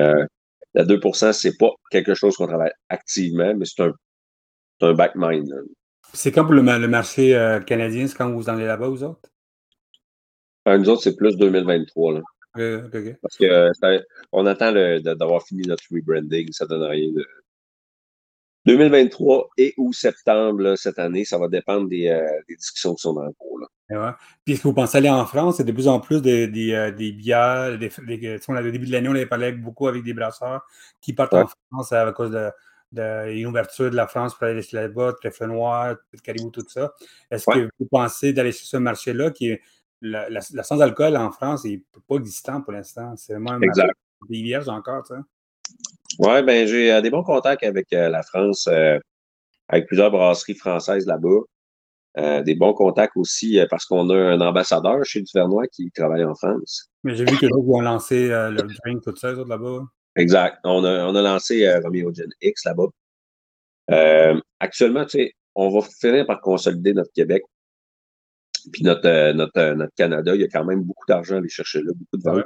la 0.73 0.86
2% 0.86 1.34
c'est 1.34 1.58
pas 1.58 1.71
quelque 1.89 2.13
chose 2.13 2.36
qu'on 2.38 2.47
travaille 2.47 2.71
activement, 2.89 3.54
mais 3.56 3.65
c'est 3.65 3.84
un, 3.84 3.93
un 4.82 4.93
backmind. 4.93 5.54
C'est 6.13 6.32
quand 6.32 6.45
pour 6.45 6.54
le, 6.54 6.62
marché 6.62 7.60
canadien, 7.65 8.08
c'est 8.08 8.17
quand 8.17 8.32
vous 8.32 8.49
en 8.49 8.54
allez 8.54 8.65
là-bas, 8.65 8.88
vous 8.88 9.04
autres? 9.04 9.30
nous 10.65 10.89
autres, 10.89 11.04
c'est 11.04 11.15
plus 11.15 11.36
2023. 11.38 12.13
Là. 12.13 12.21
Parce 12.53 13.37
que 13.37 13.45
euh, 13.45 13.99
on 14.31 14.45
attend 14.45 14.71
d'avoir 14.71 15.43
fini 15.43 15.63
notre 15.63 15.83
rebranding, 15.91 16.51
ça 16.51 16.65
donne 16.65 16.83
rien 16.83 17.11
de. 17.11 17.25
2023 18.65 19.49
et 19.57 19.73
ou 19.77 19.91
septembre 19.91 20.75
cette 20.75 20.99
année, 20.99 21.25
ça 21.25 21.39
va 21.39 21.47
dépendre 21.47 21.89
des, 21.89 22.09
euh, 22.09 22.27
discussions 22.47 22.93
qui 22.93 23.01
sont 23.01 23.17
en 23.17 23.31
cours. 23.33 23.59
Là. 23.59 24.17
Puis 24.45 24.53
est-ce 24.53 24.61
que 24.61 24.67
vous 24.67 24.73
pensez 24.73 24.99
aller 24.99 25.09
en 25.09 25.25
France? 25.25 25.57
C'est 25.57 25.63
de 25.63 25.71
plus 25.71 25.87
en 25.87 25.99
plus 25.99 26.21
des, 26.21 26.47
des, 26.47 26.73
euh, 26.73 26.91
des 26.91 27.11
bières. 27.11 27.77
Des, 27.79 27.89
au 27.89 28.71
début 28.71 28.85
de 28.85 28.91
l'année, 28.91 29.09
on 29.09 29.15
avait 29.15 29.25
parlé 29.25 29.51
beaucoup 29.51 29.87
avec 29.87 30.03
des 30.03 30.13
brasseurs 30.13 30.61
qui 31.01 31.13
partent 31.13 31.33
en 31.33 31.47
France 31.71 31.91
à 31.91 32.11
cause 32.11 32.31
de, 32.31 32.51
de 32.91 33.45
ouverture 33.45 33.89
de 33.89 33.95
la 33.95 34.07
France 34.07 34.35
pour 34.35 34.43
aller 34.43 34.61
là-bas, 34.71 35.13
Trèfle 35.13 35.47
Noir, 35.47 35.95
Caribou, 36.23 36.51
tout 36.51 36.63
ça. 36.67 36.93
Est-ce 37.29 37.45
que 37.45 37.69
vous 37.79 37.87
pensez 37.89 38.31
d'aller 38.31 38.51
sur 38.51 38.67
ce 38.67 38.77
marché-là 38.77 39.31
qui 39.31 39.49
est 39.49 39.61
la, 40.01 40.41
sans-alcool 40.41 41.15
en 41.15 41.31
France 41.31 41.65
n'est 41.65 41.81
pas 42.07 42.15
existant 42.15 42.61
pour 42.61 42.73
l'instant. 42.73 43.15
C'est 43.15 43.33
vraiment 43.33 43.59
des 44.29 44.41
vierges 44.41 44.69
encore, 44.69 45.05
ça. 45.05 45.21
Oui, 46.19 46.43
ben 46.43 46.67
j'ai 46.67 46.91
euh, 46.91 47.01
des 47.01 47.09
bons 47.09 47.23
contacts 47.23 47.63
avec 47.63 47.91
euh, 47.93 48.09
la 48.09 48.23
France, 48.23 48.67
euh, 48.67 48.99
avec 49.69 49.87
plusieurs 49.87 50.11
brasseries 50.11 50.55
françaises 50.55 51.05
là-bas. 51.05 52.41
des 52.43 52.55
bons 52.55 52.73
contacts 52.73 53.15
aussi 53.15 53.59
parce 53.69 53.85
qu'on 53.85 54.09
a 54.09 54.15
un 54.15 54.41
ambassadeur 54.41 55.03
chez 55.05 55.21
Duvernois 55.21 55.67
qui 55.67 55.89
travaille 55.91 56.25
en 56.25 56.35
France. 56.35 56.89
Mais 57.03 57.15
j'ai 57.15 57.25
vu 57.25 57.37
que 57.37 57.45
vous 57.45 57.73
ont 57.73 57.81
lancé 57.81 58.27
le 58.27 58.61
drink, 58.61 59.01
tout 59.03 59.15
ça, 59.15 59.31
là-bas. 59.31 59.83
Exact. 60.17 60.57
On 60.65 60.83
a, 60.83 61.05
on 61.05 61.15
a 61.15 61.21
lancé 61.21 61.71
Romeo 61.79 62.13
Gen 62.13 62.29
X 62.41 62.65
là-bas. 62.65 62.87
actuellement, 64.59 65.05
tu 65.05 65.19
sais, 65.19 65.33
on 65.55 65.69
va 65.69 65.87
finir 65.87 66.25
par 66.25 66.41
consolider 66.41 66.93
notre 66.93 67.11
Québec 67.13 67.43
puis 68.71 68.84
notre, 68.84 69.08
euh, 69.08 69.34
notre, 69.34 69.58
euh, 69.58 69.76
notre 69.76 69.93
Canada, 69.95 70.36
il 70.36 70.41
y 70.41 70.43
a 70.43 70.47
quand 70.47 70.65
même 70.65 70.84
beaucoup 70.84 71.06
d'argent 71.08 71.36
à 71.36 71.38
aller 71.39 71.50
chercher 71.50 71.82
là, 71.82 71.91
beaucoup 71.95 72.17
de 72.17 72.24
ventes. 72.24 72.45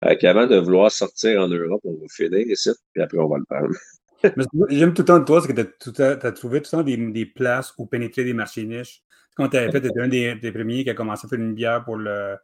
Avant 0.00 0.46
de 0.46 0.56
vouloir 0.56 0.90
sortir 0.90 1.42
en 1.42 1.48
Europe, 1.48 1.80
on 1.84 1.92
va 1.92 2.06
finir 2.10 2.46
ici, 2.46 2.70
puis 2.92 3.02
après, 3.02 3.18
on 3.18 3.28
va 3.28 3.38
le 3.38 3.44
prendre. 3.44 3.74
J'aime 4.70 4.94
tout 4.94 5.02
le 5.02 5.06
temps 5.06 5.18
de 5.18 5.24
toi, 5.24 5.40
c'est 5.40 5.52
que 5.52 5.60
tu 5.60 6.02
as, 6.02 6.32
trouvé 6.32 6.60
tout 6.60 6.70
le 6.72 6.78
temps 6.78 6.82
des, 6.82 6.96
des, 6.96 7.26
places 7.26 7.72
où 7.78 7.86
pénétrer 7.86 8.24
des 8.24 8.32
marchés 8.32 8.64
niches. 8.64 9.02
Quand 9.36 9.48
tu 9.48 9.56
avais 9.56 9.70
fait, 9.70 9.80
tu 9.80 9.88
étais 9.88 10.00
un 10.00 10.08
des, 10.08 10.34
des, 10.34 10.52
premiers 10.52 10.82
qui 10.82 10.90
a 10.90 10.94
commencé 10.94 11.26
à 11.26 11.28
faire 11.28 11.38
une 11.38 11.54
bière 11.54 11.84
pour 11.84 11.96
le, 11.96 12.36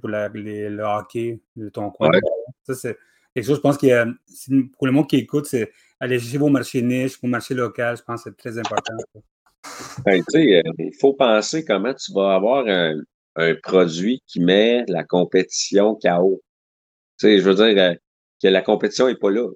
pour 0.00 0.08
la, 0.08 0.28
le 0.28 0.82
hockey 0.82 1.40
de 1.56 1.68
ton 1.68 1.90
coin. 1.90 2.10
Ça, 2.64 2.74
c'est 2.74 2.96
quelque 3.34 3.46
chose, 3.46 3.56
je 3.56 3.60
pense, 3.60 3.78
que 3.78 4.66
pour 4.76 4.86
le 4.86 4.92
monde 4.92 5.08
qui 5.08 5.16
écoute, 5.16 5.46
c'est 5.46 5.72
aller 6.00 6.18
chercher 6.18 6.38
vos 6.38 6.48
marchés 6.48 6.82
niches, 6.82 7.20
vos 7.20 7.28
marchés 7.28 7.54
locaux, 7.54 7.96
je 7.96 8.02
pense 8.02 8.22
que 8.22 8.30
c'est 8.30 8.36
très 8.36 8.58
important. 8.58 8.94
Ben, 10.04 10.22
euh, 10.34 10.62
il 10.78 10.94
faut 11.00 11.14
penser 11.14 11.64
comment 11.64 11.92
tu 11.94 12.12
vas 12.12 12.34
avoir 12.34 12.66
un, 12.66 12.94
produit 13.62 14.20
qui 14.26 14.40
met 14.40 14.84
la 14.88 15.04
compétition 15.04 15.94
KO. 15.94 16.42
je 17.22 17.40
veux 17.40 17.54
dire 17.54 17.82
euh, 17.82 17.94
que 18.42 18.48
la 18.48 18.62
compétition 18.62 19.06
n'est 19.06 19.16
pas 19.16 19.30
là. 19.30 19.48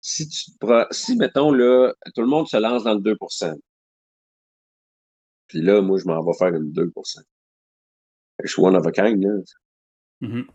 Si, 0.00 0.28
tu, 0.28 0.50
si, 0.90 1.16
mettons, 1.16 1.52
là, 1.52 1.92
tout 2.14 2.22
le 2.22 2.26
monde 2.26 2.48
se 2.48 2.56
lance 2.56 2.82
dans 2.82 2.94
le 2.94 3.00
2% 3.00 3.54
puis 5.52 5.60
là, 5.60 5.82
moi, 5.82 5.98
je 5.98 6.06
m'en 6.06 6.24
vais 6.24 6.32
faire 6.38 6.54
une 6.54 6.72
2% 6.72 7.22
Je 8.42 8.50
suis 8.50 8.62
one 8.62 8.74
of 8.74 8.86
a 8.86 8.90
kind, 8.90 9.22
là. 9.22 9.38
Mm-hmm. 10.22 10.46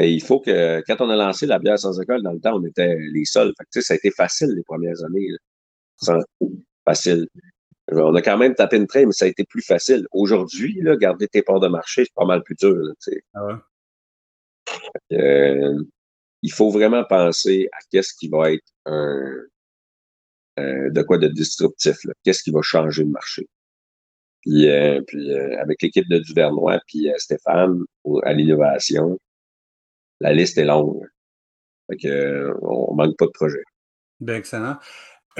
Et 0.00 0.12
il 0.12 0.20
faut 0.20 0.40
que, 0.40 0.82
quand 0.84 1.00
on 1.00 1.10
a 1.10 1.14
lancé 1.14 1.46
la 1.46 1.60
bière 1.60 1.78
sans 1.78 2.00
école, 2.00 2.20
dans 2.24 2.32
le 2.32 2.40
temps, 2.40 2.56
on 2.56 2.64
était 2.64 2.96
les 2.98 3.24
seuls. 3.24 3.52
Fait 3.56 3.80
ça 3.80 3.94
a 3.94 3.96
été 3.96 4.10
facile 4.10 4.48
les 4.56 4.64
premières 4.64 5.00
années. 5.04 5.28
Sans, 6.02 6.18
facile. 6.84 7.28
On 7.92 8.14
a 8.14 8.22
quand 8.22 8.38
même 8.38 8.54
tapé 8.54 8.76
une 8.76 8.86
train, 8.86 9.06
mais 9.06 9.12
ça 9.12 9.24
a 9.24 9.28
été 9.28 9.44
plus 9.44 9.62
facile. 9.62 10.06
Aujourd'hui, 10.12 10.80
garder 10.98 11.28
tes 11.28 11.42
parts 11.42 11.60
de 11.60 11.68
marché, 11.68 12.04
c'est 12.04 12.14
pas 12.14 12.24
mal 12.24 12.42
plus 12.42 12.54
dur. 12.54 12.76
ah 13.34 13.60
euh, 15.12 15.82
il 16.42 16.52
faut 16.52 16.70
vraiment 16.70 17.04
penser 17.04 17.68
à 17.72 17.78
qu'est-ce 17.90 18.14
qui 18.14 18.28
va 18.28 18.52
être 18.52 18.64
un, 18.86 19.36
euh, 20.58 20.90
de 20.90 21.02
quoi 21.02 21.18
de 21.18 21.28
disruptif. 21.28 21.96
Qu'est-ce 22.22 22.42
qui 22.42 22.50
va 22.50 22.62
changer 22.62 23.04
le 23.04 23.10
marché? 23.10 23.48
Puis, 24.42 24.68
puis 25.06 25.34
avec 25.34 25.82
l'équipe 25.82 26.08
de 26.08 26.18
Duvernois, 26.18 26.80
puis 26.86 27.10
Stéphane 27.18 27.84
à 28.22 28.32
l'innovation, 28.32 29.18
la 30.20 30.32
liste 30.32 30.56
est 30.56 30.64
longue. 30.64 31.06
Fait 31.90 31.96
que, 31.96 32.54
on 32.62 32.94
manque 32.94 33.16
pas 33.18 33.26
de 33.26 33.32
projet. 33.32 33.62
Bien, 34.20 34.36
excellent. 34.36 34.76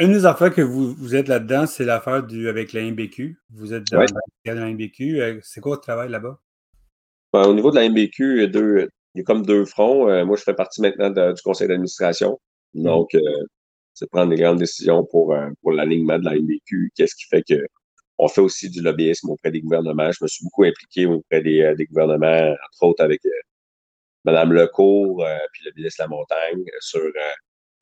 Une 0.00 0.12
des 0.12 0.24
affaires 0.24 0.54
que 0.54 0.62
vous, 0.62 0.94
vous 0.94 1.14
êtes 1.14 1.28
là-dedans, 1.28 1.66
c'est 1.66 1.84
l'affaire 1.84 2.22
du 2.22 2.48
avec 2.48 2.72
la 2.72 2.80
MBQ. 2.80 3.38
Vous 3.50 3.74
êtes 3.74 3.84
dans 3.92 4.00
la 4.46 4.70
MBQ. 4.70 5.40
C'est 5.42 5.60
quoi 5.60 5.72
votre 5.72 5.82
travail 5.82 6.08
là-bas? 6.08 6.40
Ben, 7.34 7.42
au 7.42 7.52
niveau 7.52 7.70
de 7.70 7.76
la 7.76 7.86
MBQ, 7.86 8.36
il 8.36 8.40
y 8.40 8.44
a, 8.44 8.46
deux, 8.46 8.88
il 9.14 9.18
y 9.18 9.20
a 9.20 9.24
comme 9.24 9.44
deux 9.44 9.66
fronts. 9.66 10.08
Euh, 10.08 10.24
moi, 10.24 10.38
je 10.38 10.42
fais 10.42 10.54
partie 10.54 10.80
maintenant 10.80 11.10
du 11.10 11.42
conseil 11.42 11.68
d'administration. 11.68 12.40
Mmh. 12.72 12.82
Donc, 12.82 13.14
euh, 13.14 13.20
c'est 13.92 14.08
prendre 14.08 14.34
des 14.34 14.40
grandes 14.40 14.58
décisions 14.58 15.04
pour, 15.04 15.34
euh, 15.34 15.50
pour 15.60 15.72
l'alignement 15.72 16.18
de 16.18 16.24
la 16.24 16.34
MBQ. 16.36 16.92
Qu'est-ce 16.96 17.14
qui 17.14 17.26
fait 17.26 17.42
que 17.46 17.66
on 18.16 18.28
fait 18.28 18.40
aussi 18.40 18.70
du 18.70 18.80
lobbyisme 18.80 19.28
auprès 19.28 19.50
des 19.50 19.60
gouvernements. 19.60 20.10
Je 20.12 20.18
me 20.22 20.28
suis 20.28 20.44
beaucoup 20.44 20.64
impliqué 20.64 21.04
auprès 21.04 21.42
des, 21.42 21.74
des 21.76 21.84
gouvernements, 21.84 22.52
entre 22.52 22.82
autres 22.82 23.04
avec 23.04 23.20
Mme 24.24 24.52
Lecourt, 24.52 25.24
puis 25.52 25.64
le 25.64 25.72
ministre 25.74 26.04
de 26.04 26.10
la 26.10 26.16
Montagne, 26.16 26.64
sur 26.80 27.00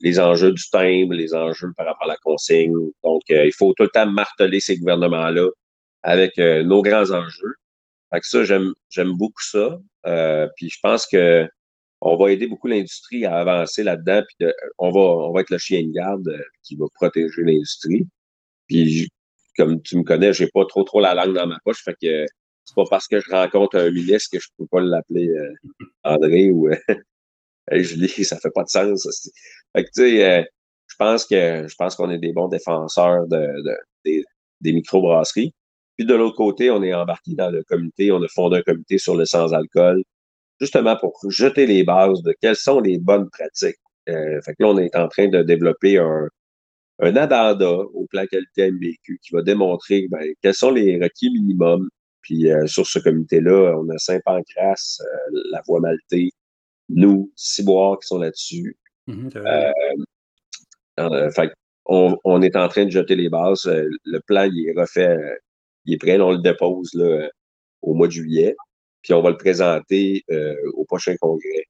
les 0.01 0.19
enjeux 0.19 0.51
du 0.51 0.63
timbre, 0.71 1.13
les 1.13 1.33
enjeux 1.33 1.71
par 1.75 1.85
rapport 1.85 2.05
à 2.05 2.13
la 2.13 2.17
consigne. 2.17 2.73
Donc, 3.03 3.21
il 3.29 3.53
faut 3.53 3.73
tout 3.73 3.83
le 3.83 3.89
temps 3.89 4.09
marteler 4.09 4.59
ces 4.59 4.77
gouvernements-là 4.77 5.49
avec 6.03 6.37
nos 6.37 6.81
grands 6.81 7.11
enjeux. 7.11 7.55
Fait 8.11 8.19
que 8.19 8.27
ça, 8.27 8.43
j'aime, 8.43 8.73
j'aime 8.89 9.13
beaucoup 9.13 9.41
ça. 9.41 9.79
Euh, 10.05 10.47
puis 10.55 10.69
je 10.69 10.79
pense 10.81 11.05
que 11.05 11.47
on 12.01 12.15
va 12.15 12.31
aider 12.31 12.47
beaucoup 12.47 12.67
l'industrie 12.67 13.25
à 13.25 13.37
avancer 13.39 13.83
là-dedans. 13.83 14.23
Puis 14.27 14.49
on 14.77 14.91
va, 14.91 14.99
on 14.99 15.33
va 15.33 15.41
être 15.41 15.49
le 15.51 15.57
chien 15.57 15.83
de 15.83 15.91
garde 15.91 16.27
euh, 16.27 16.41
qui 16.63 16.75
va 16.75 16.85
protéger 16.95 17.43
l'industrie. 17.43 18.07
Puis 18.67 19.09
comme 19.57 19.81
tu 19.81 19.97
me 19.97 20.03
connais, 20.03 20.33
j'ai 20.33 20.47
pas 20.47 20.65
trop 20.65 20.83
trop 20.83 21.01
la 21.01 21.13
langue 21.13 21.33
dans 21.35 21.47
ma 21.47 21.59
poche. 21.63 21.83
Fait 21.83 21.95
que 22.01 22.25
c'est 22.65 22.75
pas 22.75 22.85
parce 22.89 23.07
que 23.07 23.19
je 23.19 23.29
rencontre 23.31 23.77
un 23.77 23.91
ministre 23.91 24.29
que 24.31 24.39
je 24.39 24.47
peux 24.57 24.67
pas 24.67 24.79
l'appeler 24.81 25.29
euh, 25.29 25.53
André 26.03 26.51
ou 26.51 26.69
hey, 27.71 27.83
Julie, 27.83 28.09
ça 28.25 28.37
fait 28.37 28.51
pas 28.51 28.63
de 28.63 28.69
sens. 28.69 29.07
Fait 29.75 29.83
que 29.83 29.89
tu 29.95 30.17
sais, 30.17 30.47
je 30.87 30.95
pense 30.97 31.25
que 31.25 31.67
je 31.67 31.75
pense 31.75 31.95
qu'on 31.95 32.09
est 32.09 32.19
des 32.19 32.33
bons 32.33 32.47
défenseurs 32.47 33.27
de, 33.27 33.37
de 33.37 33.77
des, 34.05 34.23
des 34.61 34.73
microbrasseries. 34.73 35.53
Puis 35.97 36.05
de 36.05 36.15
l'autre 36.15 36.37
côté, 36.37 36.71
on 36.71 36.81
est 36.81 36.93
embarqué 36.93 37.35
dans 37.35 37.49
le 37.49 37.63
comité, 37.63 38.11
on 38.11 38.23
a 38.23 38.27
fondé 38.29 38.57
un 38.57 38.61
comité 38.61 38.97
sur 38.97 39.15
le 39.17 39.25
sans-alcool, 39.25 40.03
justement 40.59 40.95
pour 40.95 41.19
jeter 41.29 41.65
les 41.65 41.83
bases 41.83 42.21
de 42.23 42.33
quelles 42.41 42.55
sont 42.55 42.79
les 42.79 42.97
bonnes 42.97 43.29
pratiques. 43.29 43.75
Euh, 44.07 44.41
fait 44.41 44.53
que 44.53 44.63
là, 44.63 44.69
on 44.69 44.77
est 44.77 44.95
en 44.95 45.07
train 45.07 45.27
de 45.27 45.43
développer 45.43 45.97
un, 45.97 46.29
un 46.99 47.15
addenda 47.15 47.69
au 47.69 48.05
plan 48.09 48.25
qualité 48.27 48.71
MBQ 48.71 49.19
qui 49.21 49.33
va 49.33 49.41
démontrer 49.41 50.07
ben, 50.09 50.33
quels 50.41 50.53
sont 50.53 50.71
les 50.71 51.01
requis 51.01 51.31
minimums. 51.31 51.89
Puis 52.21 52.51
euh, 52.51 52.67
sur 52.67 52.87
ce 52.87 52.99
comité-là, 52.99 53.75
on 53.77 53.89
a 53.89 53.97
Saint-Pancras, 53.97 54.99
euh, 55.01 55.41
la 55.51 55.61
Voie 55.67 55.79
Maltais, 55.79 56.29
nous, 56.89 57.31
Ciboire 57.35 57.99
qui 57.99 58.07
sont 58.07 58.17
là-dessus. 58.17 58.77
Mm-hmm, 59.07 59.31
fait 61.33 61.51
on, 61.85 62.15
on, 62.23 62.41
est 62.41 62.55
en 62.55 62.67
train 62.67 62.85
de 62.85 62.91
jeter 62.91 63.15
les 63.15 63.29
bases. 63.29 63.65
Le 63.65 64.19
plan, 64.19 64.43
il 64.43 64.67
est 64.67 64.79
refait 64.79 65.17
il 65.85 65.95
est 65.95 65.97
prêt, 65.97 66.19
on 66.19 66.31
le 66.31 66.39
dépose 66.39 66.93
là, 66.93 67.29
au 67.81 67.93
mois 67.93 68.07
de 68.07 68.11
juillet, 68.11 68.55
puis 69.01 69.13
on 69.13 69.21
va 69.21 69.31
le 69.31 69.37
présenter 69.37 70.23
euh, 70.31 70.55
au 70.73 70.85
prochain 70.85 71.15
congrès. 71.19 71.65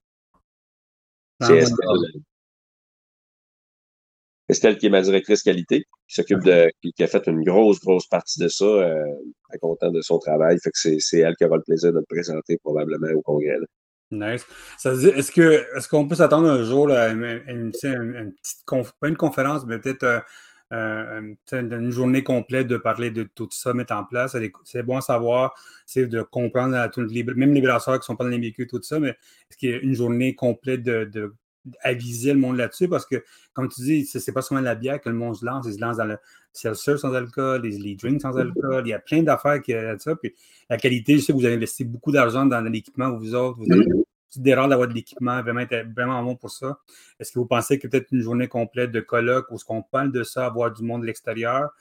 Ah, 1.39 1.47
C'est 1.47 1.57
Estelle. 1.57 2.21
Estelle 4.49 4.77
qui 4.79 4.87
est 4.87 4.89
ma 4.89 5.01
directrice 5.01 5.43
qualité, 5.43 5.85
qui 6.07 6.15
s'occupe 6.15 6.43
de, 6.43 6.71
qui, 6.81 7.03
a 7.03 7.07
fait 7.07 7.27
une 7.27 7.43
grosse, 7.43 7.79
grosse 7.79 8.07
partie 8.07 8.39
de 8.39 8.47
ça, 8.47 8.65
euh, 8.65 9.05
content 9.61 9.91
de 9.91 10.01
son 10.01 10.17
travail. 10.17 10.57
Fait 10.59 10.71
que 10.71 10.99
c'est 10.99 11.19
elle 11.19 11.35
qui 11.35 11.45
aura 11.45 11.57
le 11.57 11.63
plaisir 11.63 11.93
de 11.93 11.99
le 11.99 12.05
présenter 12.09 12.57
probablement 12.57 13.11
au 13.15 13.21
congrès. 13.21 13.57
Nice. 14.11 14.45
Est-ce 14.83 15.31
que 15.31 15.77
est-ce 15.77 15.87
qu'on 15.87 16.07
peut 16.07 16.15
s'attendre 16.15 16.49
un 16.49 16.63
jour 16.63 16.89
à 16.91 17.09
une, 17.09 17.71
petite 17.71 18.65
pas 18.99 19.07
une 19.07 19.17
conférence, 19.17 19.65
mais 19.67 19.77
peut-être 19.77 20.03
euh, 20.03 20.19
euh, 20.73 21.33
une 21.51 21.91
journée 21.91 22.23
complète 22.23 22.67
de 22.67 22.77
parler 22.77 23.11
de 23.11 23.23
tout 23.23 23.49
ça, 23.51 23.73
mettre 23.73 23.93
en 23.93 24.03
place. 24.03 24.35
C'est 24.65 24.83
bon 24.83 24.97
à 24.97 25.01
savoir, 25.01 25.53
c'est 25.85 26.07
de 26.07 26.23
comprendre, 26.23 26.75
à 26.75 26.89
les, 26.97 27.23
même 27.23 27.53
les 27.53 27.61
brasseurs 27.61 27.99
qui 27.99 28.05
sont 28.05 28.15
pas 28.15 28.23
dans 28.23 28.31
les 28.31 28.39
véhicules, 28.39 28.67
tout 28.67 28.81
ça, 28.81 28.99
mais 28.99 29.09
est-ce 29.09 29.57
qu'il 29.57 29.69
y 29.69 29.73
a 29.73 29.77
une 29.77 29.95
journée 29.95 30.33
complète 30.33 30.81
de, 30.81 31.05
de 31.05 31.33
aviser 31.81 32.33
le 32.33 32.39
monde 32.39 32.57
là-dessus 32.57 32.87
parce 32.87 33.05
que, 33.05 33.23
comme 33.53 33.69
tu 33.69 33.81
dis, 33.81 34.05
c'est 34.05 34.31
pas 34.31 34.41
seulement 34.41 34.63
la 34.63 34.75
bière 34.75 34.99
que 35.01 35.09
le 35.09 35.15
monde 35.15 35.35
se 35.35 35.45
lance, 35.45 35.65
il 35.67 35.73
se 35.73 35.81
lance 35.81 35.97
dans 35.97 36.05
le 36.05 36.17
seltzer 36.53 36.97
sans 36.97 37.13
alcool, 37.13 37.61
les, 37.61 37.95
drinks 37.95 38.21
sans 38.21 38.37
alcool, 38.37 38.83
il 38.85 38.89
y 38.89 38.93
a 38.93 38.99
plein 38.99 39.23
d'affaires 39.23 39.61
qui 39.61 39.73
a 39.73 39.97
ça. 39.99 40.15
Puis 40.15 40.33
la 40.69 40.77
qualité, 40.77 41.17
je 41.17 41.25
sais 41.25 41.33
que 41.33 41.37
vous 41.37 41.45
avez 41.45 41.55
investi 41.55 41.85
beaucoup 41.85 42.11
d'argent 42.11 42.45
dans 42.45 42.61
l'équipement, 42.61 43.11
vous 43.11 43.35
autres, 43.35 43.59
vous 43.59 43.71
avez 43.71 43.85
d'erreur 44.37 44.67
d'avoir 44.67 44.87
de 44.87 44.93
l'équipement, 44.93 45.41
vraiment 45.41 45.65
vraiment 45.95 46.23
bon 46.23 46.35
pour 46.35 46.51
ça. 46.51 46.79
Est-ce 47.19 47.31
que 47.31 47.39
vous 47.39 47.45
pensez 47.45 47.79
que 47.79 47.87
peut-être 47.87 48.11
une 48.11 48.21
journée 48.21 48.47
complète 48.47 48.91
de 48.91 48.99
colloque 48.99 49.47
où 49.49 49.57
ce 49.57 49.65
qu'on 49.65 49.81
parle 49.81 50.11
de 50.11 50.23
ça, 50.23 50.45
avoir 50.45 50.71
du 50.71 50.83
monde 50.83 51.01
de 51.01 51.07
l'extérieur? 51.07 51.71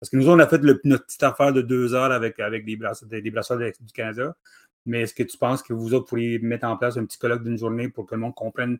Parce 0.00 0.10
que 0.10 0.16
nous, 0.16 0.28
on 0.28 0.38
a 0.38 0.46
fait 0.46 0.62
notre 0.62 1.06
petite 1.06 1.22
affaire 1.22 1.52
de 1.52 1.62
deux 1.62 1.94
heures 1.94 2.12
avec, 2.12 2.38
avec 2.40 2.66
des, 2.66 2.76
brasseurs, 2.76 3.08
des, 3.08 3.30
brasseurs 3.30 3.58
du 3.58 3.92
Canada. 3.94 4.36
Mais 4.84 5.02
est-ce 5.02 5.14
que 5.14 5.22
tu 5.22 5.38
penses 5.38 5.62
que 5.62 5.72
vous 5.72 5.94
autres 5.94 6.06
pourriez 6.06 6.38
mettre 6.40 6.66
en 6.66 6.76
place 6.76 6.98
un 6.98 7.06
petit 7.06 7.16
colloque 7.16 7.42
d'une 7.42 7.56
journée 7.56 7.88
pour 7.88 8.04
que 8.04 8.14
le 8.14 8.20
monde 8.20 8.34
comprenne 8.34 8.78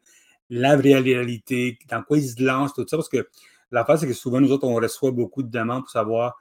la 0.50 0.76
réalité, 0.76 1.78
dans 1.88 2.02
quoi 2.02 2.18
ils 2.18 2.28
se 2.28 2.42
lancent, 2.42 2.74
tout 2.74 2.86
ça? 2.88 2.96
Parce 2.96 3.08
que 3.08 3.28
l'affaire, 3.70 3.98
c'est 3.98 4.06
que 4.06 4.12
souvent, 4.12 4.40
nous 4.40 4.52
autres, 4.52 4.66
on 4.66 4.74
reçoit 4.74 5.10
beaucoup 5.10 5.42
de 5.42 5.50
demandes 5.50 5.82
pour 5.82 5.90
savoir 5.90 6.36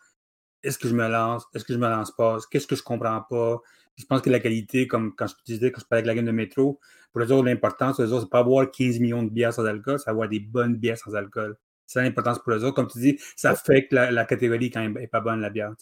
est-ce 0.64 0.78
que 0.78 0.88
je 0.88 0.94
me 0.94 1.08
lance, 1.08 1.44
est-ce 1.54 1.66
que 1.66 1.74
je 1.74 1.80
me 1.80 1.90
lance 1.90 2.12
pas, 2.16 2.38
qu'est-ce 2.50 2.68
que 2.68 2.76
je 2.76 2.84
comprends 2.84 3.22
pas, 3.30 3.62
je 3.96 4.06
pense 4.06 4.22
que 4.22 4.30
la 4.30 4.40
qualité, 4.40 4.88
comme 4.88 5.14
quand 5.16 5.28
je 5.28 5.34
disais 5.46 5.72
que 5.72 5.80
je 5.80 5.86
parlais 5.86 6.00
avec 6.00 6.08
la 6.08 6.16
gamme 6.16 6.26
de 6.26 6.32
métro, 6.32 6.80
pour 7.12 7.22
les 7.22 7.32
autres, 7.32 7.46
l'importance, 7.46 8.00
les 8.00 8.12
autres, 8.12 8.24
c'est 8.24 8.30
pas 8.30 8.40
avoir 8.40 8.70
15 8.72 9.00
millions 9.00 9.24
de 9.24 9.30
bières 9.30 9.54
sans 9.54 9.66
alcool, 9.66 10.00
c'est 10.00 10.10
avoir 10.10 10.28
des 10.28 10.40
bonnes 10.40 10.76
bières 10.76 10.98
sans 10.98 11.14
alcool. 11.14 11.58
C'est 11.86 12.02
l'importance 12.02 12.40
pour 12.40 12.54
les 12.54 12.64
autres. 12.64 12.76
Comme 12.76 12.88
tu 12.88 13.00
dis, 13.00 13.20
ça 13.36 13.56
fait 13.56 13.88
que 13.88 13.96
la, 13.96 14.26
catégorie 14.26 14.72
quand 14.72 14.80
même 14.80 14.98
est 14.98 15.08
pas 15.08 15.22
bonne, 15.22 15.42
la 15.42 15.52
bière. 15.52 15.74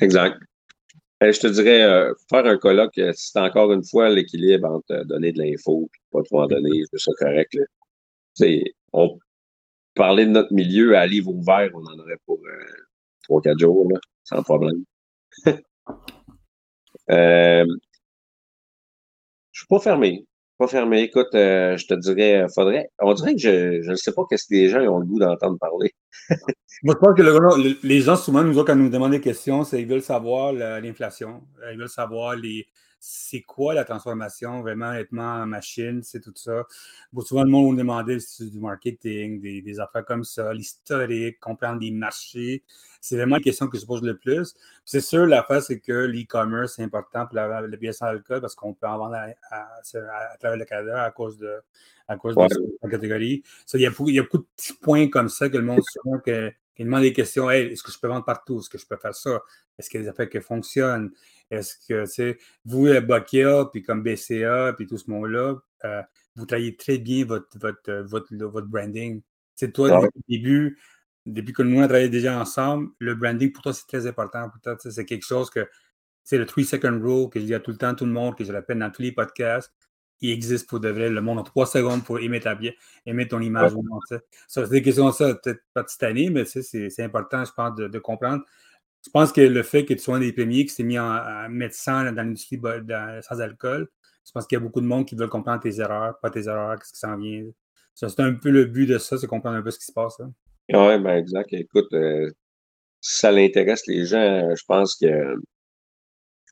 Exact. 0.00 0.36
Eh, 1.22 1.32
je 1.32 1.40
te 1.40 1.46
dirais, 1.46 1.82
euh, 1.82 2.12
faire 2.28 2.44
un 2.46 2.58
colloque, 2.58 2.98
euh, 2.98 3.12
c'est 3.14 3.38
encore 3.40 3.72
une 3.72 3.84
fois 3.84 4.10
l'équilibre 4.10 4.68
entre 4.68 5.04
donner 5.04 5.32
de 5.32 5.38
l'info 5.38 5.88
et 5.94 5.98
pas 6.12 6.22
trop 6.22 6.42
en 6.42 6.46
donner, 6.46 6.82
c'est 6.90 6.98
ça 6.98 7.12
correct. 7.18 7.56
On 8.92 9.18
parler 9.94 10.26
de 10.26 10.30
notre 10.30 10.52
milieu 10.52 10.96
à 10.96 11.06
livre 11.06 11.30
ouvert, 11.30 11.70
on 11.74 11.84
en 11.86 11.98
aurait 11.98 12.18
pour 12.26 12.38
euh, 12.46 13.40
3-4 13.40 13.58
jours, 13.58 13.88
sans 14.24 14.42
problème. 14.42 14.84
Euh, 17.08 17.64
je 19.52 19.60
suis 19.60 19.66
pas 19.68 19.78
fermé. 19.78 20.26
Pas 20.58 20.68
fermé. 20.68 21.02
Écoute, 21.02 21.34
euh, 21.34 21.76
je 21.76 21.86
te 21.86 21.94
dirais, 21.94 22.46
faudrait. 22.54 22.88
On 23.00 23.12
dirait 23.12 23.34
que 23.34 23.40
je 23.40 23.90
ne 23.90 23.96
sais 23.96 24.12
pas 24.12 24.22
qu'est-ce 24.28 24.46
que 24.46 24.54
les 24.54 24.68
gens 24.70 24.80
ont 24.80 24.98
le 24.98 25.04
goût 25.04 25.18
d'entendre 25.18 25.58
parler. 25.58 25.94
Moi, 26.82 26.94
je 26.94 26.98
pense 26.98 27.14
que 27.16 27.86
les 27.86 28.00
gens, 28.00 28.16
souvent, 28.16 28.42
nous, 28.42 28.64
quand 28.64 28.74
nous 28.74 28.88
demandent 28.88 29.12
des 29.12 29.20
questions, 29.20 29.64
c'est 29.64 29.78
qu'ils 29.78 29.88
veulent 29.88 30.02
savoir 30.02 30.52
l'inflation. 30.52 31.42
Euh, 31.62 31.72
ils 31.72 31.78
veulent 31.78 31.88
savoir 31.88 32.36
les, 32.36 32.66
c'est 32.98 33.42
quoi 33.42 33.74
la 33.74 33.84
transformation, 33.84 34.62
vraiment, 34.62 34.92
être 34.92 35.16
en 35.16 35.46
machine, 35.46 36.02
c'est 36.02 36.20
tout 36.20 36.32
ça. 36.34 36.66
souvent, 37.20 37.44
le 37.44 37.50
monde 37.50 37.70
nous 37.70 37.76
demandait 37.76 38.18
du 38.40 38.58
marketing, 38.58 39.40
des, 39.40 39.80
affaires 39.80 40.04
comme 40.04 40.24
ça, 40.24 40.52
l'historique, 40.52 41.38
comprendre 41.38 41.80
les 41.80 41.90
marchés. 41.90 42.62
C'est 43.00 43.16
vraiment 43.16 43.36
la 43.36 43.42
question 43.42 43.68
que 43.68 43.78
je 43.78 43.86
pose 43.86 44.02
le 44.02 44.16
plus. 44.16 44.54
C'est 44.84 45.00
sûr, 45.00 45.26
l'affaire, 45.26 45.62
c'est 45.62 45.78
que 45.78 45.92
l'e-commerce 45.92 46.78
est 46.78 46.82
important 46.82 47.26
pour 47.26 47.36
la, 47.36 47.60
la 47.60 47.76
pièce 47.76 48.02
en 48.02 48.06
alcool 48.06 48.40
parce 48.40 48.54
qu'on 48.54 48.74
peut 48.74 48.86
en 48.86 48.98
vendre 48.98 49.14
à, 49.14 49.34
travers 50.40 50.56
le 50.56 50.64
Canada 50.64 51.04
à 51.04 51.10
cause 51.10 51.38
de, 51.38 51.52
à 52.08 52.16
cause 52.16 52.34
de 52.34 52.46
cette 52.48 52.90
catégorie. 52.90 53.42
il, 53.74 53.80
y 53.80 53.86
a, 53.86 53.90
il, 54.06 54.14
y 54.14 54.18
a, 54.18 54.22
beaucoup 54.22 54.38
de 54.38 54.46
petits 54.56 54.72
points 54.74 55.08
comme 55.08 55.28
ça 55.28 55.48
que 55.48 55.56
le 55.56 55.64
monde 55.64 55.82
souvent 55.84 56.18
que, 56.18 56.50
qui 56.74 56.84
demande 56.84 57.02
des 57.02 57.12
questions. 57.12 57.50
est-ce 57.50 57.82
que 57.82 57.90
je 57.90 57.98
peux 57.98 58.08
vendre 58.08 58.24
partout? 58.24 58.60
Est-ce 58.60 58.70
que 58.70 58.78
je 58.78 58.86
peux 58.86 58.96
faire 58.96 59.14
ça? 59.14 59.40
Est-ce 59.78 59.90
qu'il 59.90 60.00
y 60.00 60.02
a 60.02 60.04
des 60.04 60.10
affaires 60.10 60.28
qui 60.28 60.40
fonctionnent? 60.40 61.10
Est-ce 61.50 61.76
que, 61.88 62.04
tu 62.04 62.10
sais, 62.10 62.38
vous, 62.64 62.88
Bokia, 63.02 63.68
puis 63.72 63.82
comme 63.82 64.02
BCA, 64.02 64.72
puis 64.76 64.86
tout 64.86 64.98
ce 64.98 65.10
monde-là, 65.10 65.56
euh, 65.84 66.02
vous 66.34 66.46
travaillez 66.46 66.76
très 66.76 66.98
bien 66.98 67.24
votre, 67.24 67.58
votre, 67.58 67.90
euh, 67.90 68.02
votre, 68.04 68.34
votre 68.34 68.66
branding. 68.66 69.22
C'est 69.54 69.72
toi, 69.72 69.90
ah 69.92 70.00
depuis 70.02 70.20
le 70.28 70.36
début, 70.36 70.78
depuis 71.24 71.52
que 71.52 71.62
nous, 71.62 71.78
on 71.78 71.84
travaillé 71.84 72.08
déjà 72.08 72.38
ensemble, 72.38 72.90
le 72.98 73.14
branding, 73.14 73.52
pour 73.52 73.62
toi, 73.62 73.72
c'est 73.72 73.86
très 73.86 74.06
important. 74.06 74.48
Pour 74.50 74.60
toi, 74.60 74.76
c'est 74.78 75.04
quelque 75.04 75.24
chose 75.24 75.50
que, 75.50 75.68
c'est 76.24 76.38
le 76.38 76.44
3-second 76.44 77.00
rule 77.00 77.30
que 77.30 77.38
je 77.38 77.44
dis 77.44 77.54
à 77.54 77.60
tout 77.60 77.70
le 77.70 77.76
temps 77.76 77.94
tout 77.94 78.04
le 78.04 78.12
monde, 78.12 78.36
que 78.36 78.44
je 78.44 78.52
répète 78.52 78.78
dans 78.78 78.90
tous 78.90 79.02
les 79.02 79.12
podcasts. 79.12 79.72
Il 80.20 80.30
existe 80.30 80.68
pour 80.68 80.80
de 80.80 80.88
vrai. 80.88 81.10
Le 81.10 81.20
monde 81.20 81.38
a 81.38 81.42
trois 81.42 81.66
secondes 81.66 82.02
pour 82.02 82.18
aimer 82.18 82.40
ta 82.40 82.54
bien, 82.54 82.72
aimer 83.04 83.28
ton 83.28 83.40
image. 83.40 83.74
Ouais. 83.74 84.18
c'est 84.48 84.68
des 84.70 84.82
questions 84.82 85.12
ça, 85.12 85.34
peut-être 85.34 85.60
pas 85.74 85.84
cette 85.86 86.02
année, 86.02 86.30
mais 86.30 86.44
c'est 86.46 87.02
important, 87.02 87.44
je 87.44 87.52
pense, 87.52 87.76
de 87.76 87.98
comprendre. 87.98 88.42
Je 89.06 89.10
pense 89.12 89.30
que 89.30 89.40
le 89.40 89.62
fait 89.62 89.84
que 89.84 89.94
tu 89.94 90.00
sois 90.00 90.16
un 90.16 90.20
des 90.20 90.32
premiers 90.32 90.64
qui 90.64 90.70
s'est 90.70 90.82
mis 90.82 90.98
mettre 91.48 91.76
ça 91.76 92.10
dans 92.10 92.22
l'industrie 92.22 92.60
sans 93.22 93.40
alcool, 93.40 93.88
je 94.26 94.32
pense 94.32 94.46
qu'il 94.48 94.56
y 94.56 94.60
a 94.60 94.64
beaucoup 94.64 94.80
de 94.80 94.86
monde 94.86 95.06
qui 95.06 95.14
veulent 95.14 95.28
comprendre 95.28 95.60
tes 95.60 95.78
erreurs, 95.78 96.18
pas 96.20 96.30
tes 96.30 96.48
erreurs, 96.48 96.76
qu'est-ce 96.76 96.92
qui 96.92 96.98
s'en 96.98 97.16
vient? 97.16 97.44
c'est 97.94 98.20
un 98.20 98.34
peu 98.34 98.50
le 98.50 98.66
but 98.66 98.86
de 98.86 98.98
ça, 98.98 99.16
c'est 99.16 99.28
comprendre 99.28 99.56
un 99.56 99.62
peu 99.62 99.70
ce 99.70 99.78
qui 99.78 99.86
se 99.86 99.92
passe. 99.92 100.18
Oui, 100.18 100.28
ben 100.68 101.16
exact. 101.16 101.52
Écoute, 101.52 101.92
euh, 101.94 102.30
si 103.00 103.20
ça 103.20 103.30
l'intéresse 103.30 103.86
les 103.86 104.04
gens, 104.04 104.54
je 104.54 104.64
pense 104.66 104.96
que 104.96 105.36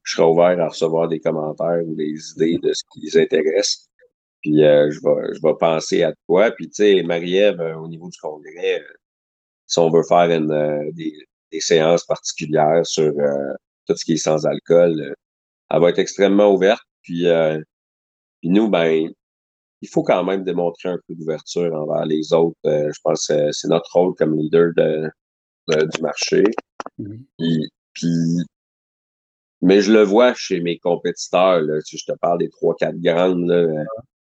je 0.04 0.14
serai 0.14 0.26
ouvert 0.26 0.60
à 0.60 0.68
recevoir 0.68 1.08
des 1.08 1.20
commentaires 1.20 1.82
ou 1.84 1.94
des 1.96 2.14
idées 2.36 2.58
de 2.62 2.72
ce 2.72 2.82
qui 2.92 3.00
les 3.00 3.18
intéresse. 3.18 3.88
Puis 4.40 4.64
euh, 4.64 4.90
je, 4.90 5.00
vais, 5.00 5.34
je 5.34 5.40
vais 5.42 5.54
penser 5.58 6.04
à 6.04 6.14
toi. 6.28 6.50
Puis 6.52 6.68
tu 6.68 6.76
sais, 6.76 7.02
Marie-Ève, 7.02 7.60
euh, 7.60 7.76
au 7.76 7.88
niveau 7.88 8.08
du 8.08 8.18
congrès, 8.18 8.82
si 9.66 9.78
on 9.78 9.90
veut 9.90 10.04
faire 10.08 10.30
une, 10.30 10.92
des, 10.92 11.12
des, 11.54 11.60
séances 11.60 12.04
particulières 12.04 12.84
sur 12.84 13.12
tout 13.86 13.96
ce 13.96 14.04
qui 14.04 14.14
est 14.14 14.16
sans 14.16 14.46
alcool, 14.46 15.14
elle 15.70 15.80
va 15.80 15.88
être 15.90 15.98
extrêmement 15.98 16.52
ouverte. 16.52 16.82
Puis, 17.02 17.26
puis 18.40 18.50
nous, 18.50 18.68
ben, 18.68 19.10
il 19.80 19.88
faut 19.88 20.02
quand 20.02 20.24
même 20.24 20.44
démontrer 20.44 20.88
un 20.88 20.98
peu 21.06 21.14
d'ouverture 21.14 21.74
envers 21.74 22.06
les 22.06 22.32
autres. 22.32 22.56
je 22.64 22.98
pense 23.02 23.26
que 23.28 23.52
c'est 23.52 23.68
notre 23.68 23.90
rôle 23.92 24.14
comme 24.14 24.36
leader 24.36 24.72
de, 24.76 25.10
du 25.68 26.02
marché. 26.02 26.44
Mm-hmm. 26.98 27.68
puis, 27.92 28.08
mais 29.64 29.80
je 29.80 29.92
le 29.92 30.02
vois 30.02 30.34
chez 30.34 30.60
mes 30.60 30.78
compétiteurs. 30.78 31.62
Là. 31.62 31.80
Si 31.80 31.96
je 31.96 32.04
te 32.04 32.12
parle 32.18 32.38
des 32.38 32.50
trois, 32.50 32.74
quatre 32.76 33.00
grandes, 33.00 33.48
là, 33.48 33.84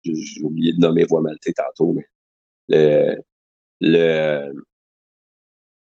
j'ai 0.03 0.41
oublié 0.43 0.73
de 0.73 0.79
nommer 0.79 1.05
Voix 1.05 1.21
Maltais 1.21 1.53
tantôt, 1.53 1.93
mais 1.93 2.05
le, 2.67 3.15
le, 3.79 4.51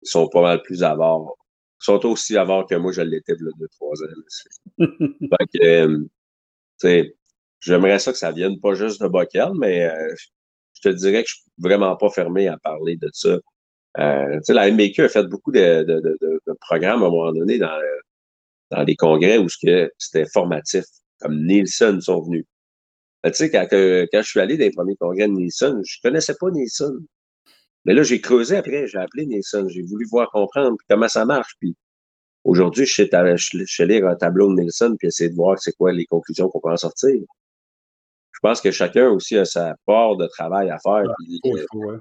ils 0.02 0.10
sont 0.10 0.28
pas 0.30 0.42
mal 0.42 0.62
plus 0.62 0.84
avares. 0.84 1.36
Ils 1.82 1.86
sont 1.86 2.06
aussi 2.06 2.38
avares 2.38 2.66
que 2.68 2.76
moi, 2.76 2.92
je 2.92 3.02
l'étais 3.02 3.34
il 3.40 3.46
y 3.46 3.48
a 3.48 3.52
deux, 3.58 3.68
trois 3.70 3.96
ans. 4.04 4.78
fait 4.80 5.60
que, 5.60 6.94
euh, 6.94 7.04
j'aimerais 7.60 8.00
ça 8.00 8.12
que 8.12 8.18
ça 8.18 8.32
vienne 8.32 8.60
pas 8.60 8.74
juste 8.74 9.02
de 9.02 9.08
Bockel, 9.08 9.52
mais 9.58 9.86
euh, 9.86 10.14
je 10.74 10.90
te 10.90 10.96
dirais 10.96 11.24
que 11.24 11.30
je 11.30 11.36
suis 11.36 11.52
vraiment 11.58 11.96
pas 11.96 12.10
fermé 12.10 12.48
à 12.48 12.58
parler 12.58 12.98
de 12.98 13.10
ça. 13.14 13.38
Euh, 13.98 14.40
la 14.48 14.72
MBQ 14.72 15.04
a 15.04 15.10
fait 15.10 15.24
beaucoup 15.24 15.52
de, 15.52 15.84
de, 15.84 16.00
de, 16.00 16.18
de, 16.22 16.54
programmes 16.62 17.04
à 17.04 17.08
un 17.08 17.10
moment 17.10 17.32
donné 17.34 17.58
dans, 17.58 17.80
dans 18.72 18.84
les 18.84 18.96
congrès 18.96 19.38
où 19.38 19.48
c'était 19.50 20.26
formatif, 20.32 20.86
comme 21.20 21.46
Nielsen 21.46 22.00
sont 22.02 22.22
venus. 22.22 22.46
Tu 23.26 23.34
sais, 23.34 23.52
quand, 23.52 23.68
quand, 23.70 24.22
je 24.22 24.28
suis 24.28 24.40
allé 24.40 24.58
dans 24.58 24.64
les 24.64 24.72
premiers 24.72 24.96
congrès 24.96 25.28
de 25.28 25.34
Nielsen, 25.34 25.82
je 25.84 25.98
connaissais 26.02 26.36
pas 26.40 26.52
Nielsen. 26.52 27.00
Mais 27.86 27.94
là, 27.94 28.04
j'ai 28.04 28.22
creusé 28.22 28.58
après, 28.58 28.88
j'ai 28.88 28.98
appelé 28.98 29.26
Nielsen, 29.26 29.68
j'ai 29.70 29.82
voulu 29.84 30.06
voir 30.10 30.30
comprendre 30.32 30.78
comment 30.90 31.08
ça 31.08 31.26
marche. 31.26 31.54
Puis 31.60 31.76
aujourd'hui, 32.44 32.86
je 32.86 32.94
sais, 32.94 33.10
je 33.12 33.66
sais 33.66 33.86
lire 33.86 34.08
un 34.08 34.16
tableau 34.16 34.54
de 34.54 34.62
Nielsen 34.62 34.98
puis 34.98 35.08
essayer 35.08 35.30
de 35.30 35.36
voir 35.36 35.58
c'est 35.60 35.74
quoi 35.74 35.92
les 35.92 36.06
conclusions 36.06 36.50
qu'on 36.50 36.60
peut 36.60 36.72
en 36.72 36.78
sortir. 36.78 37.20
Je 38.32 38.40
pense 38.42 38.62
que 38.62 38.72
chacun 38.72 39.10
aussi 39.10 39.38
a 39.38 39.46
sa 39.46 39.76
part 39.86 40.16
de 40.18 40.28
travail 40.28 40.70
à 40.70 40.78
faire. 40.80 41.04
Il 41.28 41.40
euh, 41.46 41.98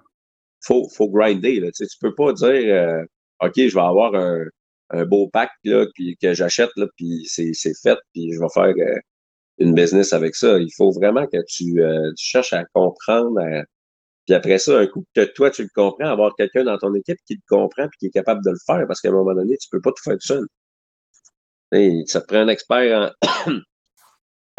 faut, 0.60 0.88
faut, 0.88 1.08
grinder. 1.08 1.60
Là. 1.60 1.68
Tu, 1.68 1.84
sais, 1.84 1.86
tu 1.86 1.98
peux 2.00 2.14
pas 2.14 2.32
dire 2.32 2.74
euh, 2.74 3.04
OK, 3.40 3.54
je 3.56 3.74
vais 3.74 3.80
avoir 3.80 4.14
un, 4.14 4.44
un 4.90 5.04
beau 5.04 5.28
pack 5.28 5.50
là, 5.64 5.86
puis 5.94 6.16
que 6.20 6.34
j'achète, 6.34 6.70
puis 6.96 7.24
c'est, 7.26 7.52
fait, 7.82 7.98
puis 8.12 8.32
je 8.32 8.40
vais 8.40 8.48
faire 8.52 8.74
euh, 8.76 8.98
une 9.58 9.74
business 9.74 10.12
avec 10.12 10.34
ça. 10.34 10.58
Il 10.58 10.72
faut 10.76 10.90
vraiment 10.92 11.26
que 11.26 11.38
tu, 11.46 11.82
euh, 11.82 12.12
tu 12.16 12.24
cherches 12.24 12.52
à 12.52 12.64
comprendre. 12.72 13.40
Puis 14.28 14.34
après 14.34 14.58
ça, 14.58 14.78
un 14.78 14.86
coup 14.86 15.06
que 15.14 15.24
toi, 15.24 15.50
tu 15.50 15.62
le 15.62 15.70
comprends, 15.74 16.04
avoir 16.04 16.36
quelqu'un 16.36 16.62
dans 16.62 16.76
ton 16.76 16.94
équipe 16.94 17.16
qui 17.24 17.36
le 17.36 17.40
comprend 17.48 17.88
puis 17.88 17.98
qui 17.98 18.06
est 18.08 18.10
capable 18.10 18.44
de 18.44 18.50
le 18.50 18.58
faire, 18.66 18.86
parce 18.86 19.00
qu'à 19.00 19.08
un 19.08 19.12
moment 19.12 19.32
donné, 19.32 19.56
tu 19.56 19.70
peux 19.70 19.80
pas 19.80 19.90
tout 19.90 20.02
faire 20.02 20.18
tout 20.18 20.26
seul. 20.26 20.46
Et 21.72 22.02
ça 22.04 22.20
te 22.20 22.26
prend 22.26 22.40
un 22.40 22.48
expert 22.48 23.14
en, 23.22 23.52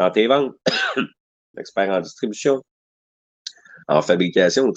en 0.00 0.10
tes 0.10 0.26
ventes, 0.26 0.56
un 0.96 1.06
expert 1.60 1.88
en 1.88 2.00
distribution, 2.00 2.64
en 3.86 4.02
fabrication. 4.02 4.72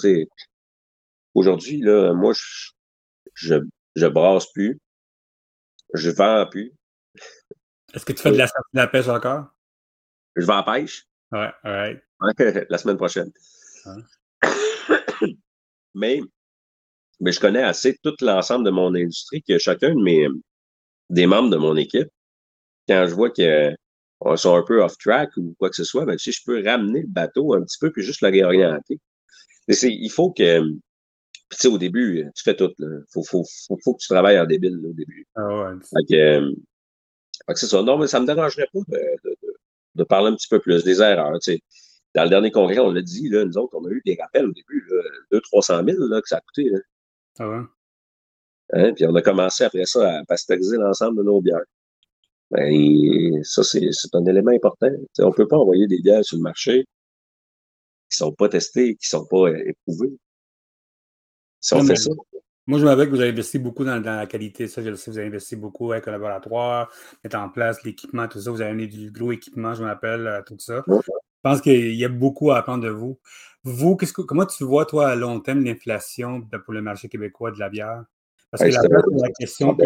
Aujourd'hui, 1.34 1.80
là, 1.80 2.12
moi, 2.12 2.32
je, 2.32 2.70
je, 3.34 3.54
je 3.96 4.06
brasse 4.06 4.46
plus. 4.52 4.78
Je 5.94 6.10
vends 6.10 6.46
plus. 6.48 6.72
Est-ce 7.92 8.04
que 8.04 8.12
tu 8.12 8.22
fais 8.22 8.30
de 8.30 8.36
la, 8.36 8.46
de 8.46 8.50
la 8.74 8.86
pêche 8.86 9.08
encore? 9.08 9.46
Je 10.36 10.46
vais 10.46 10.52
à 10.52 10.62
pêche. 10.62 11.08
Ouais, 11.32 11.50
ouais. 11.64 12.00
la 12.70 12.78
semaine 12.78 12.96
prochaine. 12.96 13.32
Mais, 15.94 16.20
mais 17.20 17.32
je 17.32 17.40
connais 17.40 17.62
assez 17.62 17.96
tout 18.02 18.14
l'ensemble 18.20 18.64
de 18.64 18.70
mon 18.70 18.94
industrie 18.94 19.42
que 19.42 19.58
chacun 19.58 19.94
de 19.94 20.02
mes 20.02 20.28
des 21.10 21.26
membres 21.26 21.50
de 21.50 21.56
mon 21.56 21.76
équipe, 21.76 22.08
quand 22.88 23.06
je 23.06 23.14
vois 23.14 23.30
qu'ils 23.30 23.76
sont 24.36 24.56
un 24.56 24.62
peu 24.62 24.82
off 24.82 24.96
track 24.98 25.36
ou 25.36 25.54
quoi 25.58 25.70
que 25.70 25.76
ce 25.76 25.84
soit, 25.84 26.06
ben, 26.06 26.18
si 26.18 26.32
je 26.32 26.40
peux 26.44 26.64
ramener 26.64 27.02
le 27.02 27.08
bateau 27.08 27.54
un 27.54 27.62
petit 27.62 27.78
peu 27.78 27.92
puis 27.92 28.02
juste 28.02 28.22
le 28.22 28.28
réorienter. 28.30 28.98
il 29.68 30.10
faut 30.10 30.32
que 30.32 30.60
tu 31.50 31.56
sais, 31.60 31.68
au 31.68 31.78
début, 31.78 32.26
tu 32.34 32.42
fais 32.42 32.56
tout. 32.56 32.72
Il 32.78 33.04
faut, 33.12 33.22
faut, 33.22 33.44
faut, 33.44 33.78
faut, 33.82 33.94
que 33.94 34.00
tu 34.00 34.08
travailles 34.08 34.40
en 34.40 34.46
débile 34.46 34.76
au 34.84 34.92
début. 34.92 35.26
Ah 35.36 35.46
ouais. 35.46 35.78
Fait 35.82 36.14
que, 36.14 37.54
c'est 37.54 37.66
ça. 37.66 37.82
Non, 37.82 37.98
mais 37.98 38.06
ça 38.06 38.18
me 38.18 38.26
dérangerait 38.26 38.68
pas 38.72 38.80
de, 38.88 38.98
de, 39.24 39.36
de, 39.94 40.04
parler 40.04 40.30
un 40.30 40.36
petit 40.36 40.48
peu 40.48 40.58
plus 40.58 40.82
des 40.84 41.00
erreurs. 41.00 41.38
Tu 41.40 41.52
sais. 41.52 41.60
Dans 42.14 42.24
le 42.24 42.30
dernier 42.30 42.50
congrès, 42.50 42.78
on 42.78 42.90
l'a 42.90 43.02
dit, 43.02 43.28
là, 43.28 43.44
nous 43.44 43.58
autres, 43.58 43.76
on 43.76 43.84
a 43.86 43.90
eu 43.90 44.02
des 44.04 44.16
rappels 44.20 44.46
au 44.46 44.52
début, 44.52 44.88
200-300 45.32 45.84
000 45.92 46.06
là, 46.06 46.20
que 46.20 46.28
ça 46.28 46.36
a 46.36 46.40
coûté. 46.40 46.70
Là. 46.70 46.78
Ah 47.38 47.48
ouais? 47.48 47.64
Hein? 48.72 48.92
Puis 48.94 49.06
on 49.06 49.14
a 49.14 49.22
commencé 49.22 49.64
après 49.64 49.86
ça 49.86 50.18
à 50.18 50.24
pasteuriser 50.24 50.76
l'ensemble 50.76 51.18
de 51.18 51.22
nos 51.22 51.40
bières. 51.40 51.64
Ben, 52.50 53.42
ça, 53.42 53.64
c'est 53.64 54.14
un 54.14 54.26
élément 54.26 54.52
important. 54.52 54.88
on 55.18 55.28
ne 55.28 55.34
peut 55.34 55.48
pas 55.48 55.56
envoyer 55.56 55.86
des 55.86 56.00
bières 56.00 56.24
sur 56.24 56.36
le 56.36 56.42
marché 56.42 56.84
qui 58.10 58.22
ne 58.22 58.26
sont 58.26 58.32
pas 58.32 58.48
testées, 58.48 58.94
qui 58.94 59.06
ne 59.06 59.18
sont 59.18 59.26
pas 59.26 59.48
euh, 59.48 59.68
éprouvées. 59.68 60.16
Si 61.60 61.74
on 61.74 61.84
fait 61.84 61.96
ça. 61.96 62.10
Moi, 62.66 62.78
je 62.78 62.84
m'avais 62.84 63.06
que 63.06 63.10
vous 63.10 63.20
avez 63.20 63.30
investi 63.30 63.58
beaucoup 63.58 63.84
dans, 63.84 64.00
la 64.00 64.26
qualité. 64.26 64.68
Ça, 64.68 64.82
je 64.82 64.88
le 64.88 64.96
sais, 64.96 65.10
vous 65.10 65.18
avez 65.18 65.26
investi 65.26 65.56
beaucoup 65.56 65.92
avec 65.92 66.06
le 66.06 66.12
laboratoire, 66.12 66.90
mettre 67.22 67.36
en 67.36 67.50
place 67.50 67.82
l'équipement, 67.82 68.26
tout 68.28 68.40
ça. 68.40 68.50
Vous 68.50 68.60
avez 68.60 68.70
amené 68.70 68.86
du 68.86 69.10
gros 69.10 69.32
équipement, 69.32 69.74
je 69.74 69.82
m'appelle, 69.82 70.26
euh, 70.26 70.42
tout 70.46 70.56
ça. 70.58 70.82
Pense 71.44 71.60
qu'il 71.60 71.94
y 71.94 72.04
a 72.04 72.08
beaucoup 72.08 72.50
à 72.50 72.58
apprendre 72.58 72.82
de 72.82 72.88
vous. 72.88 73.18
Vous, 73.62 73.96
que, 73.96 74.06
comment 74.22 74.46
tu 74.46 74.64
vois, 74.64 74.86
toi, 74.86 75.08
à 75.08 75.14
long 75.14 75.40
terme, 75.40 75.62
l'inflation 75.62 76.42
pour 76.64 76.74
le 76.74 76.82
marché 76.82 77.08
québécois 77.08 77.50
de 77.50 77.58
la 77.58 77.68
bière? 77.68 78.04
Parce 78.50 78.62
que 78.62 78.68
la, 78.68 78.80
c'est 78.80 79.22
la 79.22 79.30
question 79.38 79.74
que 79.74 79.84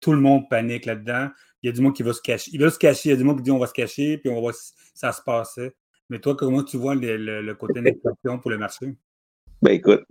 tout 0.00 0.12
le 0.12 0.20
monde 0.20 0.48
panique 0.48 0.86
là-dedans. 0.86 1.28
Il 1.62 1.66
y 1.66 1.70
a 1.70 1.72
du 1.72 1.80
monde 1.80 1.94
qui 1.94 2.02
va 2.02 2.12
se 2.12 2.20
cacher. 2.20 2.50
Il 2.52 2.60
va 2.60 2.70
se 2.70 2.78
cacher, 2.78 3.08
il 3.08 3.12
y 3.12 3.14
a 3.14 3.16
du 3.16 3.24
monde 3.24 3.38
qui 3.38 3.44
dit 3.44 3.50
on 3.50 3.58
va 3.58 3.66
se 3.66 3.72
cacher, 3.72 4.18
puis 4.18 4.30
on 4.30 4.34
va 4.34 4.40
voir 4.40 4.54
si 4.54 4.72
ça 4.94 5.12
se 5.12 5.22
passait. 5.22 5.74
Mais 6.08 6.18
toi, 6.18 6.36
comment 6.36 6.62
tu 6.62 6.76
vois 6.76 6.94
le, 6.94 7.52
côté 7.54 7.74
de 7.80 7.86
l'inflation 7.86 8.38
pour 8.40 8.50
le 8.50 8.58
marché? 8.58 8.94
Ben 9.60 9.72
écoute, 9.72 10.04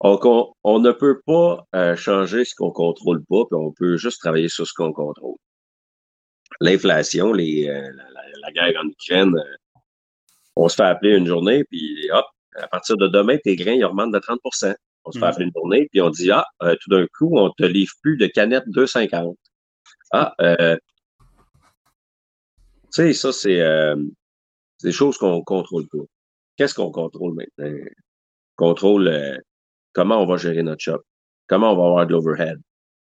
on, 0.00 0.78
ne 0.80 0.92
peut 0.92 1.20
pas 1.26 1.66
euh, 1.74 1.96
changer 1.96 2.44
ce 2.44 2.54
qu'on 2.54 2.70
contrôle 2.70 3.24
pas, 3.24 3.44
puis 3.46 3.58
on 3.58 3.72
peut 3.72 3.96
juste 3.96 4.20
travailler 4.20 4.48
sur 4.48 4.66
ce 4.66 4.72
qu'on 4.74 4.92
contrôle. 4.92 5.36
L'inflation, 6.60 7.32
les, 7.32 7.68
euh, 7.68 7.90
la, 8.42 8.52
guerre 8.52 8.80
en 8.82 8.88
Ukraine, 8.88 9.34
euh, 9.36 9.56
on 10.56 10.68
se 10.68 10.76
fait 10.76 10.82
appeler 10.82 11.16
une 11.16 11.26
journée, 11.26 11.64
puis 11.64 12.10
hop, 12.12 12.26
à 12.56 12.68
partir 12.68 12.96
de 12.96 13.08
demain, 13.08 13.38
tes 13.42 13.56
grains, 13.56 13.72
ils 13.72 13.84
augmentent 13.84 14.12
de 14.12 14.18
30% 14.18 14.74
On 15.04 15.12
se 15.12 15.18
fait 15.18 15.24
hmm. 15.24 15.28
appeler 15.28 15.44
une 15.46 15.52
journée, 15.54 15.88
puis 15.90 16.00
on 16.00 16.10
dit, 16.10 16.30
ah, 16.30 16.44
tout 16.80 16.90
d'un 16.90 17.06
coup, 17.18 17.38
on 17.38 17.50
te 17.50 17.64
livre 17.64 17.92
plus 18.02 18.16
de 18.16 18.26
canettes 18.26 18.68
2,50. 18.68 19.34
Ah, 20.12 20.34
euh, 20.40 20.76
tu 22.84 22.90
sais, 22.90 23.12
ça, 23.14 23.32
c'est 23.32 23.62
des 24.82 24.92
choses 24.92 25.16
qu'on 25.16 25.42
contrôle 25.42 25.88
pas. 25.88 26.04
Qu'est-ce 26.56 26.74
qu'on 26.74 26.90
contrôle 26.90 27.34
maintenant? 27.34 27.78
contrôle 28.56 29.40
comment 29.92 30.22
on 30.22 30.26
va 30.26 30.36
gérer 30.36 30.62
notre 30.62 30.82
shop, 30.82 31.02
comment 31.46 31.72
on 31.72 31.76
va 31.76 31.86
avoir 31.86 32.06
de 32.06 32.12
l'overhead? 32.12 32.60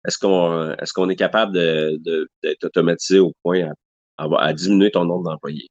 Est-ce 0.05 0.17
qu'on 0.17 0.71
est, 0.71 0.91
qu'on 0.93 1.09
est 1.09 1.15
capable 1.15 1.53
d'être 1.53 2.01
de, 2.01 2.29
automatisé 2.63 3.19
au 3.19 3.31
point 3.41 3.71
à, 4.17 4.25
à, 4.37 4.53
diminuer 4.53 4.91
ton 4.91 5.05
nombre 5.05 5.29
d'employés? 5.29 5.69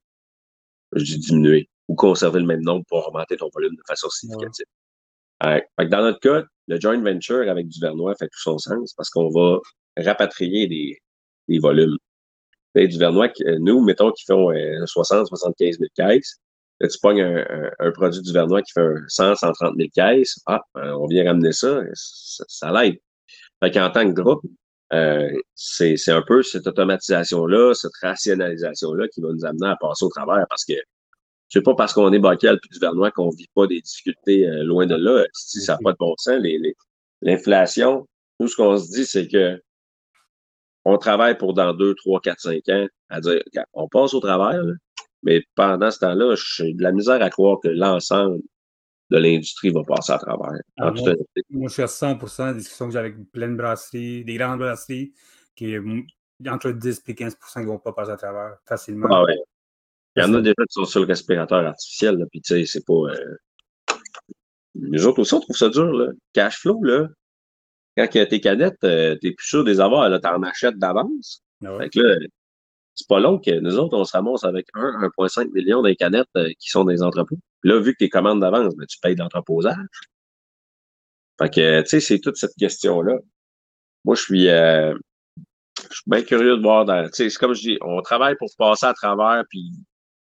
Je 0.94 1.04
dis 1.04 1.18
diminuer 1.18 1.68
ou 1.88 1.94
conserver 1.94 2.40
le 2.40 2.46
même 2.46 2.62
nombre 2.62 2.84
pour 2.88 3.06
augmenter 3.06 3.36
ton 3.36 3.48
volume 3.52 3.74
de 3.74 3.82
façon 3.86 4.08
significative. 4.08 4.66
dans 5.40 6.02
notre 6.02 6.20
cas, 6.20 6.44
le 6.68 6.80
joint 6.80 7.00
venture 7.02 7.50
avec 7.50 7.68
Duvernois 7.68 8.14
fait 8.14 8.26
tout 8.26 8.40
son 8.40 8.58
sens 8.58 8.92
parce 8.94 9.10
qu'on 9.10 9.30
va 9.30 9.58
rapatrier 9.96 10.66
des, 10.68 10.98
des 11.48 11.58
volumes. 11.58 11.98
Et 12.74 12.88
Duvernois, 12.88 13.28
nous, 13.60 13.82
mettons 13.82 14.12
qu'ils 14.12 14.26
font 14.26 14.50
60, 14.86 15.26
75 15.26 15.78
000 15.78 15.90
caisses, 15.94 16.40
tu 16.88 16.98
pognes 17.00 17.22
un, 17.22 17.90
produit 17.92 18.22
du 18.22 18.32
Vernois 18.32 18.62
qui 18.62 18.72
fait 18.72 18.94
100, 19.08 19.36
130 19.36 19.74
000 19.76 19.88
caisses, 19.94 20.40
ah, 20.46 20.60
ben, 20.74 20.94
on 20.94 21.06
vient 21.06 21.24
ramener 21.24 21.52
ça, 21.52 21.80
ça, 21.94 22.72
l'aide. 22.72 22.98
Fait 23.62 23.70
qu'en 23.70 23.90
tant 23.90 24.06
que 24.12 24.20
groupe, 24.20 24.42
euh, 24.92 25.30
c'est 25.54 25.96
un 26.08 26.22
peu 26.22 26.42
cette 26.42 26.66
automatisation-là, 26.66 27.74
cette 27.74 27.96
rationalisation-là 28.02 29.08
qui 29.08 29.20
va 29.20 29.28
nous 29.32 29.44
amener 29.44 29.68
à 29.68 29.76
passer 29.76 30.04
au 30.04 30.10
travers 30.10 30.44
parce 30.48 30.64
que 30.64 30.74
c'est 31.48 31.62
pas 31.62 31.74
parce 31.74 31.92
qu'on 31.92 32.12
est 32.12 32.18
Bacal 32.18 32.58
puis 32.60 32.70
du 32.70 32.78
Vernois 32.78 33.10
qu'on 33.10 33.30
vit 33.30 33.48
pas 33.54 33.66
des 33.66 33.80
difficultés 33.80 34.48
euh, 34.48 34.64
loin 34.64 34.86
de 34.86 34.94
là. 34.94 35.26
Si 35.32 35.60
ça 35.60 35.74
n'a 35.74 35.78
pas 35.82 35.92
de 35.92 35.98
bon 35.98 36.14
sens, 36.18 36.42
l'inflation, 37.20 38.06
nous, 38.40 38.48
ce 38.48 38.56
qu'on 38.56 38.78
se 38.78 38.90
dit, 38.90 39.06
c'est 39.06 39.28
que 39.28 39.60
on 40.84 40.98
travaille 40.98 41.38
pour 41.38 41.54
dans 41.54 41.72
2, 41.74 41.94
3, 41.94 42.20
4, 42.20 42.40
5 42.40 42.68
ans 42.70 42.86
à 43.08 43.20
dire, 43.20 43.42
on 43.72 43.88
passe 43.88 44.14
au 44.14 44.20
travers, 44.20 44.62
mais 45.22 45.44
pendant 45.54 45.90
ce 45.90 46.00
temps-là, 46.00 46.34
j'ai 46.36 46.74
de 46.74 46.82
la 46.82 46.92
misère 46.92 47.22
à 47.22 47.30
croire 47.30 47.58
que 47.62 47.68
l'ensemble 47.68 48.40
de 49.12 49.18
l'industrie 49.18 49.70
va 49.70 49.82
passer 49.82 50.12
à 50.12 50.18
travers. 50.18 50.58
Ah, 50.78 50.92
moi, 51.50 51.68
je 51.68 51.72
suis 51.72 51.82
à 51.82 51.86
100 51.86 52.14
des 52.52 52.58
discussions 52.58 52.86
que 52.86 52.92
j'ai 52.92 52.98
avec 52.98 53.30
plein 53.30 53.48
de 53.48 53.56
brasseries, 53.56 54.24
des 54.24 54.36
grandes 54.36 54.58
brasseries, 54.58 55.12
qui 55.54 55.76
entre 56.48 56.72
10 56.72 57.02
et 57.06 57.14
15 57.14 57.34
qui 57.34 57.58
ne 57.60 57.66
vont 57.66 57.78
pas 57.78 57.92
passer 57.92 58.10
à 58.10 58.16
travers 58.16 58.56
facilement. 58.66 59.08
Ah 59.10 59.22
ouais. 59.24 59.36
Il 60.16 60.22
y 60.22 60.26
en 60.26 60.34
a 60.34 60.40
déjà 60.40 60.54
qui 60.54 60.72
sont 60.72 60.84
sur 60.84 61.00
le 61.00 61.06
respirateur 61.06 61.64
artificiel, 61.66 62.16
là, 62.16 62.26
puis 62.30 62.40
tu 62.40 62.54
sais, 62.54 62.66
c'est 62.66 62.84
pas. 62.84 62.92
Euh... 62.92 63.36
Les 64.74 65.06
autres 65.06 65.20
aussi, 65.20 65.34
on 65.34 65.40
trouve 65.40 65.56
ça 65.56 65.68
dur, 65.68 65.92
là. 65.92 66.12
Cash 66.32 66.58
flow, 66.58 66.82
là. 66.82 67.08
Quand 67.96 68.08
tes 68.08 68.40
canettes, 68.40 68.82
euh, 68.84 69.16
t'es 69.20 69.32
plus 69.32 69.46
sûr 69.46 69.64
des 69.64 69.80
avoir, 69.80 70.08
là, 70.08 70.18
t'en 70.18 70.42
achètes 70.42 70.78
d'avance. 70.78 71.42
Ah 71.64 71.76
fait 71.78 71.90
que 71.90 72.00
là, 72.00 72.16
c'est 72.94 73.06
pas 73.06 73.20
long 73.20 73.38
que 73.38 73.58
nous 73.60 73.78
autres, 73.78 73.96
on 73.96 74.04
se 74.04 74.12
ramasse 74.12 74.44
avec 74.44 74.66
1,5 74.74 75.50
million 75.52 75.82
de 75.82 75.92
canettes 75.92 76.26
euh, 76.36 76.48
qui 76.58 76.70
sont 76.70 76.84
des 76.84 77.02
entrepôts. 77.02 77.38
Là, 77.62 77.80
vu 77.80 77.92
que 77.92 77.98
tes 77.98 78.08
commandes 78.08 78.40
d'avance, 78.40 78.74
ben, 78.76 78.86
tu 78.86 78.98
payes 78.98 79.16
l'entreposage. 79.16 79.76
Fait 81.40 81.50
que, 81.50 81.82
tu 81.82 81.88
sais, 81.88 82.00
c'est 82.00 82.18
toute 82.18 82.36
cette 82.36 82.54
question-là. 82.58 83.18
Moi, 84.04 84.14
je 84.14 84.22
suis, 84.22 84.48
euh, 84.48 84.94
je 85.90 85.96
suis 85.96 86.04
bien 86.06 86.22
curieux 86.22 86.56
de 86.56 86.62
voir. 86.62 86.86
Sais, 87.12 87.30
c'est 87.30 87.38
comme 87.38 87.54
je 87.54 87.62
dis, 87.62 87.78
on 87.80 88.00
travaille 88.02 88.36
pour 88.36 88.48
passer 88.58 88.86
à 88.86 88.94
travers, 88.94 89.44
puis 89.48 89.72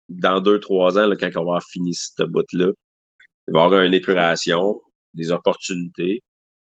dans 0.09 0.41
deux, 0.41 0.61
trois 0.61 0.99
ans, 0.99 1.07
là, 1.07 1.17
quand 1.17 1.29
on 1.37 1.41
va 1.41 1.41
avoir 1.41 1.65
fini 1.65 1.95
cette 1.95 2.27
bout-là, 2.27 2.73
il 3.49 3.55
va 3.55 3.61
y 3.61 3.65
avoir 3.65 3.83
une 3.83 3.95
épuration, 3.95 4.81
des 5.15 5.31
opportunités. 5.31 6.23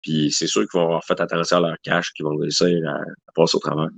Puis 0.02 0.32
c'est 0.32 0.48
sûr 0.48 0.62
qu'ils 0.62 0.80
vont 0.80 0.86
avoir 0.86 1.04
fait 1.04 1.20
attention 1.20 1.58
à 1.58 1.62
leur 1.62 1.78
cash, 1.84 2.12
qu'ils 2.14 2.26
vont 2.26 2.38
réussir 2.38 2.68
à, 2.88 3.00
passer 3.36 3.58
au 3.58 3.60
travail. 3.60 3.90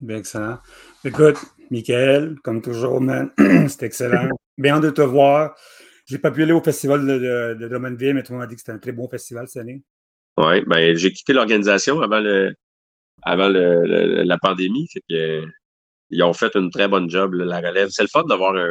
Bien 0.00 0.16
excellent. 0.16 0.58
Écoute, 1.04 1.38
Michael, 1.72 2.36
comme 2.44 2.60
toujours, 2.60 3.00
c'est 3.68 3.82
excellent. 3.82 4.28
Bien 4.58 4.78
de 4.78 4.90
te 4.90 5.00
voir. 5.00 5.56
J'ai 6.06 6.18
pas 6.18 6.30
pu 6.30 6.42
aller 6.42 6.52
au 6.52 6.62
festival 6.62 7.06
de, 7.06 7.18
de, 7.18 7.54
de 7.58 7.68
Drummondville, 7.68 8.14
mais 8.14 8.22
tout 8.22 8.32
le 8.32 8.38
monde 8.38 8.44
a 8.44 8.46
dit 8.46 8.54
que 8.54 8.60
c'était 8.60 8.72
un 8.72 8.78
très 8.78 8.92
bon 8.92 9.08
festival 9.08 9.48
cette 9.48 9.62
année. 9.62 9.82
Oui, 10.36 10.62
ben 10.66 10.94
j'ai 10.96 11.12
quitté 11.12 11.32
l'organisation 11.32 12.00
avant 12.02 12.20
le 12.20 12.54
avant 13.22 13.48
le, 13.48 14.22
la 14.22 14.38
pandémie. 14.38 14.86
Fait 14.92 15.02
que 15.08 15.44
ils 16.10 16.22
ont 16.22 16.34
fait 16.34 16.54
une 16.56 16.70
très 16.70 16.88
bonne 16.88 17.08
job, 17.08 17.32
la 17.32 17.60
relève. 17.60 17.88
C'est 17.88 18.02
le 18.02 18.08
fun 18.08 18.24
d'avoir 18.24 18.54
un, 18.54 18.68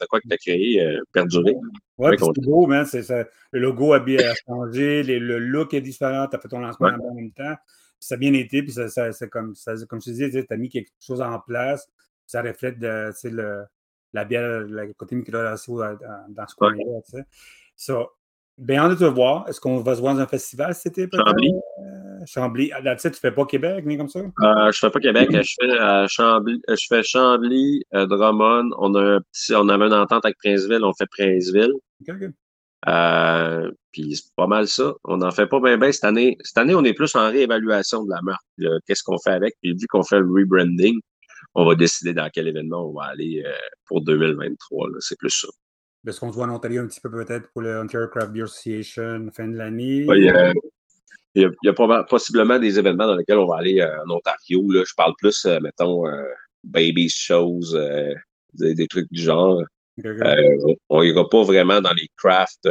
de 0.00 0.06
quoi 0.08 0.20
que 0.20 0.28
tu 0.28 0.34
as 0.34 0.38
créé, 0.38 0.80
euh, 0.80 1.00
perduré. 1.12 1.56
Oui, 1.98 2.16
c'est 2.16 2.42
beau, 2.42 2.66
man. 2.66 2.86
le 2.92 3.60
logo 3.60 3.94
a 3.94 3.98
bien 3.98 4.32
changé, 4.46 5.02
le 5.02 5.38
look 5.38 5.74
est 5.74 5.80
différent, 5.80 6.28
tu 6.28 6.36
as 6.36 6.38
fait 6.38 6.48
ton 6.48 6.60
lancement 6.60 6.88
en 6.88 7.14
même 7.14 7.32
temps. 7.32 7.56
ça 7.98 8.14
a 8.14 8.18
bien 8.18 8.32
été, 8.34 8.62
puis 8.62 8.70
ça, 8.70 8.86
comme, 9.28 9.56
ça, 9.56 9.74
comme 9.88 10.00
je 10.00 10.06
te 10.06 10.10
disais, 10.10 10.30
tu 10.30 10.54
as 10.54 10.56
mis 10.56 10.68
quelque 10.68 10.90
chose 11.00 11.20
en 11.20 11.40
place, 11.40 11.88
ça 12.26 12.42
reflète 12.42 12.78
de, 12.78 13.10
le, 13.24 13.64
la 14.12 14.24
bière, 14.24 14.60
le 14.60 14.92
côté 14.94 15.16
micro-radio 15.16 15.78
dans, 15.78 15.96
dans 16.28 16.46
ce 16.46 16.54
coin-là. 16.54 17.24
Ça, 17.76 18.06
bien 18.58 18.88
de 18.88 18.94
te 18.94 19.04
voir. 19.04 19.48
Est-ce 19.48 19.60
qu'on 19.60 19.78
va 19.78 19.94
se 19.94 20.00
voir 20.00 20.14
dans 20.14 20.20
un 20.20 20.26
festival 20.26 20.74
cet 20.74 20.98
été? 20.98 21.16
Chambly. 21.16 21.52
Euh, 21.52 22.26
Chambly. 22.26 22.70
Ah, 22.72 22.96
tu 22.96 23.06
ne 23.08 23.12
fais 23.12 23.32
pas 23.32 23.44
Québec, 23.44 23.84
ni 23.84 23.96
comme 23.96 24.08
ça? 24.08 24.20
Euh, 24.20 24.24
je 24.40 24.66
ne 24.66 24.72
fais 24.72 24.90
pas 24.90 25.00
Québec. 25.00 25.28
je 25.32 25.54
fais 25.60 25.70
euh, 25.70 26.06
Chambly, 26.08 26.60
euh, 26.68 26.76
je 26.76 26.86
fais 26.88 27.02
Chambly, 27.02 27.82
Drummond. 27.92 28.70
On, 28.78 28.94
a 28.94 29.16
un 29.16 29.20
petit, 29.20 29.54
on 29.54 29.68
avait 29.68 29.86
une 29.86 29.94
entente 29.94 30.24
avec 30.24 30.38
Princeville. 30.38 30.84
On 30.84 30.92
fait 30.92 31.06
Princeville. 31.06 31.72
OK, 32.08 32.14
OK. 32.14 32.30
puis 33.92 34.16
c'est 34.16 34.34
pas 34.36 34.46
mal 34.46 34.68
ça. 34.68 34.94
On 35.04 35.18
n'en 35.18 35.30
fait 35.30 35.46
pas 35.46 35.60
bien 35.60 35.76
bien 35.76 35.92
cette 35.92 36.04
année. 36.04 36.36
Cette 36.42 36.58
année, 36.58 36.74
on 36.74 36.84
est 36.84 36.94
plus 36.94 37.14
en 37.16 37.30
réévaluation 37.30 38.04
de 38.04 38.10
la 38.10 38.22
marque. 38.22 38.44
Qu'est-ce 38.86 39.02
qu'on 39.02 39.18
fait 39.18 39.32
avec? 39.32 39.54
Puis 39.62 39.74
vu 39.74 39.86
qu'on 39.88 40.02
fait 40.02 40.20
le 40.20 40.30
rebranding, 40.30 41.00
on 41.54 41.64
va 41.64 41.74
décider 41.74 42.14
dans 42.14 42.28
quel 42.32 42.48
événement 42.48 42.88
on 42.88 42.92
va 42.92 43.04
aller 43.04 43.44
pour 43.86 44.02
2023. 44.02 44.88
C'est 45.00 45.18
plus 45.18 45.30
ça. 45.30 45.48
Est-ce 46.06 46.20
qu'on 46.20 46.30
se 46.30 46.36
voit 46.36 46.46
en 46.46 46.54
Ontario 46.54 46.82
un 46.82 46.86
petit 46.86 47.00
peu 47.00 47.10
peut-être 47.10 47.50
pour 47.52 47.62
le 47.62 47.80
Ontario 47.80 48.08
Craft 48.08 48.32
Beer 48.32 48.42
Association 48.42 49.30
fin 49.34 49.48
de 49.48 49.56
l'année? 49.56 50.04
Oui, 50.06 50.28
il 51.34 51.50
y 51.62 51.68
a, 51.68 52.04
possiblement 52.04 52.58
des 52.58 52.78
événements 52.78 53.06
dans 53.06 53.16
lesquels 53.16 53.38
on 53.38 53.46
va 53.46 53.56
aller 53.56 53.80
euh, 53.80 54.04
en 54.04 54.10
Ontario. 54.16 54.70
Là. 54.70 54.84
Je 54.86 54.94
parle 54.96 55.14
plus, 55.18 55.44
euh, 55.46 55.58
mettons, 55.60 56.06
euh, 56.06 56.22
baby 56.62 57.08
shows, 57.08 57.60
des, 58.54 58.86
trucs 58.86 59.10
du 59.10 59.20
genre. 59.20 59.62
on 60.88 61.02
n'ira 61.02 61.28
pas 61.28 61.42
vraiment 61.42 61.80
dans 61.80 61.92
les 61.92 62.08
crafts 62.16 62.68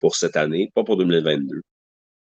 pour 0.00 0.16
cette 0.16 0.36
année, 0.36 0.70
pas 0.74 0.82
pour 0.82 0.96
2022. 0.96 1.60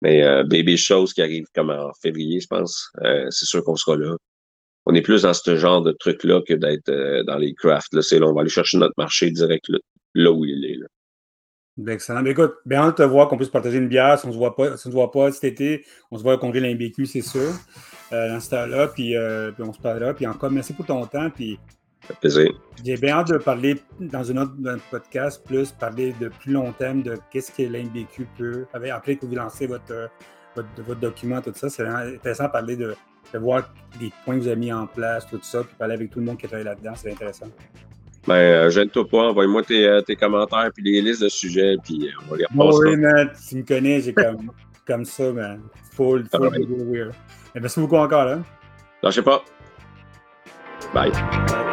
Mais 0.02 0.44
baby 0.44 0.78
shows 0.78 1.06
qui 1.06 1.22
arrivent 1.22 1.48
comme 1.56 1.70
en 1.72 1.92
février, 2.02 2.40
je 2.40 2.48
pense, 2.48 2.92
c'est 3.30 3.46
sûr 3.46 3.64
qu'on 3.64 3.76
sera 3.76 3.96
là. 3.98 4.16
On 4.86 4.94
est 4.94 5.02
plus 5.02 5.24
dans 5.24 5.34
ce 5.34 5.56
genre 5.56 5.82
de 5.82 5.92
truc-là 5.92 6.42
que 6.48 6.54
d'être 6.54 6.92
dans 7.24 7.38
les 7.38 7.54
crafts. 7.54 7.94
Là, 7.94 8.02
là, 8.12 8.28
on 8.28 8.34
va 8.34 8.42
aller 8.42 8.50
chercher 8.50 8.78
notre 8.78 8.94
marché 8.98 9.32
direct 9.32 9.68
là, 9.70 9.80
là 10.14 10.32
où 10.32 10.46
il 10.46 10.64
est. 10.66 10.76
Là. 10.76 10.88
Ben, 11.78 11.94
excellent. 11.94 12.22
Mais 12.22 12.34
ben, 12.34 12.46
écoute, 12.46 12.56
bien 12.66 12.88
de 12.88 12.94
te 12.94 13.04
voir 13.04 13.28
qu'on 13.28 13.36
puisse 13.36 13.50
partager 13.50 13.78
une 13.78 13.90
bière. 13.90 14.18
Si 14.18 14.26
on 14.26 14.30
ne 14.30 14.34
se 14.34 14.38
voit 14.38 14.56
pas, 14.56 14.78
si 14.78 14.88
on 14.88 14.92
se 14.92 14.96
voit 14.96 15.12
pas 15.12 15.32
cet 15.32 15.44
été, 15.44 15.86
on 16.10 16.18
se 16.18 16.24
voit 16.24 16.36
au 16.36 16.38
congrès 16.38 16.62
de 16.62 16.66
l'IMBQ, 16.66 17.06
c'est 17.06 17.22
sûr, 17.22 17.52
euh, 18.14 18.30
dans 18.30 18.40
ce 18.40 18.50
temps-là. 18.52 18.88
Puis, 18.88 19.16
euh, 19.18 19.52
puis, 19.52 19.64
on 19.64 19.74
se 19.74 19.80
parlera. 19.80 20.14
Puis 20.14 20.26
encore, 20.26 20.52
merci 20.52 20.72
pour 20.72 20.86
ton 20.86 21.06
temps. 21.06 21.30
Puis, 21.30 21.60
plaisir. 22.22 22.50
J'ai 22.84 22.96
bien 22.96 23.18
hâte 23.18 23.28
de 23.30 23.38
parler 23.38 23.76
dans 24.00 24.32
un 24.32 24.38
autre 24.38 24.54
podcast, 24.90 25.46
plus 25.46 25.72
parler 25.72 26.16
de 26.22 26.30
plus 26.30 26.54
long 26.54 26.72
terme 26.72 27.04
de 27.04 27.18
qu'est-ce 27.30 27.52
que 27.52 27.64
l'IMBQ 27.64 28.28
peut. 28.38 28.66
Après 28.74 29.18
que 29.18 29.26
vous 29.26 29.36
lancez 29.36 29.68
votre, 29.68 30.10
votre, 30.56 30.70
votre, 30.78 31.00
document, 31.02 31.42
tout 31.42 31.52
ça, 31.56 31.70
c'est 31.70 31.86
intéressant 31.86 32.46
de 32.46 32.52
parler 32.52 32.78
de, 32.78 32.96
de 33.34 33.40
voir 33.40 33.70
les 34.00 34.12
points 34.24 34.36
que 34.36 34.42
vous 34.42 34.48
avez 34.48 34.60
mis 34.60 34.74
en 34.74 34.88
place, 34.88 35.28
tout 35.28 35.40
ça, 35.42 35.64
puis 35.64 35.76
parler 35.78 35.96
avec 35.96 36.10
tout 36.10 36.20
le 36.20 36.26
monde 36.26 36.38
qui 36.38 36.48
travaille 36.48 36.66
là-dedans. 36.66 36.94
C'est 36.96 37.12
intéressant. 37.12 37.48
Ben, 38.28 38.34
euh, 38.34 38.70
gêne-toi 38.70 39.08
pas, 39.08 39.30
envoie-moi 39.30 39.64
tes, 39.64 39.88
euh, 39.88 40.02
tes, 40.02 40.16
commentaires 40.16 40.72
puis 40.74 40.84
les 40.84 41.02
listes 41.02 41.22
de 41.22 41.30
sujets, 41.30 41.76
puis 41.84 42.08
euh, 42.08 42.22
on 42.26 42.32
va 42.32 42.38
les 42.38 42.46
repasser. 42.46 42.80
oui, 42.84 42.98
man, 42.98 43.30
tu 43.48 43.56
me 43.58 43.64
connais, 43.64 44.02
j'ai 44.02 44.14
comme, 44.14 44.52
comme 44.88 45.06
ça, 45.06 45.32
man. 45.32 45.62
Full, 45.92 46.26
full, 46.26 46.50
ah, 46.52 46.60
weird. 46.86 47.14
merci 47.54 47.80
beaucoup 47.80 47.98
encore, 47.98 48.28
hein. 48.28 48.44
Lâchez 49.04 49.22
pas. 49.22 49.44
Bye. 50.94 51.12
Bye. 51.12 51.65